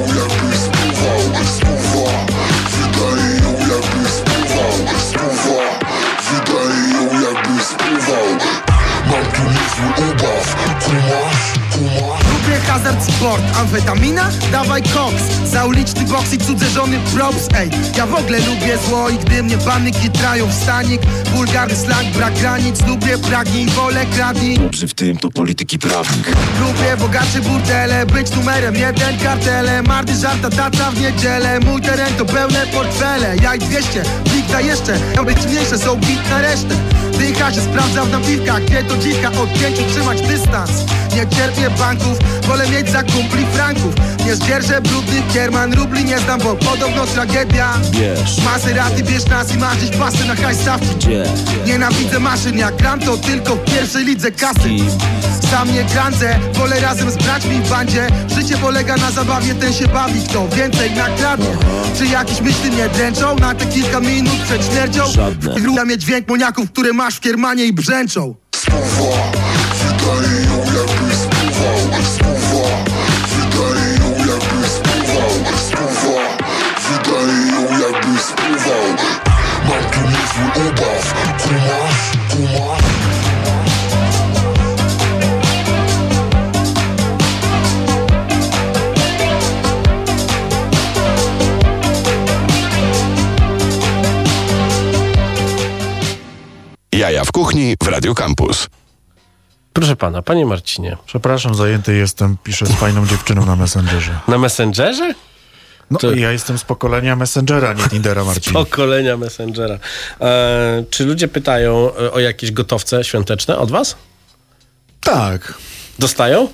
Mam 9.10 9.26
tu 9.26 9.42
niezły 9.44 10.12
ubaw 10.12 10.56
Kumasz, 10.84 11.54
kumasz 11.72 12.29
Lubię 12.40 12.60
hazard 12.60 13.04
sport, 13.04 13.44
amfetamina? 13.58 14.30
Dawaj 14.52 14.84
koks. 14.84 15.24
Za 15.46 15.66
uliczny 15.66 16.06
boks 16.06 16.34
i 16.34 16.38
cudze 16.38 16.70
żony 16.70 17.00
props, 17.16 17.48
ej. 17.56 17.70
Ja 17.98 18.06
w 18.06 18.16
ogóle 18.16 18.40
lubię 18.40 18.78
zło 18.88 19.10
i 19.10 19.18
gdy 19.18 19.44
mnie 19.44 19.58
bany 19.58 19.92
kitrają 19.92 20.48
w 20.48 20.54
stanik. 20.54 21.02
Wulgarny 21.36 21.76
slang, 21.76 22.08
brak 22.08 22.34
granic 22.34 22.88
Lubię 22.88 23.18
pragnij, 23.18 23.66
wolę 23.66 24.06
kradnij. 24.06 24.58
Dobrzy 24.58 24.88
w 24.88 24.94
tym 24.94 25.18
to 25.18 25.30
polityki 25.32 25.80
prawnik. 25.80 26.28
Lubię 26.60 26.98
bogaczy 26.98 27.42
burdele, 27.42 28.06
być 28.06 28.36
numerem 28.36 28.76
jeden 28.76 29.18
kartele. 29.18 29.84
Mardy 29.84 30.16
żarta 30.16 30.50
taca 30.50 30.92
w 30.92 31.02
niedzielę. 31.02 31.60
Mój 31.60 31.82
teren 31.82 32.14
to 32.14 32.26
pełne 32.26 32.68
portfele. 32.68 33.36
Ja 33.44 33.56
i 33.56 33.60
200, 33.60 34.04
blik 34.50 34.66
jeszcze 34.66 34.94
Miał 35.16 35.26
być 35.26 35.46
mniejsze, 35.46 35.78
są 35.78 35.96
bit 35.96 36.30
na 36.30 36.42
resztę. 36.42 36.76
Dycha 37.20 37.54
się 37.54 37.62
sprawdza 37.62 38.06
w 38.06 38.12
napiwkach 38.12 38.66
Gdzie 38.66 38.84
to 38.84 38.98
dziwka, 38.98 39.28
od 39.28 39.54
pięciu 39.54 39.82
trzymać 39.92 40.22
dystans. 40.22 40.72
Nie 41.16 41.28
cierpię 41.38 41.70
banków, 41.80 42.18
wolę 42.48 42.70
mieć 42.70 42.90
za 42.90 43.04
kumpli 43.04 43.46
franków. 43.54 43.94
Nie 44.26 44.36
zdzierżę 44.36 44.82
brudnych 44.82 45.28
kierman 45.34 45.74
Rubli 45.74 46.06
nie 46.06 46.20
znam, 46.20 46.40
bo 46.42 46.56
podobno 46.56 47.06
tragedia. 47.06 47.74
Bierz, 47.92 48.38
Maseraty, 48.46 49.04
bierz 49.04 49.26
nas 49.26 49.56
i 49.56 49.58
marzyć 49.58 49.96
pasy 49.96 50.28
na 50.28 50.36
high 50.36 50.62
stawki 50.62 50.96
gdzie? 50.96 51.24
Nienawidzę 51.66 52.20
maszyn, 52.20 52.58
jak 52.58 52.76
gram 52.76 53.00
to 53.00 53.18
tylko 53.18 53.56
w 53.56 53.66
pierwszej 53.66 54.06
lidze 54.06 54.32
kasy? 54.32 54.70
Sam 55.52 55.74
nie 55.74 55.84
grandzę, 55.84 56.40
wolę 56.54 56.80
razem 56.80 57.12
z 57.12 57.18
braćmi 57.18 57.56
w 57.56 57.70
bandzie. 57.70 58.08
Życie 58.36 58.58
polega 58.58 58.98
na 58.98 59.12
zabawie, 59.12 59.56
ten 59.56 59.74
się 59.74 59.88
bawi, 59.88 60.22
kto 60.30 60.48
więcej 60.48 60.92
nakradnie. 60.92 61.58
Czy 61.98 62.06
jakieś 62.06 62.42
myśli 62.42 62.72
mnie 62.72 62.90
dręczą? 62.90 63.36
Na 63.36 63.56
te 63.56 63.66
kilka 63.66 64.00
minut 64.00 64.39
przed 64.44 64.66
śmiercią? 64.66 65.12
Żadne. 65.12 65.58
Lubię 65.58 65.86
mieć 65.86 66.02
dźwięk 66.02 66.28
moniaków, 66.28 66.72
które 66.72 66.94
masz 66.94 67.16
w 67.16 67.20
kiermanie 67.20 67.66
i 67.66 67.74
brzęczą 67.74 68.36
Jaja 97.00 97.24
w 97.24 97.32
kuchni 97.32 97.76
w 97.84 97.88
Radio 97.88 98.16
Campus. 98.16 98.68
Proszę 99.74 99.96
pana, 99.96 100.22
panie 100.22 100.46
Marcinie, 100.46 100.98
Przepraszam, 101.06 101.56
zajęty 101.56 101.96
jestem, 101.96 102.38
piszę 102.44 102.66
z 102.66 102.72
fajną 102.72 103.08
dziewczyną 103.08 103.46
na 103.46 103.56
Messengerze. 103.56 104.20
na 104.28 104.38
Messengerze? 104.38 105.14
No, 105.92 106.00
To- 106.00 106.14
ja 106.16 106.32
jestem 106.32 106.58
z 106.58 106.64
pokolenia 106.64 107.16
Messengera, 107.16 107.74
nie 107.74 107.84
Tindera, 107.90 108.24
Marcin. 108.30 108.54
Pokolenia 108.54 109.18
Messengera. 109.18 109.78
E, 110.22 110.84
czy 110.90 111.06
ludzie 111.06 111.28
pytają 111.28 111.92
e, 111.96 112.12
o 112.12 112.20
jakieś 112.20 112.52
gotowce 112.52 113.04
świąteczne 113.04 113.58
od 113.58 113.72
was? 113.72 113.96
Tak, 115.02 115.54
Dostają? 116.00 116.48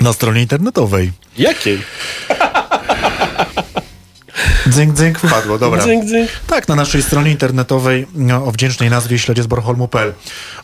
na 0.00 0.12
stronie 0.12 0.42
internetowej. 0.42 1.12
Jakiej? 1.38 1.82
Dzynk, 4.68 4.94
dzynk, 4.94 5.18
wpadło, 5.18 5.58
dobra. 5.58 5.82
Tak, 6.46 6.68
na 6.68 6.74
naszej 6.74 7.02
stronie 7.02 7.30
internetowej 7.30 8.06
no, 8.14 8.44
o 8.44 8.52
wdzięcznej 8.52 8.90
nazwie 8.90 9.18
śledzie 9.18 9.42
z 9.42 9.46
Bornholmu.pl. 9.46 10.12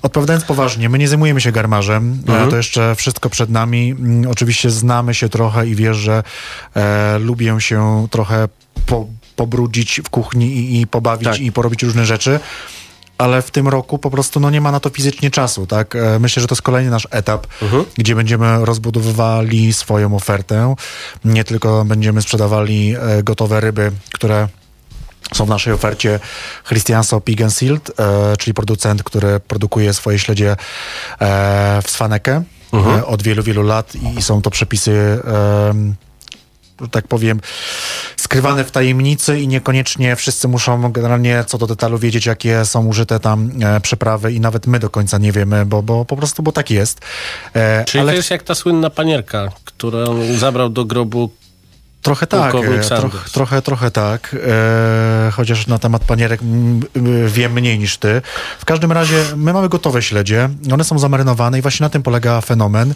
Odpowiadając 0.03 0.45
poważnie, 0.45 0.89
my 0.89 0.99
nie 0.99 1.09
zajmujemy 1.09 1.41
się 1.41 1.53
garmarzem, 1.53 2.23
Mhm. 2.29 2.51
to 2.51 2.57
jeszcze 2.57 2.95
wszystko 2.95 3.31
przed 3.31 3.51
nami. 3.51 3.91
Mm, 3.91 4.31
Oczywiście 4.31 4.71
znamy 4.71 5.15
się 5.15 5.29
trochę 5.29 5.67
i 5.67 5.75
wiesz, 5.75 5.97
że 5.97 6.23
e, 6.77 7.19
lubię 7.19 7.57
się 7.59 8.07
trochę 8.11 8.49
po, 8.87 9.07
pobrudzić 9.37 10.01
w 10.05 10.11
kuchni 10.11 10.47
i, 10.57 10.81
i 10.81 10.87
pobawić 10.87 11.29
Tak. 11.29 11.41
i 11.41 11.53
porobić 11.53 11.83
różne 11.83 12.07
rzeczy. 12.07 12.41
Ale 13.23 13.43
w 13.43 13.51
tym 13.51 13.69
roku 13.69 13.99
po 13.99 14.11
prostu 14.11 14.41
no, 14.41 14.51
nie 14.51 14.61
ma 14.61 14.73
na 14.73 14.81
to 14.81 14.91
fizycznie 14.91 15.31
czasu, 15.31 15.67
tak? 15.67 15.97
E, 15.97 16.19
Myślę, 16.19 16.41
że 16.41 16.47
to 16.47 16.55
jest 16.55 16.63
kolejny 16.63 16.91
nasz 16.91 17.09
etap, 17.11 17.47
gdzie 17.95 18.15
będziemy 18.15 18.65
rozbudowywali 18.65 19.73
swoją 19.73 20.17
ofertę. 20.17 20.75
Nie 21.25 21.45
tylko 21.45 21.85
będziemy 21.85 22.23
sprzedawali 22.23 22.95
e, 22.99 23.23
gotowe 23.23 23.61
ryby, 23.61 23.93
które 24.13 24.49
są 25.35 25.45
w 25.45 25.49
naszej 25.49 25.73
ofercie 25.73 26.21
Christianso 26.69 27.21
Pig 27.21 27.41
Sealed, 27.49 27.91
e, 28.01 28.37
czyli 28.37 28.55
producent, 28.55 29.03
który 29.03 29.41
produkuje 29.41 29.95
swoje 29.95 30.19
śledzie 30.19 30.57
e, 31.21 31.83
w 31.85 31.91
Svanekę 31.91 32.43
e, 32.75 33.07
od 33.07 33.23
wielu, 33.23 33.43
wielu 33.43 33.63
lat 33.63 33.95
i, 33.95 34.19
i 34.19 34.23
są 34.23 34.43
to 34.43 34.51
przepisy 34.51 35.21
tak 36.91 37.09
powiem, 37.09 37.41
skrywane 38.17 38.65
w 38.65 38.71
tajemnicy 38.71 39.41
i 39.41 39.49
niekoniecznie 39.49 40.17
wszyscy 40.17 40.49
muszą 40.49 40.93
generalnie 40.93 41.45
co 41.47 41.59
do 41.59 41.67
detalu 41.67 41.99
wiedzieć, 41.99 42.27
jakie 42.27 42.65
są 42.65 42.87
użyte 42.87 43.21
tam 43.21 43.51
e, 43.63 43.81
przyprawy 43.81 44.33
i 44.33 44.41
nawet 44.41 44.67
my 44.67 44.79
do 44.79 44.91
końca 44.91 45.19
nie 45.19 45.33
wiemy, 45.33 45.67
bo, 45.67 45.83
bo 45.83 46.05
po 46.05 46.17
prostu, 46.17 46.43
bo 46.43 46.53
tak 46.53 46.71
jest. 46.71 47.01
E, 47.55 47.85
Czyli 47.85 48.01
ale 48.01 48.13
to 48.13 48.17
jest 48.17 48.31
jak 48.31 48.43
ta 48.43 48.55
słynna 48.55 48.91
panierka, 48.91 49.49
którą 49.65 50.37
zabrał 50.37 50.69
do 50.69 50.85
grobu 50.85 51.31
Trochę 52.03 52.27
tak, 52.27 52.55
e, 52.55 52.81
troch, 52.81 53.31
trochę, 53.31 53.63
trochę 53.63 53.91
tak, 53.91 54.37
e, 54.47 55.31
chociaż 55.33 55.67
na 55.67 55.79
temat 55.79 56.05
panierek 56.05 56.41
wiem 57.27 57.53
mniej 57.53 57.79
niż 57.79 57.99
ty. 57.99 58.23
W 58.59 58.65
każdym 58.65 58.93
razie 58.93 59.25
my 59.37 59.53
mamy 59.53 59.69
gotowe 59.69 60.03
śledzie, 60.03 60.49
one 60.73 60.85
są 60.85 60.99
zamarynowane 60.99 61.59
i 61.59 61.63
właśnie 61.63 61.85
na 61.85 61.91
tym 61.91 62.03
polega 62.03 62.41
fenomen, 62.41 62.95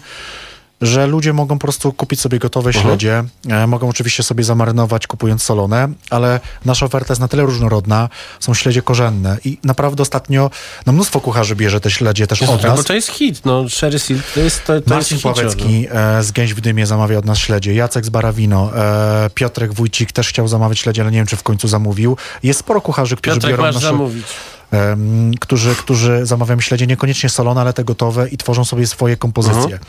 że 0.81 1.07
ludzie 1.07 1.33
mogą 1.33 1.55
po 1.55 1.61
prostu 1.61 1.93
kupić 1.93 2.21
sobie 2.21 2.39
gotowe 2.39 2.73
śledzie, 2.73 3.23
e, 3.49 3.67
mogą 3.67 3.89
oczywiście 3.89 4.23
sobie 4.23 4.43
zamarynować 4.43 5.07
kupując 5.07 5.43
solone, 5.43 5.89
ale 6.09 6.39
nasza 6.65 6.85
oferta 6.85 7.11
jest 7.13 7.21
na 7.21 7.27
tyle 7.27 7.43
różnorodna, 7.43 8.09
są 8.39 8.53
śledzie 8.53 8.81
korzenne 8.81 9.37
i 9.45 9.57
naprawdę 9.63 10.03
ostatnio 10.03 10.49
no 10.85 10.93
mnóstwo 10.93 11.19
kucharzy 11.19 11.55
bierze 11.55 11.79
te 11.79 11.91
śledzie 11.91 12.27
też 12.27 12.41
od 12.41 12.61
Tak, 12.61 12.63
nas. 12.63 12.77
bo 12.77 12.83
to 12.83 12.93
jest 12.93 13.09
hit, 13.09 13.45
no 13.45 13.69
Sherry 13.69 13.99
Silk 13.99 14.23
to 14.33 14.39
jest 14.39 14.65
to, 14.65 14.81
to 14.81 14.95
Marcin 14.95 15.15
jest 15.15 15.27
hicior, 15.27 15.33
Pławecki 15.33 15.87
e, 15.91 16.23
z 16.23 16.31
Gęś 16.31 16.53
w 16.53 16.61
Dymie 16.61 16.85
zamawia 16.85 17.17
od 17.17 17.25
nas 17.25 17.37
śledzie, 17.37 17.73
Jacek 17.73 18.05
z 18.05 18.09
Barawino, 18.09 18.71
e, 18.75 19.29
Piotrek 19.33 19.73
Wójcik 19.73 20.11
też 20.11 20.29
chciał 20.29 20.47
zamawiać 20.47 20.79
śledzie, 20.79 21.01
ale 21.01 21.11
nie 21.11 21.17
wiem, 21.17 21.27
czy 21.27 21.35
w 21.35 21.43
końcu 21.43 21.67
zamówił. 21.67 22.17
Jest 22.43 22.59
sporo 22.59 22.81
kucharzy, 22.81 23.15
no. 23.15 23.21
którzy 23.21 23.35
Piotrek 23.35 23.57
biorą 23.57 23.63
nasze, 23.63 23.79
zamówić. 23.79 24.25
Em, 24.71 25.31
którzy, 25.39 25.75
którzy 25.75 26.25
zamawiają 26.25 26.59
śledzie 26.59 26.87
niekoniecznie 26.87 27.29
solone, 27.29 27.61
ale 27.61 27.73
te 27.73 27.83
gotowe 27.83 28.29
i 28.29 28.37
tworzą 28.37 28.65
sobie 28.65 28.87
swoje 28.87 29.17
kompozycje. 29.17 29.61
Mhm. 29.63 29.79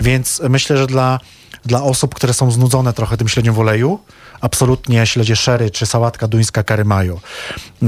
Więc 0.00 0.42
myślę, 0.48 0.76
że 0.76 0.86
dla, 0.86 1.20
dla 1.64 1.82
osób, 1.82 2.14
które 2.14 2.34
są 2.34 2.50
znudzone 2.50 2.92
trochę 2.92 3.16
tym 3.16 3.28
śledziem 3.28 3.54
w 3.54 3.58
oleju, 3.58 3.98
absolutnie 4.40 5.06
śledzie 5.06 5.36
sherry, 5.36 5.70
czy 5.70 5.86
sałatka 5.86 6.28
duńska 6.28 6.62
curry 6.62 6.84
mayo, 6.84 7.20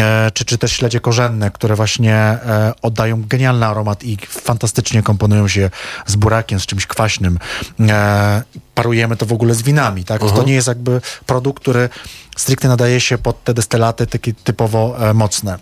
e, 0.00 0.30
czy, 0.34 0.44
czy 0.44 0.58
też 0.58 0.72
śledzie 0.72 1.00
korzenne, 1.00 1.50
które 1.50 1.76
właśnie 1.76 2.14
e, 2.14 2.72
oddają 2.82 3.22
genialny 3.28 3.66
aromat 3.66 4.04
i 4.04 4.18
fantastycznie 4.28 5.02
komponują 5.02 5.48
się 5.48 5.70
z 6.06 6.16
burakiem, 6.16 6.60
z 6.60 6.66
czymś 6.66 6.86
kwaśnym. 6.86 7.38
E, 7.80 8.42
parujemy 8.74 9.16
to 9.16 9.26
w 9.26 9.32
ogóle 9.32 9.54
z 9.54 9.62
winami, 9.62 10.04
tak? 10.04 10.20
To 10.20 10.42
nie 10.42 10.54
jest 10.54 10.68
jakby 10.68 11.00
produkt, 11.26 11.62
który 11.62 11.88
stricte 12.36 12.68
nadaje 12.68 13.00
się 13.00 13.18
pod 13.18 13.44
te 13.44 13.54
destylaty 13.54 14.06
takie 14.06 14.34
typowo 14.34 15.10
e, 15.10 15.14
mocne. 15.14 15.58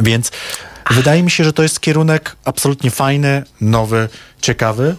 Więc 0.00 0.30
wydaje 0.90 1.22
mi 1.22 1.30
się, 1.30 1.44
że 1.44 1.52
to 1.52 1.62
jest 1.62 1.80
kierunek 1.80 2.36
absolutnie 2.44 2.90
fajny, 2.90 3.42
nowy, 3.60 4.08
ciekawy. 4.40 4.96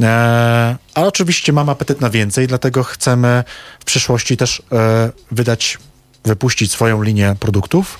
E, 0.00 0.76
ale 0.94 1.06
oczywiście 1.08 1.52
mam 1.52 1.68
apetyt 1.68 2.00
na 2.00 2.10
więcej, 2.10 2.46
dlatego 2.46 2.84
chcemy 2.84 3.44
w 3.80 3.84
przyszłości 3.84 4.36
też 4.36 4.62
e, 4.72 5.10
wydać, 5.30 5.78
wypuścić 6.24 6.72
swoją 6.72 7.02
linię 7.02 7.36
produktów. 7.40 7.98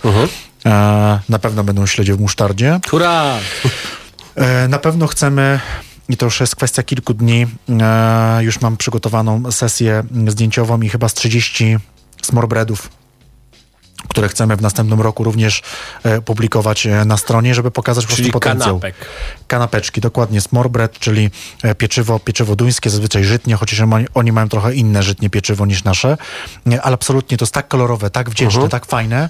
E, 0.67 1.21
na 1.29 1.39
pewno 1.39 1.65
będą 1.65 1.87
śledzie 1.87 2.15
w 2.15 2.21
musztardzie. 2.21 2.81
Hurra! 2.91 3.39
E, 4.35 4.69
Na 4.69 4.79
pewno 4.79 5.07
chcemy, 5.07 5.61
i 6.09 6.17
to 6.17 6.25
już 6.27 6.41
jest 6.41 6.57
kwestia 6.57 6.83
kilku 6.83 7.15
dni, 7.15 7.47
e, 7.81 8.45
już 8.45 8.61
mam 8.61 8.77
przygotowaną 8.77 9.53
sesję 9.53 10.03
zdjęciową 10.29 10.81
i 10.81 10.89
chyba 10.89 11.09
z 11.09 11.15
30 11.15 11.77
smorbreadów, 12.23 12.89
które 14.09 14.29
chcemy 14.29 14.57
w 14.57 14.63
następnym 14.63 15.01
roku 15.01 15.25
również 15.25 15.63
e, 16.03 16.21
publikować 16.21 16.87
e, 16.87 17.05
na 17.05 17.17
stronie, 17.17 17.55
żeby 17.55 17.71
pokazać 17.71 18.07
po 18.07 18.17
Czyli 18.17 18.31
prostu 18.31 18.41
potencjał. 18.41 18.81
kanapek. 18.81 18.95
Kanapeczki, 19.47 20.01
dokładnie 20.01 20.41
smorbread, 20.41 20.99
czyli 20.99 21.31
e, 21.63 21.75
pieczywo, 21.75 22.19
pieczywo 22.19 22.57
duńskie, 22.57 22.91
zazwyczaj 22.91 23.25
żytnie, 23.25 23.55
chociaż 23.57 23.81
oni- 24.15 24.33
mają 24.33 24.49
trochę 24.49 24.75
inne 24.75 25.03
żytnie 25.03 25.31
pieczywo 25.31 25.67
niż 25.67 25.85
nasze, 25.85 26.17
ale 26.83 26.95
absolutnie 26.95 27.37
to 27.37 27.45
jest 27.45 27.55
tak 27.55 27.69
kolorowe, 27.69 28.11
tak 28.11 28.31
wdzięczne, 28.31 28.57
Mhm. 28.59 28.71
tak 28.71 28.87
fajne, 28.87 29.29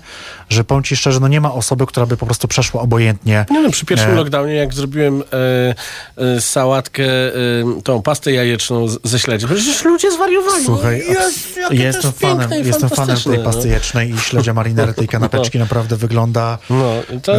że 0.48 0.64
powiem 0.64 0.84
ci 0.84 0.96
szczerze, 0.96 1.20
no 1.20 1.28
nie 1.28 1.40
ma 1.40 1.52
osoby, 1.52 1.86
która 1.86 2.06
by 2.06 2.16
po 2.16 2.26
prostu 2.26 2.48
przeszła 2.48 2.82
obojętnie. 2.82 3.46
Nie 3.50 3.62
no, 3.62 3.70
przy 3.70 3.86
pierwszym 3.86 4.10
E, 4.10 4.14
lockdownie, 4.14 4.54
jak 4.54 4.74
zrobiłem 4.74 5.22
e, 5.22 6.34
e, 6.36 6.40
sałatkę, 6.40 7.04
tą 7.84 8.02
pastę 8.02 8.32
jajeczną 8.32 8.88
z, 8.88 8.98
ze 9.04 9.18
śledziem, 9.18 9.50
przecież 9.54 9.84
ludzie 9.84 10.12
zwariowali. 10.12 10.64
Słuchaj, 10.64 11.02
no, 11.08 11.68
to 11.68 11.74
jestem 11.74 12.12
fanem, 12.12 12.50
jestem 12.66 12.88
fanem 12.88 13.16
tej 13.16 13.38
pasty 13.44 13.68
jecznej 13.68 14.10
i 14.14 14.18
śledzia 14.18 14.54
marinery, 14.58 14.94
tej 15.02 15.08
kanapeczki 15.08 15.58
naprawdę 15.58 15.96
wygląda 15.96 16.58
No, 16.70 16.94
no 17.12 17.20
to. 17.20 17.36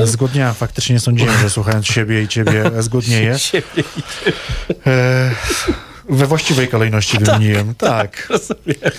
Faktycznie 0.54 0.94
nie 0.94 1.00
sądziłem, 1.00 1.38
że 1.42 1.50
słuchając 1.50 1.86
siebie 1.86 2.22
i 2.24 2.28
ciebie 2.28 2.66
e, 2.78 2.84
zgłodnieje. 2.84 3.40
siebie 3.40 3.84
E, 4.88 5.32
we 6.10 6.26
właściwej 6.26 6.68
kolejności 6.68 7.18
wymieniłem. 7.24 7.76
Tak. 7.76 8.28
rozumiem. 8.30 8.92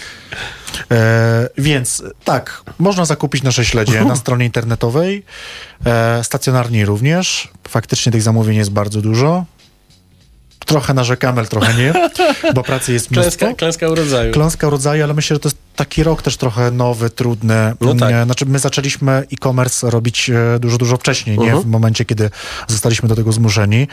E, 0.90 1.48
więc 1.58 2.02
tak, 2.24 2.62
można 2.78 3.04
zakupić 3.04 3.42
nasze 3.42 3.64
śledzie 3.64 4.04
na 4.04 4.16
stronie 4.16 4.44
internetowej, 4.46 5.24
e, 5.86 6.24
stacjonarnie 6.24 6.84
również. 6.84 7.48
Faktycznie 7.68 8.12
tych 8.12 8.22
zamówień 8.22 8.56
jest 8.56 8.70
bardzo 8.70 9.00
dużo. 9.00 9.44
Trochę 10.66 10.94
narzekamy, 10.94 11.38
ale 11.38 11.48
trochę 11.48 11.74
nie, 11.74 11.92
bo 12.54 12.62
pracy 12.62 12.92
jest 12.92 13.10
mnóstwo. 13.10 13.38
Klęska, 13.38 13.58
klęska 13.58 13.88
urodzaju. 13.88 14.32
Kląska 14.32 14.70
rodzaju, 14.70 15.04
ale 15.04 15.14
myślę, 15.14 15.36
że 15.36 15.40
to 15.40 15.48
jest 15.48 15.58
taki 15.76 16.02
rok 16.02 16.22
też 16.22 16.36
trochę 16.36 16.70
nowy, 16.70 17.10
trudny. 17.10 17.72
No 17.80 17.94
tak. 17.94 18.12
E, 18.12 18.24
Znaczy, 18.24 18.46
my 18.46 18.58
zaczęliśmy 18.58 19.12
e-commerce 19.32 19.90
robić 19.90 20.30
e, 20.30 20.58
dużo, 20.58 20.78
dużo 20.78 20.96
wcześniej, 20.96 21.38
nie 21.38 21.44
Mhm. 21.44 21.62
w 21.62 21.66
momencie, 21.66 22.04
kiedy 22.04 22.30
zostaliśmy 22.68 23.08
do 23.08 23.16
tego 23.16 23.32
zmuszeni, 23.32 23.88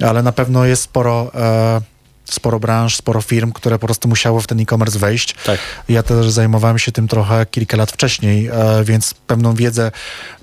ale 0.00 0.22
na 0.22 0.32
pewno 0.32 0.64
jest 0.64 0.82
sporo, 0.82 1.30
e, 1.34 1.80
sporo 2.24 2.60
branż, 2.60 2.96
sporo 2.96 3.20
firm, 3.20 3.52
które 3.52 3.78
po 3.78 3.86
prostu 3.86 4.08
musiały 4.08 4.40
w 4.42 4.46
ten 4.46 4.60
e-commerce 4.60 4.98
wejść. 4.98 5.34
Tak. 5.46 5.58
Ja 5.88 6.02
też 6.02 6.30
zajmowałem 6.30 6.78
się 6.78 6.92
tym 6.92 7.08
trochę 7.08 7.46
kilka 7.46 7.76
lat 7.76 7.92
wcześniej, 7.92 8.46
e, 8.46 8.52
więc 8.84 9.14
pewną 9.14 9.54
wiedzę 9.54 9.92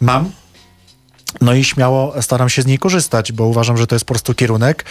mam. 0.01 0.31
No 1.41 1.53
i 1.53 1.63
śmiało 1.63 2.21
staram 2.21 2.49
się 2.49 2.61
z 2.61 2.65
niej 2.65 2.77
korzystać, 2.79 3.31
bo 3.31 3.45
uważam, 3.45 3.77
że 3.77 3.87
to 3.87 3.95
jest 3.95 4.05
po 4.05 4.13
prostu 4.13 4.33
kierunek, 4.33 4.85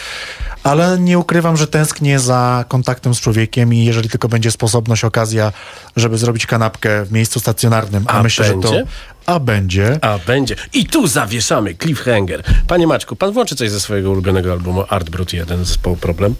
ale 0.62 0.98
nie 0.98 1.18
ukrywam, 1.18 1.56
że 1.56 1.66
tęsknię 1.66 2.18
za 2.18 2.64
kontaktem 2.68 3.14
z 3.14 3.20
człowiekiem 3.20 3.74
i 3.74 3.84
jeżeli 3.84 4.08
tylko 4.08 4.28
będzie 4.28 4.50
sposobność, 4.50 5.04
okazja, 5.04 5.52
żeby 5.96 6.18
zrobić 6.18 6.46
kanapkę 6.46 7.04
w 7.04 7.12
miejscu 7.12 7.40
stacjonarnym, 7.40 8.04
a, 8.06 8.12
A 8.12 8.22
myślę, 8.22 8.44
że 8.44 8.52
będzie? 8.52 8.68
to... 8.68 9.32
A 9.32 9.40
będzie. 9.40 9.98
A, 10.04 10.18
będzie. 10.26 10.56
I 10.72 10.86
tu 10.86 11.06
zawieszamy 11.06 11.74
cliffhanger. 11.74 12.42
Panie 12.66 12.86
Maćku, 12.86 13.16
pan 13.16 13.32
włączy 13.32 13.56
coś 13.56 13.70
ze 13.70 13.80
swojego 13.80 14.10
ulubionego 14.10 14.52
albumu 14.52 14.84
Art 14.88 15.10
Brut 15.10 15.32
1 15.32 15.64
zespołu 15.64 15.96
Problem? 15.96 16.34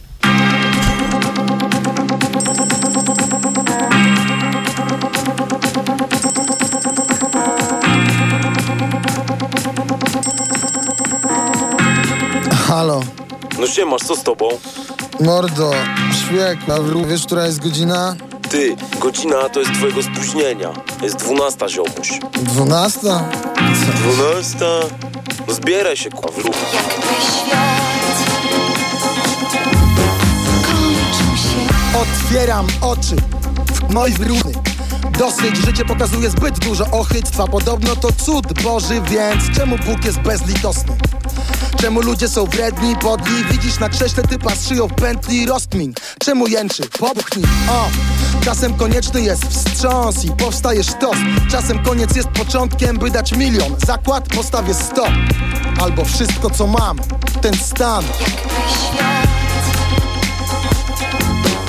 No 13.68 13.74
siemasz, 13.74 14.02
co 14.02 14.16
z 14.16 14.22
tobą? 14.22 14.48
mordo, 15.20 15.70
szwiek, 16.12 16.58
a 16.68 16.72
wró- 16.80 17.06
wiesz, 17.06 17.26
która 17.26 17.46
jest 17.46 17.60
godzina? 17.62 18.16
Ty, 18.50 18.76
godzina 19.00 19.48
to 19.48 19.60
jest 19.60 19.72
twojego 19.72 20.02
spóźnienia. 20.02 20.72
Jest 21.02 21.16
dwunasta, 21.16 21.68
ziomuś. 21.68 22.20
Dwunasta? 22.32 23.28
Dwunasta? 23.94 24.66
No 25.48 25.54
zbieraj 25.54 25.96
się, 25.96 26.10
kurwa, 26.10 26.40
wróg. 26.40 26.54
Otwieram 31.94 32.66
oczy, 32.80 33.16
moi 33.90 34.12
wróny. 34.12 34.52
Dosyć, 35.18 35.56
życie 35.56 35.84
pokazuje 35.84 36.30
zbyt 36.30 36.58
dużo 36.58 36.84
ochytstwa 36.90 37.46
Podobno 37.46 37.96
to 37.96 38.08
cud 38.12 38.62
Boży, 38.62 39.00
więc 39.10 39.56
czemu 39.56 39.76
Bóg 39.78 40.04
jest 40.04 40.18
bezlitosny? 40.20 40.96
Czemu 41.76 42.00
ludzie 42.00 42.28
są 42.28 42.44
wredni, 42.44 42.96
podli? 42.96 43.44
Widzisz 43.44 43.78
na 43.78 43.88
krześle 43.88 44.22
typa 44.22 44.54
z 44.54 44.68
szyją 44.68 44.88
w 44.88 44.94
pętli. 44.94 45.46
Rozkmin 45.46 45.94
Czemu 46.18 46.46
jęczy? 46.46 46.82
Popchnij, 46.98 47.44
o! 47.70 47.88
Czasem 48.44 48.74
konieczny 48.74 49.20
jest 49.20 49.44
wstrząs 49.44 50.24
i 50.24 50.30
powstaje 50.30 50.84
sztos. 50.84 51.16
Czasem 51.50 51.82
koniec 51.82 52.16
jest 52.16 52.28
początkiem, 52.28 52.98
by 52.98 53.10
dać 53.10 53.32
milion. 53.32 53.76
Zakład 53.86 54.28
postawię 54.28 54.74
sto. 54.74 55.06
Albo 55.80 56.04
wszystko 56.04 56.50
co 56.50 56.66
mam, 56.66 56.98
ten 57.42 57.54
stan. 57.54 58.04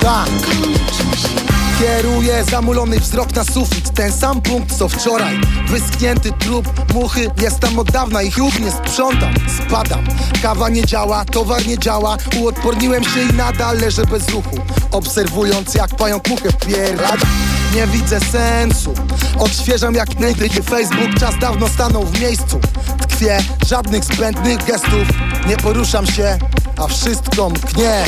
Tak 0.00 0.28
Kieruję 1.80 2.44
zamulony 2.50 3.00
wzrok 3.00 3.34
na 3.34 3.44
sufit. 3.44 3.90
Ten 3.94 4.12
sam 4.12 4.40
punkt 4.40 4.78
co 4.78 4.88
wczoraj. 4.88 5.40
Wyschnięty 5.68 6.32
trup, 6.32 6.92
muchy 6.94 7.30
Jest 7.42 7.60
tam 7.60 7.78
od 7.78 7.90
dawna 7.90 8.22
i 8.22 8.30
chłop 8.30 8.60
nie 8.60 8.70
sprzątam 8.70 9.34
Spadam, 9.58 10.04
kawa 10.42 10.68
nie 10.68 10.84
działa, 10.84 11.24
towar 11.24 11.66
nie 11.66 11.78
działa. 11.78 12.16
Uodporniłem 12.40 13.04
się 13.04 13.22
i 13.22 13.32
nadal 13.32 13.78
leżę 13.78 14.06
bez 14.06 14.28
ruchu. 14.28 14.56
Obserwując 14.90 15.74
jak 15.74 15.96
pająk 15.96 16.28
muchę 16.28 16.52
wpierdala 16.52 17.16
Nie 17.74 17.86
widzę 17.86 18.20
sensu. 18.20 18.94
Odświeżam 19.38 19.94
jak 19.94 20.20
nigdy 20.20 20.62
Facebook. 20.62 21.14
Czas 21.20 21.38
dawno 21.40 21.68
stanął 21.68 22.06
w 22.06 22.20
miejscu. 22.20 22.60
Tkwię, 23.08 23.38
żadnych 23.66 24.04
zbędnych 24.04 24.64
gestów. 24.64 25.08
Nie 25.46 25.56
poruszam 25.56 26.06
się, 26.06 26.38
a 26.76 26.86
wszystko 26.86 27.50
mknie 27.50 28.04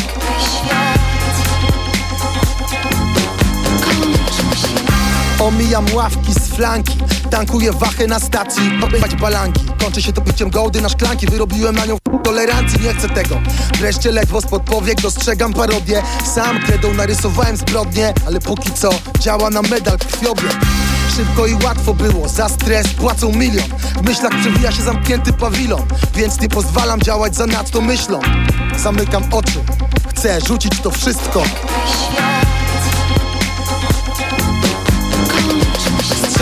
Omijam 5.43 5.95
ławki 5.95 6.33
z 6.33 6.39
flanki. 6.39 6.99
Tankuję 7.31 7.73
wachę 7.73 8.07
na 8.07 8.21
stacji 8.21 8.71
Popywać 8.81 9.15
balanki. 9.15 9.61
Kończy 9.79 10.03
się 10.03 10.13
to 10.13 10.21
piciem 10.21 10.51
gołdy 10.51 10.81
na 10.81 10.89
szklanki. 10.89 11.27
Wyrobiłem 11.27 11.75
na 11.75 11.87
nią 11.87 11.97
tolerancji 12.25 12.81
Nie 12.81 12.95
chcę 12.95 13.09
tego. 13.09 13.41
Wreszcie 13.79 14.13
ledwo 14.13 14.41
spod 14.41 14.63
powiek 14.63 15.01
Dostrzegam 15.01 15.53
parodię. 15.53 16.03
Sam 16.35 16.63
kredą 16.63 16.95
narysowałem 16.95 17.57
zbrodnie 17.57 18.15
Ale 18.27 18.41
póki 18.41 18.73
co 18.73 18.91
działa 19.19 19.51
na 19.51 19.63
medal 19.63 19.99
krwiobieg. 19.99 20.57
Szybko 21.17 21.47
i 21.47 21.55
łatwo 21.55 21.95
było, 21.95 22.29
za 22.29 22.49
stres 22.49 22.89
płacą 22.89 23.33
milion. 23.33 23.69
W 24.03 24.03
myślach 24.03 24.41
przewija 24.41 24.73
się 24.73 24.83
zamknięty 24.83 25.33
pawilon 25.33 25.83
Więc 26.15 26.41
nie 26.41 26.49
pozwalam 26.49 27.01
działać 27.01 27.37
za 27.37 27.47
nadto 27.47 27.81
myślą. 27.81 28.21
Zamykam 28.77 29.25
oczy, 29.31 29.65
chcę 30.15 30.41
rzucić 30.41 30.81
to 30.81 30.91
wszystko 30.91 31.45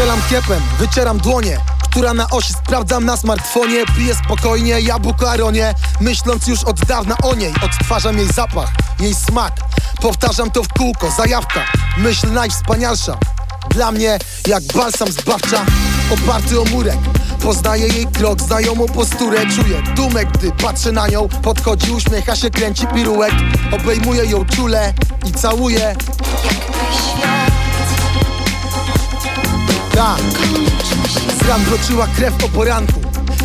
Strzelam 0.01 0.23
kiepem, 0.31 0.63
wycieram 0.79 1.19
dłonie 1.19 1.59
która 1.91 2.15
na 2.15 2.31
osi 2.31 2.53
sprawdzam 2.53 3.05
na 3.05 3.17
smartfonie. 3.17 3.85
Piję 3.97 4.15
spokojnie, 4.25 4.81
jabłko 4.81 5.31
aronie 5.31 5.75
Myśląc 6.01 6.47
już 6.47 6.65
od 6.65 6.81
dawna 6.81 7.17
o 7.23 7.35
niej. 7.35 7.53
Odtwarzam 7.65 8.19
jej 8.19 8.27
zapach, 8.27 8.69
jej 9.01 9.15
smak. 9.15 9.53
Powtarzam 10.03 10.51
to 10.51 10.63
w 10.63 10.69
kółko, 10.69 11.11
zajawka. 11.11 11.65
Myśl 11.99 12.33
najwspanialsza. 12.33 13.19
Dla 13.71 13.93
mnie 13.93 14.19
jak 14.47 14.63
balsam 14.75 15.13
zbawcza 15.13 15.65
Oparty 16.11 16.61
o 16.61 16.65
murek. 16.65 16.99
Poznaję 17.43 17.89
jej 17.89 18.07
krok, 18.07 18.41
znajomą 18.41 18.87
posturę. 18.87 19.39
Czuję 19.57 19.83
dumę, 19.97 20.25
gdy 20.25 20.53
patrzę 20.53 20.93
na 20.93 21.09
nią. 21.09 21.29
Podchodzi, 21.29 21.91
uśmiecha 21.91 22.37
się, 22.37 22.51
kręci 22.51 22.87
piruet. 22.87 23.35
Obejmuję 23.73 24.25
ją 24.25 24.45
czule 24.45 24.95
i 25.27 25.33
całuję 25.33 25.97
Tak 29.95 30.21
Z 31.41 31.69
wroczyła 31.69 32.07
krew 32.07 32.45
o 32.45 32.49
poranku. 32.49 33.01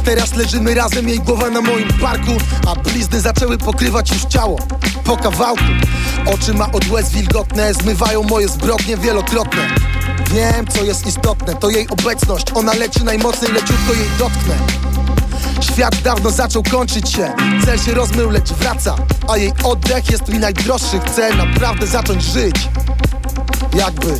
Teraz 0.05 0.33
leżymy 0.33 0.75
razem, 0.75 1.07
jej 1.09 1.19
głowa 1.19 1.49
na 1.49 1.61
moim 1.61 1.87
parku 1.87 2.31
A 2.67 2.75
blizny 2.75 3.21
zaczęły 3.21 3.57
pokrywać 3.57 4.11
już 4.11 4.25
ciało. 4.25 4.59
Po 5.03 5.17
kawałku. 5.17 5.63
Oczy 6.25 6.53
ma 6.53 6.71
od 6.71 6.89
łez 6.89 7.09
wilgotne 7.09 7.73
Zmywają 7.73 8.23
moje 8.23 8.47
zbrodnie 8.47 8.97
wielokrotne. 8.97 9.67
Wiem, 10.33 10.67
co 10.67 10.83
jest 10.83 11.07
istotne 11.07 11.55
To 11.55 11.69
jej 11.69 11.87
obecność. 11.89 12.45
Ona 12.53 12.73
leci 12.73 13.03
najmocniej, 13.03 13.51
leciutko 13.51 13.93
jej 13.93 14.09
dotknę. 14.19 14.55
Świat 15.61 16.01
dawno 16.01 16.29
zaczął 16.29 16.63
kończyć 16.63 17.11
się. 17.11 17.33
Cel 17.65 17.79
się 17.79 17.93
rozmył, 17.93 18.29
lecz 18.29 18.53
wraca. 18.53 18.95
A 19.27 19.37
jej 19.37 19.53
oddech 19.63 20.11
jest 20.11 20.29
mi 20.29 20.39
najdroższy. 20.39 20.99
Chcę 20.99 21.35
naprawdę 21.35 21.87
zacząć 21.87 22.23
żyć. 22.23 22.69
Jakby 23.75 24.19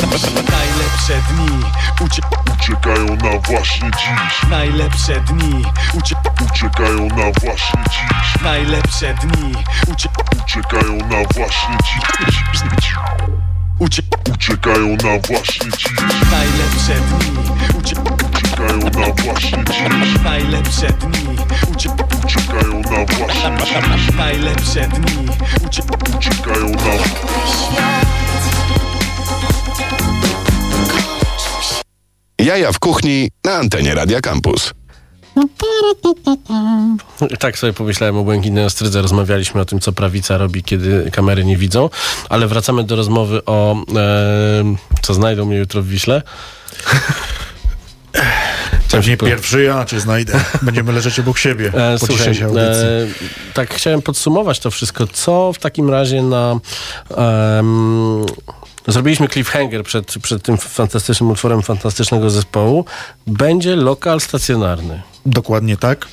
Najlepsze 0.00 1.14
dni. 1.30 1.64
Ucie 2.00 2.22
Uciekają 2.54 3.06
na 3.06 3.38
właśnie 3.38 3.90
dziś. 3.90 4.50
Najlepsze 4.50 5.20
dni. 5.20 5.64
Ucie 5.94 6.16
Uciekają 6.44 7.06
na 7.06 7.40
właśnie 7.40 7.82
dziś. 7.90 8.42
Najlepsze 8.42 9.14
dni. 9.14 9.54
Ucie 9.92 10.08
Uciekają 10.42 10.96
na 10.96 11.28
właśnie 11.34 11.76
dziś. 11.84 12.42
Ucie 13.78 14.02
Uciekają 14.34 14.88
na 14.88 15.18
właśnie 15.28 15.70
dziś. 15.70 15.86
Najlepsze 16.30 16.94
dni. 16.94 17.38
Ucie 17.78 17.96
Uciekają 18.34 18.78
na 18.78 19.22
właśnie 19.22 19.64
dziś. 19.64 20.22
Najlepsze 20.24 20.86
dni. 20.92 21.36
Ucie 21.72 21.90
Uciekają 22.24 22.80
na 22.80 23.04
właśnie 23.14 23.56
dziś. 23.58 24.14
Najlepsze 24.16 24.88
dni. 24.88 25.28
Ucie 25.66 25.82
Uciekają 26.16 26.70
na 26.70 27.00
Jaja 32.44 32.72
w 32.72 32.78
kuchni 32.78 33.30
na 33.44 33.52
antenie 33.52 33.94
Radia 33.94 34.20
Campus. 34.20 34.74
Tak 37.38 37.58
sobie 37.58 37.72
pomyślałem 37.72 38.16
o 38.16 38.24
Błękitnej 38.24 38.64
Ostrydze. 38.64 39.02
Rozmawialiśmy 39.02 39.60
o 39.60 39.64
tym, 39.64 39.80
co 39.80 39.92
prawica 39.92 40.38
robi, 40.38 40.62
kiedy 40.62 41.10
kamery 41.12 41.44
nie 41.44 41.56
widzą. 41.56 41.90
Ale 42.28 42.46
wracamy 42.48 42.84
do 42.84 42.96
rozmowy 42.96 43.44
o 43.44 43.76
e, 43.96 44.64
co 45.02 45.14
znajdą 45.14 45.44
mnie 45.46 45.56
jutro 45.56 45.82
w 45.82 45.86
Wiśle. 45.86 46.22
Pewnie 48.90 49.16
pierwszy 49.16 49.62
ja 49.62 49.84
cię 49.84 50.00
znajdę. 50.00 50.40
Będziemy 50.62 50.92
leżeć 50.92 51.18
obok 51.20 51.38
siebie 51.38 51.66
E, 51.74 51.92
po 51.92 51.98
słuchaj, 51.98 52.16
dzisiejszej 52.16 52.44
audycji. 52.44 52.84
e, 52.84 53.06
tak 53.54 53.74
chciałem 53.74 54.02
podsumować 54.02 54.58
to 54.58 54.70
wszystko. 54.70 55.06
Co 55.06 55.52
w 55.52 55.58
takim 55.58 55.90
razie 55.90 56.22
na... 56.22 56.56
zrobiliśmy 58.86 59.28
cliffhanger 59.28 59.84
przed, 59.84 60.14
przed 60.22 60.42
tym 60.42 60.56
fantastycznym 60.56 61.30
utworem 61.30 61.62
fantastycznego 61.62 62.30
zespołu. 62.30 62.84
Będzie 63.26 63.76
lokal 63.76 64.20
stacjonarny. 64.20 65.02
Dokładnie 65.26 65.76
tak. 65.76 66.08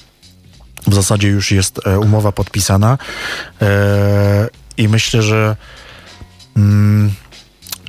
W 0.87 0.93
zasadzie 0.93 1.27
już 1.27 1.51
jest 1.51 1.87
e, 1.87 1.99
umowa 1.99 2.31
podpisana 2.31 2.97
e, 3.61 4.47
i 4.77 4.87
myślę, 4.87 5.21
że 5.21 5.55
mm, 6.57 7.11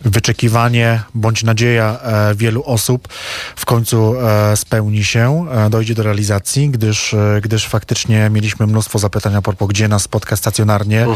wyczekiwanie 0.05 1.03
bądź 1.15 1.43
nadzieja 1.43 1.99
e, 2.03 2.35
wielu 2.35 2.63
osób 2.65 3.09
w 3.57 3.65
końcu 3.65 4.15
e, 4.21 4.57
spełni 4.57 5.05
się, 5.05 5.47
e, 5.51 5.71
dojdzie 5.71 5.95
do 5.95 6.03
realizacji, 6.03 6.71
gdyż, 6.71 7.15
gdyż 7.43 7.67
faktycznie 7.67 8.31
mieliśmy 8.31 8.67
mnóstwo 8.67 8.99
zapytań 8.99 9.35
a 9.35 9.43
propos, 9.43 9.69
gdzie 9.69 9.89
nas 9.89 10.03
spotka 10.03 10.37
stacjonarnie 10.37 11.07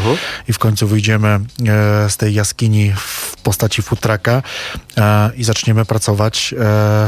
i 0.48 0.52
w 0.52 0.58
końcu 0.58 0.86
wyjdziemy 0.86 1.40
z 2.08 2.16
tej 2.16 2.34
jaskini 2.34 2.92
w 2.96 3.36
postaci 3.42 3.82
futraka 3.82 4.42
i 5.36 5.44
zaczniemy 5.44 5.84
pracować 5.84 6.54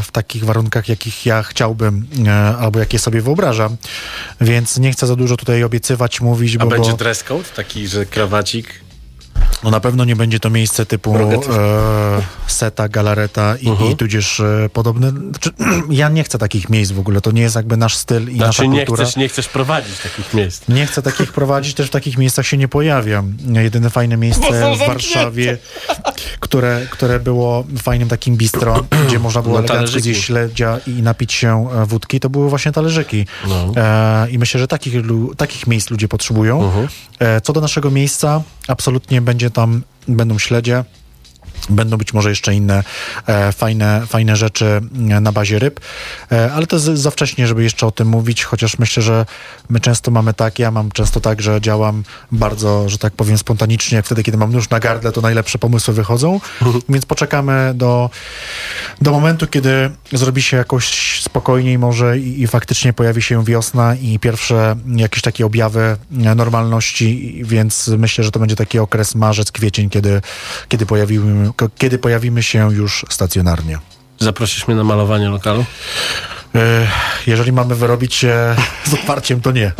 w 0.02 0.08
takich 0.12 0.44
warunkach, 0.44 0.88
jakich 0.88 1.26
ja 1.26 1.42
chciałbym 1.42 2.06
albo 2.60 2.78
jakie 2.78 2.98
sobie 2.98 3.20
wyobrażam. 3.20 3.76
Więc 4.40 4.78
nie 4.78 4.92
chcę 4.92 5.06
za 5.06 5.16
dużo 5.16 5.36
tutaj 5.36 5.64
obiecywać, 5.64 6.20
mówić, 6.20 6.56
A 6.56 6.58
bo, 6.58 6.66
będzie 6.66 6.92
dress 6.92 7.24
code? 7.24 7.44
Taki, 7.56 7.88
że 7.88 8.06
krawacik? 8.06 8.84
No 9.64 9.70
na 9.70 9.80
pewno 9.80 10.04
nie 10.04 10.16
będzie 10.16 10.40
to 10.40 10.50
miejsce 10.50 10.86
typu 10.86 11.16
e, 11.16 11.32
seta, 12.46 12.88
galareta 12.88 13.56
i, 13.56 13.68
Mhm. 13.68 13.90
i 13.92 13.96
tudzież 13.96 14.40
e, 14.40 14.68
podobne. 14.72 15.10
Znaczy, 15.10 15.50
ja 15.90 16.08
nie 16.08 16.24
chcę 16.24 16.38
takich 16.38 16.68
miejsc 16.70 16.92
w 16.92 16.98
ogóle, 16.98 17.20
to 17.20 17.30
nie 17.30 17.42
jest 17.42 17.56
jakby 17.56 17.76
nasz 17.76 17.96
styl 17.96 18.22
i 18.30 18.36
nasza 18.36 18.52
Znaczy 18.52 18.68
nie 18.68 18.78
kultura. 18.86 19.04
chcesz, 19.04 19.16
nie 19.16 19.28
chcesz 19.28 19.48
prowadzić 19.48 19.98
takich 19.98 20.34
miejsc. 20.34 20.68
Nie 20.68 20.86
chcę 20.86 21.02
takich 21.02 21.32
prowadzić, 21.32 21.74
też 21.74 21.86
w 21.86 21.90
takich 21.90 22.18
miejscach 22.18 22.46
się 22.46 22.56
nie 22.56 22.68
pojawiam. 22.68 23.34
Jedyne 23.54 23.90
fajne 23.90 24.16
miejsce 24.16 24.74
w. 24.76 24.78
Warszawie, 24.86 25.58
które, 26.40 26.86
które 26.90 27.20
było 27.20 27.64
fajnym 27.82 28.08
takim 28.08 28.36
bistro, 28.36 28.84
gdzie 29.08 29.18
można 29.18 29.42
było 29.42 29.54
No, 29.54 29.64
elegancko 29.64 30.00
zjeść 30.00 30.24
śledzia 30.24 30.78
i 30.86 30.90
napić 31.02 31.32
się 31.32 31.68
e, 31.82 31.86
wódki, 31.86 32.20
to 32.20 32.30
były 32.30 32.48
właśnie 32.50 32.72
talerzyki. 32.72 33.26
No. 33.48 33.72
E, 33.76 34.30
I 34.30 34.38
myślę, 34.38 34.60
że 34.60 34.68
takich, 34.68 34.94
takich 35.36 35.66
miejsc 35.66 35.90
ludzie 35.90 36.08
potrzebują. 36.08 36.72
E, 37.18 37.40
co 37.40 37.52
do 37.52 37.60
naszego 37.60 37.90
miejsca, 37.90 38.42
absolutnie 38.68 39.20
będzie 39.20 39.50
tam, 39.55 39.82
będą 40.09 40.38
śledzie. 40.38 40.84
Będą 41.70 41.96
być 41.96 42.12
może 42.12 42.28
jeszcze 42.28 42.54
inne 42.54 42.84
e, 43.26 43.52
fajne, 43.52 44.02
fajne 44.06 44.36
rzeczy 44.36 44.80
e, 45.10 45.20
na 45.20 45.32
bazie 45.32 45.58
ryb, 45.58 45.80
e, 46.32 46.52
ale 46.52 46.66
to 46.66 46.76
jest 46.76 46.86
za 46.86 47.10
wcześnie, 47.10 47.46
żeby 47.46 47.62
jeszcze 47.62 47.86
o 47.86 47.90
tym 47.90 48.08
mówić, 48.08 48.44
chociaż 48.44 48.78
myślę, 48.78 49.02
że 49.02 49.26
my 49.68 49.80
często 49.80 50.10
mamy 50.10 50.34
tak, 50.34 50.58
ja 50.58 50.70
mam 50.70 50.92
często 50.92 51.20
tak, 51.20 51.42
że 51.42 51.60
działam 51.60 52.02
bardzo, 52.32 52.88
że 52.88 52.98
tak 52.98 53.12
powiem, 53.12 53.38
spontanicznie, 53.38 53.96
jak 53.96 54.06
wtedy, 54.06 54.22
kiedy 54.22 54.38
mam 54.38 54.52
nóż 54.52 54.70
na 54.70 54.80
gardle, 54.80 55.12
to 55.12 55.20
najlepsze 55.20 55.58
pomysły 55.58 55.94
wychodzą, 55.94 56.40
więc 56.88 57.06
poczekamy 57.06 57.72
do, 57.74 58.10
do 59.00 59.10
momentu, 59.10 59.46
kiedy 59.46 59.90
zrobi 60.12 60.42
się 60.42 60.56
jakoś 60.56 61.20
spokojniej 61.20 61.78
może 61.78 62.18
i, 62.18 62.42
i 62.42 62.46
faktycznie 62.46 62.92
pojawi 62.92 63.22
się 63.22 63.44
wiosna 63.44 63.94
i 63.94 64.18
pierwsze 64.18 64.76
jakieś 64.96 65.22
takie 65.22 65.46
objawy 65.46 65.96
e, 66.24 66.34
normalności, 66.34 67.40
więc 67.44 67.88
myślę, 67.88 68.24
że 68.24 68.30
to 68.30 68.40
będzie 68.40 68.56
taki 68.56 68.78
okres 68.78 69.14
marzec, 69.14 69.52
kwiecień, 69.52 69.90
kiedy, 69.90 70.22
kiedy, 70.68 70.86
pojawimy, 70.86 71.46
ko- 71.46 71.53
kiedy 71.78 71.98
pojawimy 71.98 72.42
się 72.42 72.72
już 72.74 73.07
stacjonarnie. 73.11 73.78
Zaprosisz 74.20 74.66
mnie 74.68 74.76
na 74.76 74.84
malowanie 74.84 75.28
lokalu? 75.28 75.64
E, 76.55 76.88
Jeżeli 77.26 77.52
mamy 77.52 77.74
wyrobić 77.74 78.14
się 78.14 78.57
z 78.90 78.94
otwarciem, 78.94 79.40
to 79.40 79.52
nie. 79.52 79.72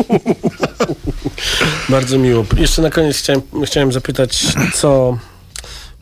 Bardzo 1.89 2.19
miło. 2.19 2.45
Jeszcze 2.57 2.83
na 2.83 2.91
koniec 2.91 3.19
chciałem, 3.19 3.43
chciałem 3.67 3.93
zapytać, 3.93 4.47
co, 4.75 5.19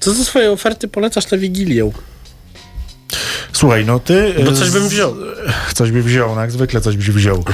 co 0.01 0.15
ze 0.15 0.25
swojej 0.25 0.49
oferty 0.49 0.89
polecasz 0.89 1.31
na 1.31 1.39
Wigilię? 1.39 1.91
Słuchaj, 3.53 3.85
no 3.85 3.99
ty... 3.99 4.35
Bo 4.45 4.53
coś 4.53 4.71
bym 4.71 4.89
wziął. 4.89 5.15
Coś 5.75 5.91
by 5.91 6.03
wziął, 6.03 6.35
no 6.35 6.41
jak 6.41 6.53
zwykle 6.53 6.81
coś 6.81 6.97
byś 6.97 7.11
wziął. 7.11 7.45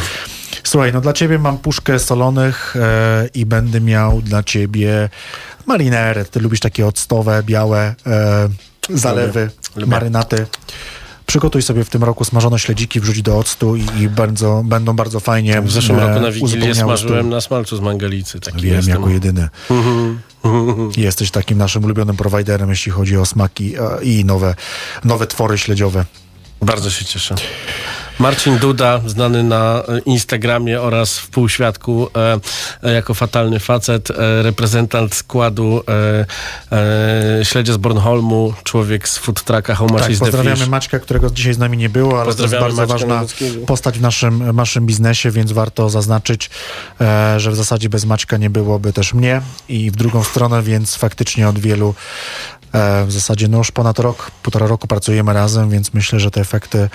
Słuchaj, 0.69 0.93
no 0.93 1.01
dla 1.01 1.13
ciebie 1.13 1.39
mam 1.39 1.59
puszkę 1.59 1.99
solonych 1.99 2.77
e, 2.77 3.29
i 3.35 3.47
będę 3.47 3.81
miał 3.81 4.23
dla 4.23 4.43
ciebie 4.43 5.09
marinerę. 5.67 6.25
Ty 6.25 6.41
lubisz 6.41 6.61
takie 6.61 6.87
octowe, 6.87 7.43
białe 7.43 7.95
e, 8.07 8.49
zalewy, 8.91 9.51
Lubię. 9.77 9.91
marynaty. 9.91 10.47
Przygotuj 11.27 11.63
sobie 11.63 11.85
w 11.85 11.91
tym 11.91 12.05
roku 12.05 12.25
smażone 12.25 12.59
śledziki, 12.59 13.01
wrzuć 13.01 13.23
do 13.23 13.39
octu 13.39 13.77
i, 13.77 13.85
i 14.01 14.09
bardzo, 14.09 14.63
będą 14.65 14.97
bardzo 14.97 15.21
fajnie 15.21 15.63
W 15.63 15.71
zeszłym 15.71 15.99
e, 15.99 16.07
roku 16.09 16.21
na 16.21 16.31
Wigilię 16.31 16.75
smażyłem 16.75 17.21
stół. 17.21 17.31
na 17.31 17.41
smalcu 17.41 17.77
z 17.77 17.81
mangalicy. 17.81 18.41
Taki 18.41 18.61
Wiem, 18.63 18.75
jestem. 18.77 18.95
jako 18.95 19.09
jedyny. 19.09 19.49
Mhm. 19.71 20.19
Jesteś 20.97 21.31
takim 21.31 21.59
naszym 21.59 21.85
ulubionym 21.85 22.17
prowajderem, 22.17 22.71
jeśli 22.71 22.93
chodzi 22.93 23.17
o 23.17 23.27
smaki 23.27 23.75
e, 23.77 23.81
i 24.03 24.25
nowe, 24.25 24.55
nowe 25.05 25.27
twory 25.27 25.59
śledziowe. 25.59 26.05
Bardzo 26.63 26.91
się 26.91 27.05
cieszę. 27.05 27.35
Marcin 28.19 28.59
Duda, 28.59 29.01
znany 29.07 29.43
na 29.43 29.83
e, 29.89 29.99
Instagramie 29.99 30.81
oraz 30.81 31.19
w 31.19 31.29
półświadku 31.29 32.09
e, 32.17 32.39
e, 32.89 32.93
jako 32.93 33.15
fatalny 33.15 33.61
facet, 33.61 34.11
e, 34.11 34.43
reprezentant 34.43 35.15
składu 35.15 35.83
e, 35.89 36.27
e, 37.41 37.45
śledzie 37.45 37.73
z 37.73 37.77
Bornholmu, 37.77 38.55
człowiek 38.65 39.09
z 39.09 39.19
food 39.19 39.43
trucka 39.43 39.75
How 39.75 39.87
Much 39.87 40.01
Tak, 40.01 40.11
is 40.11 40.19
pozdrawiamy. 40.19 40.67
Maćka, 40.67 40.99
którego 40.99 41.31
dzisiaj 41.31 41.55
z 41.55 41.59
nami 41.59 41.77
nie 41.77 41.89
było, 41.89 42.21
ale 42.23 42.35
to 42.35 42.43
jest 42.43 42.55
bardzo 42.55 42.87
Maćka 42.87 42.93
ważna 42.93 43.23
postać 43.67 43.99
w 43.99 44.03
naszym, 44.03 44.57
naszym 44.57 44.87
biznesie, 44.87 45.31
więc 45.31 45.53
warto 45.53 45.91
zaznaczyć, 45.91 46.51
że 47.37 47.51
w 47.51 47.57
zasadzie 47.57 47.89
bez 47.89 48.05
Maćka 48.05 48.37
nie 48.37 48.51
byłoby 48.51 48.93
też 48.93 49.15
mnie 49.15 49.43
i 49.69 49.91
w 49.91 49.97
drugą 49.97 50.25
stronę, 50.25 50.63
więc 50.63 50.95
faktycznie 50.97 51.49
od 51.49 51.59
wielu 51.59 51.95
w 53.07 53.13
zasadzie 53.13 53.49
no 53.49 53.59
już 53.59 53.71
ponad 53.71 53.99
rok, 53.99 54.31
półtora 54.43 54.67
roku 54.67 54.87
pracujemy 54.87 55.33
razem, 55.33 55.71
więc 55.71 55.95
myślę, 55.95 56.21
że 56.21 56.31
te 56.31 56.41
efekty 56.41 56.89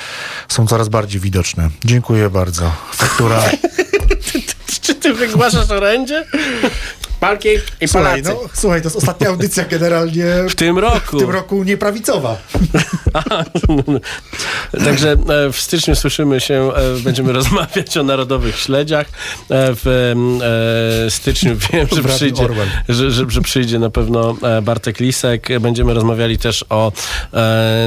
są 0.47 0.67
coraz 0.67 0.89
bardziej 0.89 1.21
widoczne. 1.21 1.69
Dziękuję 1.85 2.29
bardzo. 2.29 2.71
Faktura... 2.91 3.41
Czy 4.81 4.95
ty 4.95 5.13
wygłaszasz 5.13 5.71
orędzie? 5.71 6.25
Palki 7.23 7.49
i 7.81 7.87
Słuchaj, 7.87 8.23
no, 8.23 8.39
słuchaj, 8.53 8.81
to 8.81 8.85
jest 8.85 8.95
ostatnia 8.95 9.27
audycja 9.27 9.65
generalnie 9.65 10.25
W 10.49 10.55
tym 10.55 10.79
roku. 10.79 11.17
w 11.17 11.19
tym 11.19 11.29
roku 11.29 11.63
nieprawicowa. 11.63 12.37
Także 14.85 15.11
e, 15.11 15.51
w 15.51 15.57
styczniu 15.57 15.95
słyszymy 15.95 16.41
się, 16.41 16.71
e, 16.75 16.99
będziemy 16.99 17.33
rozmawiać 17.41 17.97
o 17.97 18.03
narodowych 18.03 18.59
śledziach. 18.59 19.07
E, 19.07 19.11
W 19.49 21.05
styczniu 21.09 21.55
wiem, 21.73 21.87
że 21.95 22.03
przyjdzie, 22.03 22.47
że, 22.89 23.11
że, 23.11 23.25
że 23.29 23.41
przyjdzie 23.41 23.79
na 23.79 23.89
pewno 23.89 24.35
Bartek 24.63 24.99
Lisek. 24.99 25.47
Będziemy 25.59 25.93
rozmawiali 25.93 26.37
też 26.37 26.65
o 26.69 26.91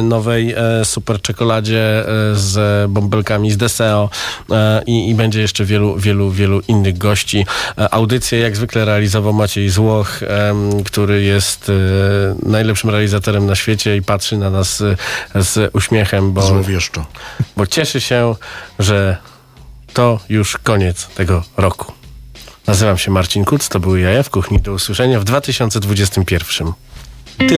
nowej 0.03 0.55
super 0.84 1.22
czekoladzie 1.22 2.05
z 2.34 2.91
bąbelkami 2.91 3.51
z 3.51 3.57
Deseo 3.57 4.11
i, 4.87 5.11
i 5.11 5.14
będzie 5.14 5.41
jeszcze 5.41 5.64
wielu, 5.64 5.97
wielu, 5.97 6.30
wielu 6.30 6.61
innych 6.68 6.99
gości. 6.99 7.47
Audycję 7.91 8.39
jak 8.39 8.57
zwykle 8.57 8.84
realizował 8.84 9.26
Maciej 9.33 9.68
Złoch, 9.70 10.20
który 10.87 11.22
jest 11.22 11.68
e, 11.68 11.72
najlepszym 12.49 12.91
realizatorem 12.91 13.47
na 13.47 13.55
świecie 13.55 13.97
i 13.97 14.03
patrzy 14.03 14.37
na 14.37 14.51
nas 14.51 14.81
e, 14.81 14.97
z 15.43 15.74
uśmiechem, 15.74 16.33
bo, 16.33 16.43
Złowieszczo. 16.43 17.07
bo 17.57 17.66
cieszy 17.66 18.01
się, 18.01 18.35
że 18.79 19.16
to 19.93 20.20
już 20.29 20.57
koniec 20.57 21.07
tego 21.07 21.43
roku. 21.57 21.93
Nazywam 22.66 22.99
się 22.99 23.11
Marcin 23.11 23.45
Kuc, 23.45 23.68
to 23.68 23.81
były 23.81 24.01
Jaja 24.01 24.22
w 24.22 24.31
Kuchni. 24.31 24.61
Do 24.61 24.72
usłyszenia 24.72 25.20
w 25.20 25.24
2021. 25.24 26.72